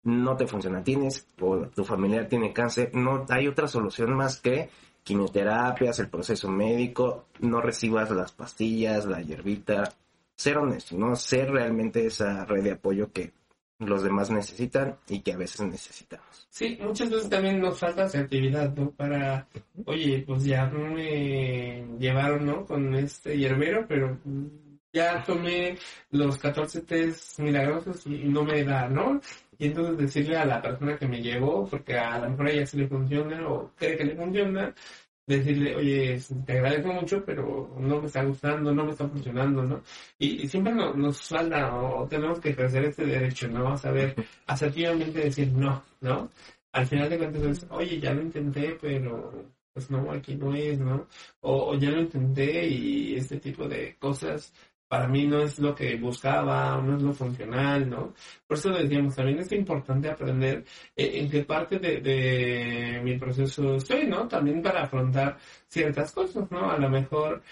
no 0.03 0.35
te 0.37 0.47
funciona, 0.47 0.83
tienes 0.83 1.27
tu 1.35 1.83
familiar 1.83 2.27
tiene 2.27 2.53
cáncer, 2.53 2.91
no 2.93 3.25
hay 3.29 3.47
otra 3.47 3.67
solución 3.67 4.13
más 4.13 4.39
que 4.39 4.69
quimioterapias, 5.03 5.99
el 5.99 6.09
proceso 6.09 6.49
médico, 6.49 7.25
no 7.39 7.61
recibas 7.61 8.11
las 8.11 8.31
pastillas, 8.31 9.05
la 9.05 9.21
hierbita, 9.21 9.93
ser 10.35 10.57
honesto, 10.57 10.97
¿no? 10.97 11.15
Ser 11.15 11.51
realmente 11.51 12.05
esa 12.05 12.45
red 12.45 12.63
de 12.63 12.71
apoyo 12.71 13.11
que 13.11 13.33
los 13.79 14.03
demás 14.03 14.29
necesitan 14.29 14.97
y 15.07 15.21
que 15.21 15.33
a 15.33 15.37
veces 15.37 15.61
necesitamos. 15.61 16.47
Sí, 16.49 16.77
muchas 16.81 17.09
veces 17.09 17.29
también 17.29 17.59
nos 17.59 17.79
falta 17.79 18.03
asertividad, 18.03 18.73
¿no? 18.75 18.91
Para, 18.91 19.47
oye, 19.85 20.23
pues 20.27 20.43
ya 20.43 20.65
me 20.67 21.85
llevaron, 21.97 22.45
¿no? 22.45 22.65
Con 22.65 22.93
este 22.95 23.37
hierbero, 23.37 23.85
pero 23.87 24.17
ya 24.93 25.23
tomé 25.23 25.77
los 26.11 26.37
14 26.37 26.81
test 26.81 27.39
milagrosos 27.39 28.05
y 28.07 28.25
no 28.25 28.43
me 28.43 28.63
da, 28.63 28.87
¿no? 28.87 29.21
Y 29.57 29.67
entonces 29.67 29.97
decirle 29.97 30.37
a 30.37 30.45
la 30.45 30.61
persona 30.61 30.97
que 30.97 31.07
me 31.07 31.21
llevó, 31.21 31.67
porque 31.67 31.97
a 31.97 32.19
lo 32.19 32.29
mejor 32.29 32.47
a 32.47 32.51
ella 32.51 32.65
sí 32.65 32.77
le 32.77 32.87
funciona 32.87 33.47
o 33.47 33.71
cree 33.75 33.97
que 33.97 34.05
le 34.05 34.15
funciona, 34.15 34.73
decirle, 35.29 35.75
oye, 35.75 36.19
te 36.45 36.53
agradezco 36.53 36.91
mucho, 36.93 37.23
pero 37.23 37.75
no 37.79 38.01
me 38.01 38.07
está 38.07 38.23
gustando, 38.23 38.73
no 38.73 38.85
me 38.85 38.91
está 38.91 39.07
funcionando, 39.07 39.63
¿no? 39.63 39.81
Y, 40.17 40.47
siempre 40.47 40.73
nos 40.73 41.27
falta 41.27 41.75
o 41.75 42.07
tenemos 42.07 42.39
que 42.39 42.49
ejercer 42.49 42.85
este 42.85 43.05
derecho, 43.05 43.47
¿no? 43.47 43.69
A 43.69 43.77
saber 43.77 44.15
asertivamente 44.47 45.19
decir 45.19 45.51
no, 45.51 45.83
¿no? 46.01 46.29
Al 46.71 46.85
final 46.87 47.09
de 47.09 47.17
cuentas 47.17 47.67
oye, 47.69 47.99
ya 47.99 48.13
lo 48.13 48.21
intenté, 48.21 48.77
pero 48.81 49.45
pues 49.73 49.91
no, 49.91 50.11
aquí 50.11 50.35
no 50.35 50.53
es, 50.55 50.79
¿no? 50.79 51.07
O, 51.41 51.71
o 51.71 51.75
ya 51.75 51.89
lo 51.91 52.01
intenté 52.01 52.67
y 52.67 53.15
este 53.15 53.39
tipo 53.39 53.67
de 53.67 53.95
cosas 53.99 54.51
para 54.89 55.07
mí 55.07 55.27
no 55.27 55.43
es 55.43 55.59
lo 55.59 55.75
que 55.75 55.95
buscaba, 55.97 56.81
no 56.81 56.97
es 56.97 57.03
lo 57.03 57.13
funcional, 57.13 57.89
¿no? 57.89 58.13
Por 58.47 58.57
eso 58.57 58.71
decíamos, 58.71 59.15
también 59.15 59.39
es 59.39 59.51
importante 59.51 60.09
aprender 60.09 60.65
eh, 60.95 61.11
en 61.19 61.29
qué 61.29 61.43
parte 61.45 61.77
de, 61.79 62.99
mi 63.03 63.17
proceso 63.17 63.75
estoy, 63.75 64.07
¿no? 64.07 64.27
También 64.27 64.61
para 64.63 64.83
afrontar 64.83 65.37
ciertas 65.67 66.11
cosas, 66.11 66.49
¿no? 66.51 66.71
A 66.71 66.77
lo 66.77 66.89
mejor, 66.89 67.43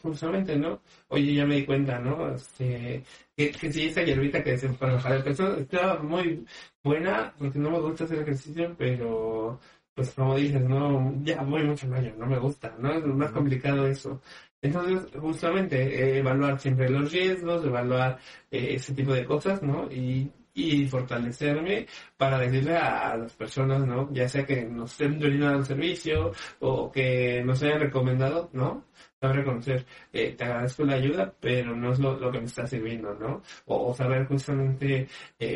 justamente, 0.00 0.56
¿no? 0.56 0.80
Oye, 1.08 1.34
ya 1.34 1.44
me 1.44 1.56
di 1.56 1.66
cuenta, 1.66 1.98
¿no? 1.98 2.32
Este, 2.34 3.02
que, 3.36 3.50
que 3.50 3.72
si 3.72 3.86
esa 3.86 4.02
hierbita 4.04 4.42
que 4.42 4.52
decimos 4.52 4.76
para 4.78 4.94
bajar 4.94 5.16
el 5.16 5.24
peso 5.24 5.56
estaba 5.56 6.00
muy 6.00 6.44
buena, 6.82 7.34
porque 7.36 7.58
no 7.58 7.70
me 7.70 7.80
gusta 7.80 8.04
hacer 8.04 8.20
ejercicio, 8.20 8.74
pero 8.78 9.58
pues 9.94 10.10
como 10.12 10.36
dices, 10.36 10.62
no, 10.62 11.14
ya 11.22 11.42
voy 11.42 11.62
mucho 11.64 11.86
mayor, 11.86 12.16
no 12.18 12.26
me 12.26 12.38
gusta, 12.38 12.74
¿no? 12.78 12.92
Es 12.92 13.04
más 13.06 13.30
complicado 13.30 13.86
eso. 13.86 14.20
Entonces, 14.64 15.10
justamente, 15.20 15.76
eh, 15.76 16.18
evaluar 16.20 16.58
siempre 16.58 16.88
los 16.88 17.12
riesgos, 17.12 17.66
evaluar 17.66 18.18
eh, 18.50 18.76
ese 18.76 18.94
tipo 18.94 19.12
de 19.12 19.26
cosas, 19.26 19.62
¿no? 19.62 19.92
Y, 19.92 20.30
y 20.54 20.86
fortalecerme 20.86 21.86
para 22.16 22.38
decirle 22.38 22.74
a, 22.76 23.14
las 23.14 23.34
personas, 23.34 23.86
¿no? 23.86 24.10
Ya 24.10 24.26
sea 24.26 24.46
que 24.46 24.64
nos 24.64 24.92
estén 24.92 25.18
brindando 25.18 25.58
el 25.58 25.66
servicio 25.66 26.32
o 26.60 26.90
que 26.90 27.42
nos 27.44 27.62
hayan 27.62 27.80
recomendado, 27.80 28.48
¿no? 28.54 28.84
Saber 29.20 29.36
reconocer, 29.36 29.84
eh, 30.12 30.34
te 30.36 30.44
agradezco 30.44 30.84
la 30.84 30.94
ayuda, 30.94 31.34
pero 31.40 31.76
no 31.76 31.92
es 31.92 31.98
lo, 31.98 32.30
que 32.32 32.38
me 32.38 32.46
está 32.46 32.66
sirviendo, 32.66 33.14
¿no? 33.14 33.42
O, 33.66 33.92
saber 33.92 34.26
justamente 34.26 35.08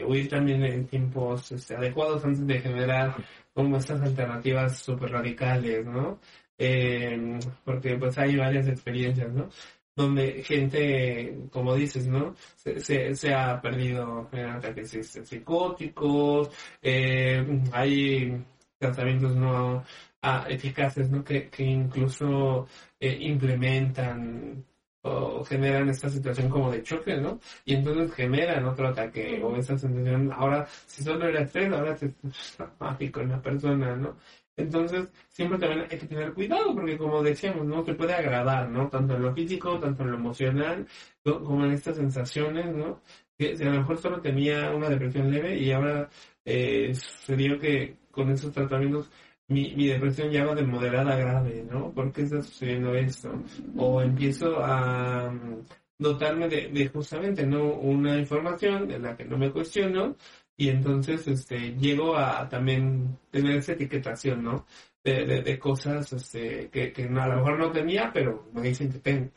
huir 0.06 0.28
también 0.28 0.62
en 0.64 0.86
tiempos 0.86 1.50
este, 1.52 1.76
adecuados 1.76 2.24
antes 2.26 2.46
de 2.46 2.60
generar 2.60 3.14
como 3.54 3.78
estas 3.78 4.02
alternativas 4.02 4.78
súper 4.78 5.12
radicales, 5.12 5.86
¿no? 5.86 6.20
Eh, 6.58 7.38
porque 7.64 7.96
pues 7.96 8.18
hay 8.18 8.36
varias 8.36 8.68
experiencias, 8.68 9.32
¿no? 9.32 9.48
Donde 9.94 10.42
gente, 10.44 11.36
como 11.50 11.74
dices, 11.74 12.06
¿no? 12.06 12.34
Se, 12.56 13.14
se, 13.14 13.34
ha 13.34 13.60
perdido 13.60 14.28
en 14.32 14.46
ataques 14.46 14.90
psicóticos, 15.24 16.50
eh, 16.82 17.44
hay 17.72 18.44
tratamientos 18.78 19.34
no 19.36 19.84
ah, 20.22 20.46
eficaces, 20.48 21.10
¿no? 21.10 21.24
Que, 21.24 21.50
incluso 21.58 22.66
eh, 23.00 23.16
implementan 23.20 24.64
o 25.02 25.44
generan 25.44 25.88
esta 25.88 26.08
situación 26.08 26.48
como 26.48 26.70
de 26.70 26.82
choque, 26.82 27.16
¿no? 27.16 27.38
Y 27.64 27.74
entonces 27.74 28.12
generan 28.14 28.64
otro 28.66 28.88
ataque 28.88 29.40
o 29.42 29.56
esta 29.56 29.78
sensación, 29.78 30.32
ahora 30.32 30.66
si 30.86 31.02
solo 31.02 31.28
era 31.28 31.42
estrés, 31.42 31.72
ahora 31.72 31.92
es 32.00 32.56
traumático 32.56 33.20
en 33.22 33.28
la 33.30 33.40
persona, 33.42 33.96
¿no? 33.96 34.16
Entonces, 34.58 35.08
siempre 35.28 35.56
también 35.58 35.82
hay 35.82 35.98
que 35.98 36.06
tener 36.06 36.34
cuidado, 36.34 36.74
porque 36.74 36.98
como 36.98 37.22
decíamos, 37.22 37.64
¿no? 37.64 37.84
Se 37.84 37.94
puede 37.94 38.12
agradar, 38.12 38.68
¿no? 38.68 38.88
Tanto 38.88 39.14
en 39.14 39.22
lo 39.22 39.32
físico, 39.32 39.78
tanto 39.78 40.02
en 40.02 40.10
lo 40.10 40.16
emocional, 40.16 40.86
como 41.22 41.64
en 41.64 41.72
estas 41.72 41.96
sensaciones, 41.96 42.74
¿no? 42.74 43.00
Que 43.38 43.52
a 43.60 43.64
lo 43.64 43.78
mejor 43.80 43.98
solo 43.98 44.20
tenía 44.20 44.72
una 44.72 44.88
depresión 44.88 45.30
leve 45.30 45.56
y 45.56 45.70
ahora 45.70 46.08
eh, 46.44 46.92
se 46.94 47.36
dio 47.36 47.58
que 47.60 47.98
con 48.10 48.30
esos 48.30 48.52
tratamientos 48.52 49.08
mi, 49.46 49.74
mi 49.76 49.86
depresión 49.86 50.30
ya 50.30 50.44
va 50.44 50.54
de 50.56 50.62
moderada 50.64 51.14
a 51.14 51.18
grave, 51.18 51.64
¿no? 51.70 51.92
¿Por 51.92 52.12
qué 52.12 52.22
está 52.22 52.42
sucediendo 52.42 52.94
esto? 52.96 53.30
O 53.76 54.02
empiezo 54.02 54.58
a 54.62 55.30
mm, 55.30 55.66
dotarme 55.98 56.48
de, 56.48 56.68
de 56.68 56.88
justamente, 56.88 57.46
¿no? 57.46 57.74
Una 57.74 58.18
información 58.18 58.90
en 58.90 59.02
la 59.02 59.16
que 59.16 59.24
no 59.24 59.38
me 59.38 59.52
cuestiono 59.52 60.16
y 60.58 60.68
entonces 60.70 61.26
este 61.28 61.70
llego 61.76 62.16
a 62.16 62.48
también 62.48 63.18
tener 63.30 63.58
esa 63.58 63.72
etiquetación, 63.72 64.42
¿no? 64.42 64.66
De, 65.04 65.42
de, 65.42 65.58
cosas 65.58 66.12
este, 66.12 66.68
que, 66.68 66.92
que 66.92 67.04
a 67.04 67.26
lo 67.28 67.36
mejor 67.36 67.58
no 67.58 67.70
tenía, 67.70 68.10
pero 68.12 68.50
me 68.52 68.62
dicen 68.62 68.92
que 68.92 68.98
tengo, 68.98 69.30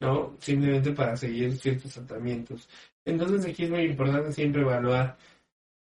¿no? 0.00 0.36
Simplemente 0.38 0.92
para 0.92 1.16
seguir 1.16 1.52
ciertos 1.58 1.92
tratamientos. 1.92 2.68
Entonces 3.04 3.44
aquí 3.44 3.64
es 3.64 3.70
muy 3.70 3.82
importante 3.82 4.32
siempre 4.32 4.62
evaluar 4.62 5.18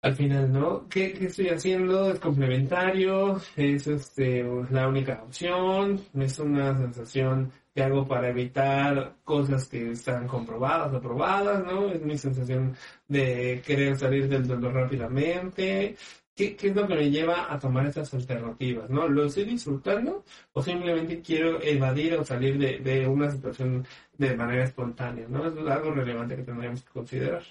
al 0.02 0.14
final, 0.14 0.52
¿no? 0.52 0.88
¿Qué, 0.88 1.12
qué 1.12 1.26
estoy 1.26 1.48
haciendo? 1.48 2.10
¿Es 2.10 2.20
complementario? 2.20 3.40
¿Es 3.56 3.86
este, 3.88 4.44
la 4.70 4.88
única 4.88 5.22
opción? 5.24 6.00
¿Es 6.14 6.38
una 6.38 6.78
sensación 6.78 7.52
que 7.74 7.82
hago 7.82 8.06
para 8.06 8.28
evitar 8.28 9.16
cosas 9.24 9.68
que 9.68 9.92
están 9.92 10.26
comprobadas 10.26 10.92
o 10.94 11.00
probadas, 11.00 11.64
¿no? 11.64 11.88
Es 11.88 12.02
mi 12.02 12.18
sensación 12.18 12.76
de 13.08 13.62
querer 13.64 13.96
salir 13.96 14.28
del 14.28 14.46
dolor 14.46 14.74
rápidamente. 14.74 15.96
¿Qué, 16.34 16.56
¿Qué, 16.56 16.68
es 16.68 16.76
lo 16.76 16.86
que 16.86 16.94
me 16.94 17.10
lleva 17.10 17.52
a 17.52 17.58
tomar 17.58 17.86
estas 17.86 18.12
alternativas? 18.14 18.88
¿no? 18.88 19.06
¿Lo 19.08 19.26
estoy 19.26 19.44
disfrutando 19.44 20.24
o 20.52 20.62
simplemente 20.62 21.20
quiero 21.20 21.62
evadir 21.62 22.14
o 22.14 22.24
salir 22.24 22.56
de, 22.58 22.78
de 22.78 23.06
una 23.06 23.30
situación 23.30 23.86
de 24.16 24.34
manera 24.36 24.64
espontánea? 24.64 25.26
¿no? 25.28 25.46
Es 25.46 25.54
algo 25.68 25.90
relevante 25.92 26.36
que 26.36 26.42
tendríamos 26.42 26.82
que 26.82 26.90
considerar. 26.90 27.42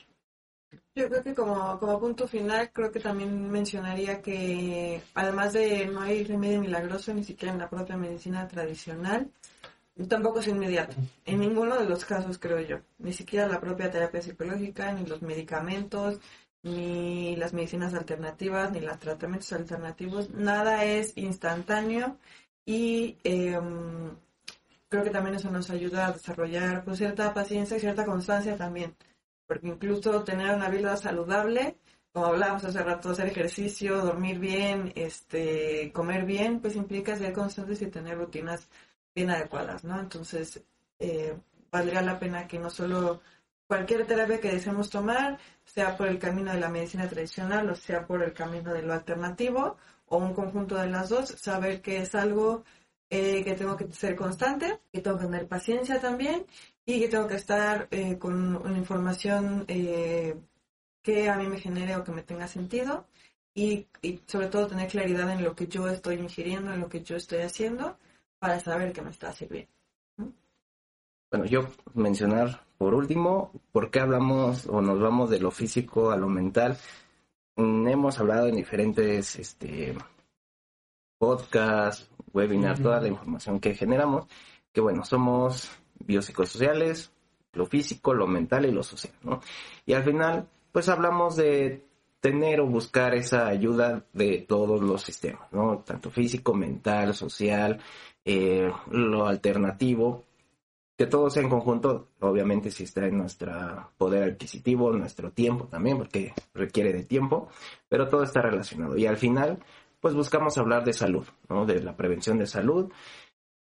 Yo 0.95 1.07
creo 1.07 1.23
que 1.23 1.33
como, 1.33 1.79
como 1.79 1.99
punto 1.99 2.27
final, 2.27 2.71
creo 2.71 2.91
que 2.91 2.99
también 2.99 3.49
mencionaría 3.49 4.21
que 4.21 5.01
además 5.13 5.53
de 5.53 5.85
no 5.87 6.01
hay 6.01 6.23
remedio 6.23 6.59
milagroso 6.59 7.13
ni 7.13 7.23
siquiera 7.23 7.53
en 7.53 7.59
la 7.59 7.69
propia 7.69 7.97
medicina 7.97 8.47
tradicional, 8.47 9.29
Tampoco 10.07 10.39
es 10.39 10.47
inmediato, 10.47 10.95
en 11.25 11.39
ninguno 11.39 11.77
de 11.77 11.89
los 11.89 12.05
casos 12.05 12.39
creo 12.39 12.61
yo, 12.61 12.79
ni 12.99 13.11
siquiera 13.11 13.47
la 13.47 13.59
propia 13.59 13.91
terapia 13.91 14.21
psicológica, 14.21 14.93
ni 14.93 15.05
los 15.05 15.21
medicamentos, 15.21 16.19
ni 16.63 17.35
las 17.35 17.53
medicinas 17.53 17.93
alternativas, 17.93 18.71
ni 18.71 18.79
los 18.79 18.97
tratamientos 18.99 19.51
alternativos, 19.51 20.29
nada 20.29 20.85
es 20.85 21.17
instantáneo 21.17 22.17
y 22.65 23.17
em, 23.23 24.15
creo 24.87 25.03
que 25.03 25.09
también 25.09 25.35
eso 25.35 25.49
nos 25.51 25.69
ayuda 25.69 26.07
a 26.07 26.11
desarrollar 26.13 26.83
pues, 26.85 26.97
cierta 26.97 27.33
paciencia 27.33 27.77
y 27.77 27.79
cierta 27.81 28.05
constancia 28.05 28.55
también, 28.55 28.95
porque 29.47 29.67
incluso 29.67 30.23
tener 30.23 30.55
una 30.55 30.69
vida 30.69 30.95
saludable, 30.97 31.75
como 32.13 32.27
hablábamos 32.27 32.63
hace 32.63 32.81
rato, 32.83 33.09
hacer 33.11 33.27
ejercicio, 33.27 33.97
dormir 34.01 34.39
bien, 34.39 34.91
este, 34.95 35.91
comer 35.93 36.25
bien, 36.25 36.59
pues 36.59 36.75
implica 36.75 37.17
ser 37.17 37.33
constantes 37.33 37.81
y 37.81 37.87
tener 37.87 38.17
rutinas 38.17 38.67
bien 39.15 39.29
adecuadas, 39.29 39.83
¿no? 39.83 39.99
Entonces, 39.99 40.61
eh, 40.99 41.37
valdría 41.71 42.01
la 42.01 42.19
pena 42.19 42.47
que 42.47 42.59
no 42.59 42.69
solo 42.69 43.21
cualquier 43.67 44.05
terapia 44.05 44.39
que 44.39 44.51
deseemos 44.51 44.89
tomar, 44.89 45.37
sea 45.63 45.95
por 45.95 46.07
el 46.07 46.19
camino 46.19 46.51
de 46.51 46.59
la 46.59 46.69
medicina 46.69 47.07
tradicional 47.07 47.69
o 47.69 47.75
sea 47.75 48.05
por 48.05 48.23
el 48.23 48.33
camino 48.33 48.73
de 48.73 48.81
lo 48.81 48.93
alternativo 48.93 49.77
o 50.07 50.17
un 50.17 50.33
conjunto 50.33 50.75
de 50.75 50.87
las 50.87 51.09
dos, 51.09 51.29
saber 51.29 51.81
que 51.81 51.97
es 52.01 52.15
algo 52.15 52.63
eh, 53.09 53.43
que 53.43 53.53
tengo 53.53 53.77
que 53.77 53.91
ser 53.91 54.15
constante, 54.15 54.79
que 54.91 55.01
tengo 55.01 55.17
que 55.19 55.25
tener 55.25 55.47
paciencia 55.47 56.01
también 56.01 56.45
y 56.85 56.99
que 56.99 57.07
tengo 57.09 57.27
que 57.27 57.35
estar 57.35 57.87
eh, 57.91 58.17
con 58.17 58.55
una 58.57 58.77
información 58.77 59.65
que 59.67 61.29
a 61.29 61.35
mí 61.37 61.47
me 61.47 61.59
genere 61.59 61.95
o 61.95 62.03
que 62.03 62.11
me 62.11 62.23
tenga 62.23 62.47
sentido 62.47 63.07
y, 63.53 63.87
y 64.01 64.21
sobre 64.25 64.47
todo 64.47 64.67
tener 64.67 64.89
claridad 64.89 65.31
en 65.31 65.43
lo 65.43 65.55
que 65.55 65.67
yo 65.67 65.87
estoy 65.87 66.15
ingiriendo, 66.15 66.73
en 66.73 66.81
lo 66.81 66.89
que 66.89 67.03
yo 67.03 67.15
estoy 67.15 67.39
haciendo 67.41 67.97
para 68.39 68.59
saber 68.59 68.93
que 68.93 69.01
me 69.01 69.09
está 69.09 69.31
sirviendo. 69.33 69.71
Bueno, 71.31 71.45
yo 71.45 71.67
mencionar 71.93 72.63
por 72.79 72.95
último, 72.95 73.51
¿por 73.71 73.91
qué 73.91 73.99
hablamos 73.99 74.65
o 74.65 74.81
nos 74.81 74.99
vamos 74.99 75.29
de 75.29 75.39
lo 75.39 75.51
físico 75.51 76.11
a 76.11 76.17
lo 76.17 76.29
mental? 76.29 76.77
Mm, 77.57 77.87
hemos 77.87 78.19
hablado 78.19 78.47
en 78.47 78.55
diferentes 78.55 79.35
este, 79.35 79.95
podcasts, 81.17 82.09
webinar, 82.33 82.79
toda 82.79 83.01
la 83.01 83.09
información 83.09 83.59
que 83.59 83.75
generamos, 83.75 84.25
que 84.71 84.81
bueno, 84.81 85.03
somos 85.03 85.69
biopsicosociales, 85.99 87.11
lo 87.53 87.65
físico, 87.65 88.13
lo 88.13 88.27
mental 88.27 88.65
y 88.65 88.71
lo 88.71 88.81
social, 88.81 89.13
¿no? 89.23 89.41
Y 89.85 89.93
al 89.93 90.03
final, 90.03 90.47
pues 90.71 90.87
hablamos 90.87 91.35
de 91.35 91.85
tener 92.21 92.61
o 92.61 92.67
buscar 92.67 93.13
esa 93.13 93.47
ayuda 93.47 94.05
de 94.13 94.45
todos 94.47 94.81
los 94.81 95.01
sistemas, 95.01 95.51
¿no? 95.51 95.79
Tanto 95.79 96.11
físico, 96.11 96.53
mental, 96.53 97.13
social, 97.13 97.81
eh, 98.31 98.71
lo 98.91 99.25
alternativo, 99.25 100.23
que 100.95 101.07
todo 101.07 101.31
sea 101.31 101.41
en 101.41 101.49
conjunto, 101.49 102.09
obviamente 102.19 102.69
si 102.69 102.83
está 102.83 103.07
en 103.07 103.17
nuestro 103.17 103.91
poder 103.97 104.21
adquisitivo, 104.21 104.91
nuestro 104.91 105.31
tiempo 105.31 105.65
también, 105.65 105.97
porque 105.97 106.35
requiere 106.53 106.93
de 106.93 107.03
tiempo, 107.05 107.49
pero 107.87 108.07
todo 108.07 108.21
está 108.21 108.43
relacionado. 108.43 108.95
Y 108.97 109.07
al 109.07 109.17
final, 109.17 109.57
pues 109.99 110.13
buscamos 110.13 110.59
hablar 110.59 110.83
de 110.85 110.93
salud, 110.93 111.25
¿no? 111.49 111.65
De 111.65 111.81
la 111.81 111.97
prevención 111.97 112.37
de 112.37 112.45
salud 112.45 112.91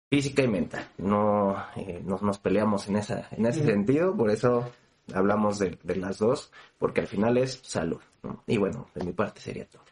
física 0.09 0.43
y 0.43 0.49
mental. 0.49 0.89
No 0.97 1.63
eh, 1.77 2.03
nos, 2.03 2.39
peleamos 2.39 2.89
en, 2.89 2.97
esa, 2.97 3.29
en 3.33 3.45
ese 3.45 3.65
sentido, 3.65 4.17
por 4.17 4.31
eso 4.31 4.73
hablamos 5.13 5.59
de, 5.59 5.79
de, 5.83 5.97
las 5.97 6.17
dos, 6.17 6.51
porque 6.79 7.03
al 7.03 7.07
final 7.07 7.37
es 7.37 7.61
salud. 7.63 8.01
¿no? 8.23 8.43
Y 8.47 8.57
bueno, 8.57 8.87
de 8.95 9.05
mi 9.05 9.13
parte 9.13 9.43
sería 9.43 9.67
todo. 9.69 9.83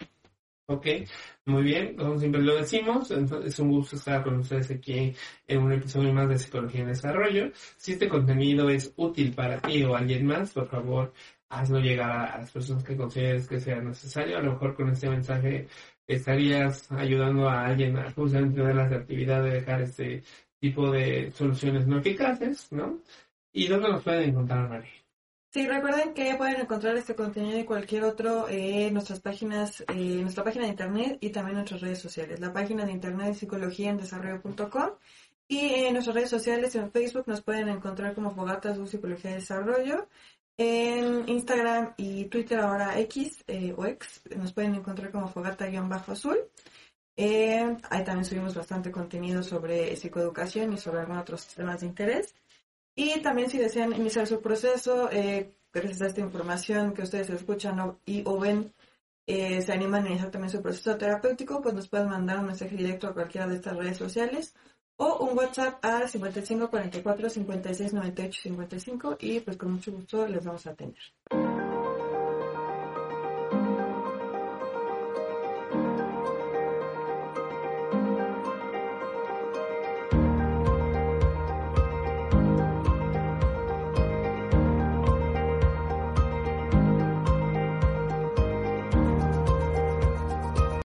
Ok, 0.67 0.87
muy 1.45 1.63
bien, 1.65 1.97
como 1.97 2.19
siempre 2.19 2.41
lo 2.41 2.57
decimos, 2.57 3.11
es 3.11 3.59
un 3.59 3.71
gusto 3.71 3.97
estar 3.97 4.23
con 4.23 4.37
ustedes 4.39 4.71
aquí 4.71 5.15
en 5.47 5.63
un 5.63 5.73
episodio 5.73 6.13
más 6.13 6.29
de 6.29 6.39
Psicología 6.39 6.83
en 6.83 6.89
Desarrollo. 6.89 7.51
Si 7.77 7.93
este 7.93 8.09
contenido 8.09 8.71
es 8.71 8.93
útil 8.97 9.35
para 9.35 9.61
ti 9.61 9.83
o 9.83 9.97
alguien 9.97 10.25
más, 10.25 10.53
por 10.53 10.69
favor, 10.69 11.13
hazlo 11.49 11.81
llegar 11.81 12.11
a 12.11 12.39
las 12.39 12.51
personas 12.53 12.85
que 12.85 12.97
consideres 12.97 13.49
que 13.49 13.61
sea 13.61 13.81
necesario. 13.81 14.39
A 14.39 14.43
lo 14.43 14.53
mejor 14.53 14.75
con 14.75 14.89
este 14.89 15.11
mensaje 15.11 15.69
estarías 16.07 16.91
ayudando 16.93 17.49
a 17.49 17.67
alguien 17.67 17.99
a 17.99 18.11
justamente 18.13 18.61
tener 18.61 18.77
la 18.77 18.85
actividad 18.85 19.43
de 19.43 19.51
dejar 19.51 19.83
este 19.83 20.23
tipo 20.59 20.91
de 20.91 21.31
soluciones 21.33 21.87
no 21.87 21.99
eficaces, 21.99 22.71
¿no? 22.73 23.01
¿Y 23.53 23.67
dónde 23.67 23.89
nos 23.91 24.03
pueden 24.05 24.31
encontrar, 24.31 24.69
María? 24.69 25.02
Sí, 25.53 25.67
recuerden 25.67 26.15
que 26.15 26.35
pueden 26.37 26.63
encontrar 26.63 26.97
este 26.97 27.15
contenido 27.15 27.59
y 27.59 27.65
cualquier 27.65 28.05
otro 28.05 28.49
en 28.49 28.95
nuestras 28.95 29.21
páginas, 29.21 29.85
en 29.87 30.23
nuestra 30.23 30.45
página 30.45 30.65
de 30.65 30.71
internet 30.71 31.19
y 31.21 31.29
también 31.29 31.59
en 31.59 31.59
nuestras 31.59 31.83
redes 31.83 31.99
sociales. 31.99 32.41
La 32.41 32.55
página 32.55 32.87
de 32.87 32.93
internet 32.93 33.33
es 33.33 33.39
psicologiaendesarrollo.com 33.41 34.93
y 35.49 35.59
en 35.59 35.93
nuestras 35.93 36.17
redes 36.17 36.31
sociales 36.31 36.75
en 36.75 36.91
Facebook 36.91 37.25
nos 37.27 37.43
pueden 37.43 37.69
encontrar 37.69 38.15
como 38.15 38.31
Fogatas 38.31 38.79
de 38.79 38.87
Psicología 38.87 39.33
de 39.33 39.37
Desarrollo. 39.37 40.09
En 40.57 41.29
Instagram 41.29 41.93
y 41.99 42.25
Twitter 42.27 42.59
ahora 42.59 42.99
X 43.01 43.45
eh, 43.47 43.75
o 43.77 43.85
X 43.85 44.23
nos 44.35 44.55
pueden 44.55 44.75
encontrar 44.77 45.11
como 45.11 45.29
Fogata-Azul. 45.29 46.39
Eh, 47.15 47.77
ahí 47.91 48.05
también 48.05 48.25
subimos 48.25 48.55
bastante 48.55 48.91
contenido 48.91 49.43
sobre 49.43 49.95
psicoeducación 49.97 50.73
y 50.73 50.79
sobre 50.79 51.01
algunos 51.01 51.23
otros 51.23 51.47
temas 51.49 51.81
de 51.81 51.89
interés. 51.89 52.35
Y 52.95 53.21
también 53.21 53.49
si 53.49 53.59
desean 53.59 53.95
iniciar 53.95 54.27
su 54.27 54.41
proceso, 54.41 55.11
eh, 55.11 55.55
gracias 55.73 56.03
a 56.03 56.07
esta 56.07 56.21
información 56.21 56.93
que 56.93 57.03
ustedes 57.03 57.31
escuchan 57.31 57.97
y 58.05 58.23
o 58.27 58.39
ven, 58.39 58.73
eh, 59.27 59.63
se 59.63 59.73
animan 59.73 60.05
a 60.05 60.11
iniciar 60.11 60.31
también 60.31 60.51
su 60.51 60.61
proceso 60.61 60.97
terapéutico, 60.97 61.63
pues 61.63 61.75
nos 61.75 61.89
pueden 61.89 62.09
mandar 62.09 62.39
un 62.39 62.47
mensaje 62.47 62.77
directo 62.77 63.07
a 63.07 63.15
cualquiera 63.15 63.47
de 63.47 63.57
estas 63.57 63.77
redes 63.77 63.97
sociales 63.97 64.55
o 64.97 65.25
un 65.25 65.37
WhatsApp 65.37 65.85
a 65.85 66.07
55 66.07 66.71
44 66.71 67.31
56 67.31 67.93
98 67.95 68.41
55 68.43 69.17
y 69.21 69.41
pues 69.41 69.57
con 69.57 69.73
mucho 69.73 69.93
gusto 69.93 70.27
les 70.27 70.45
vamos 70.45 70.67
a 70.67 70.71
atender. 70.71 71.52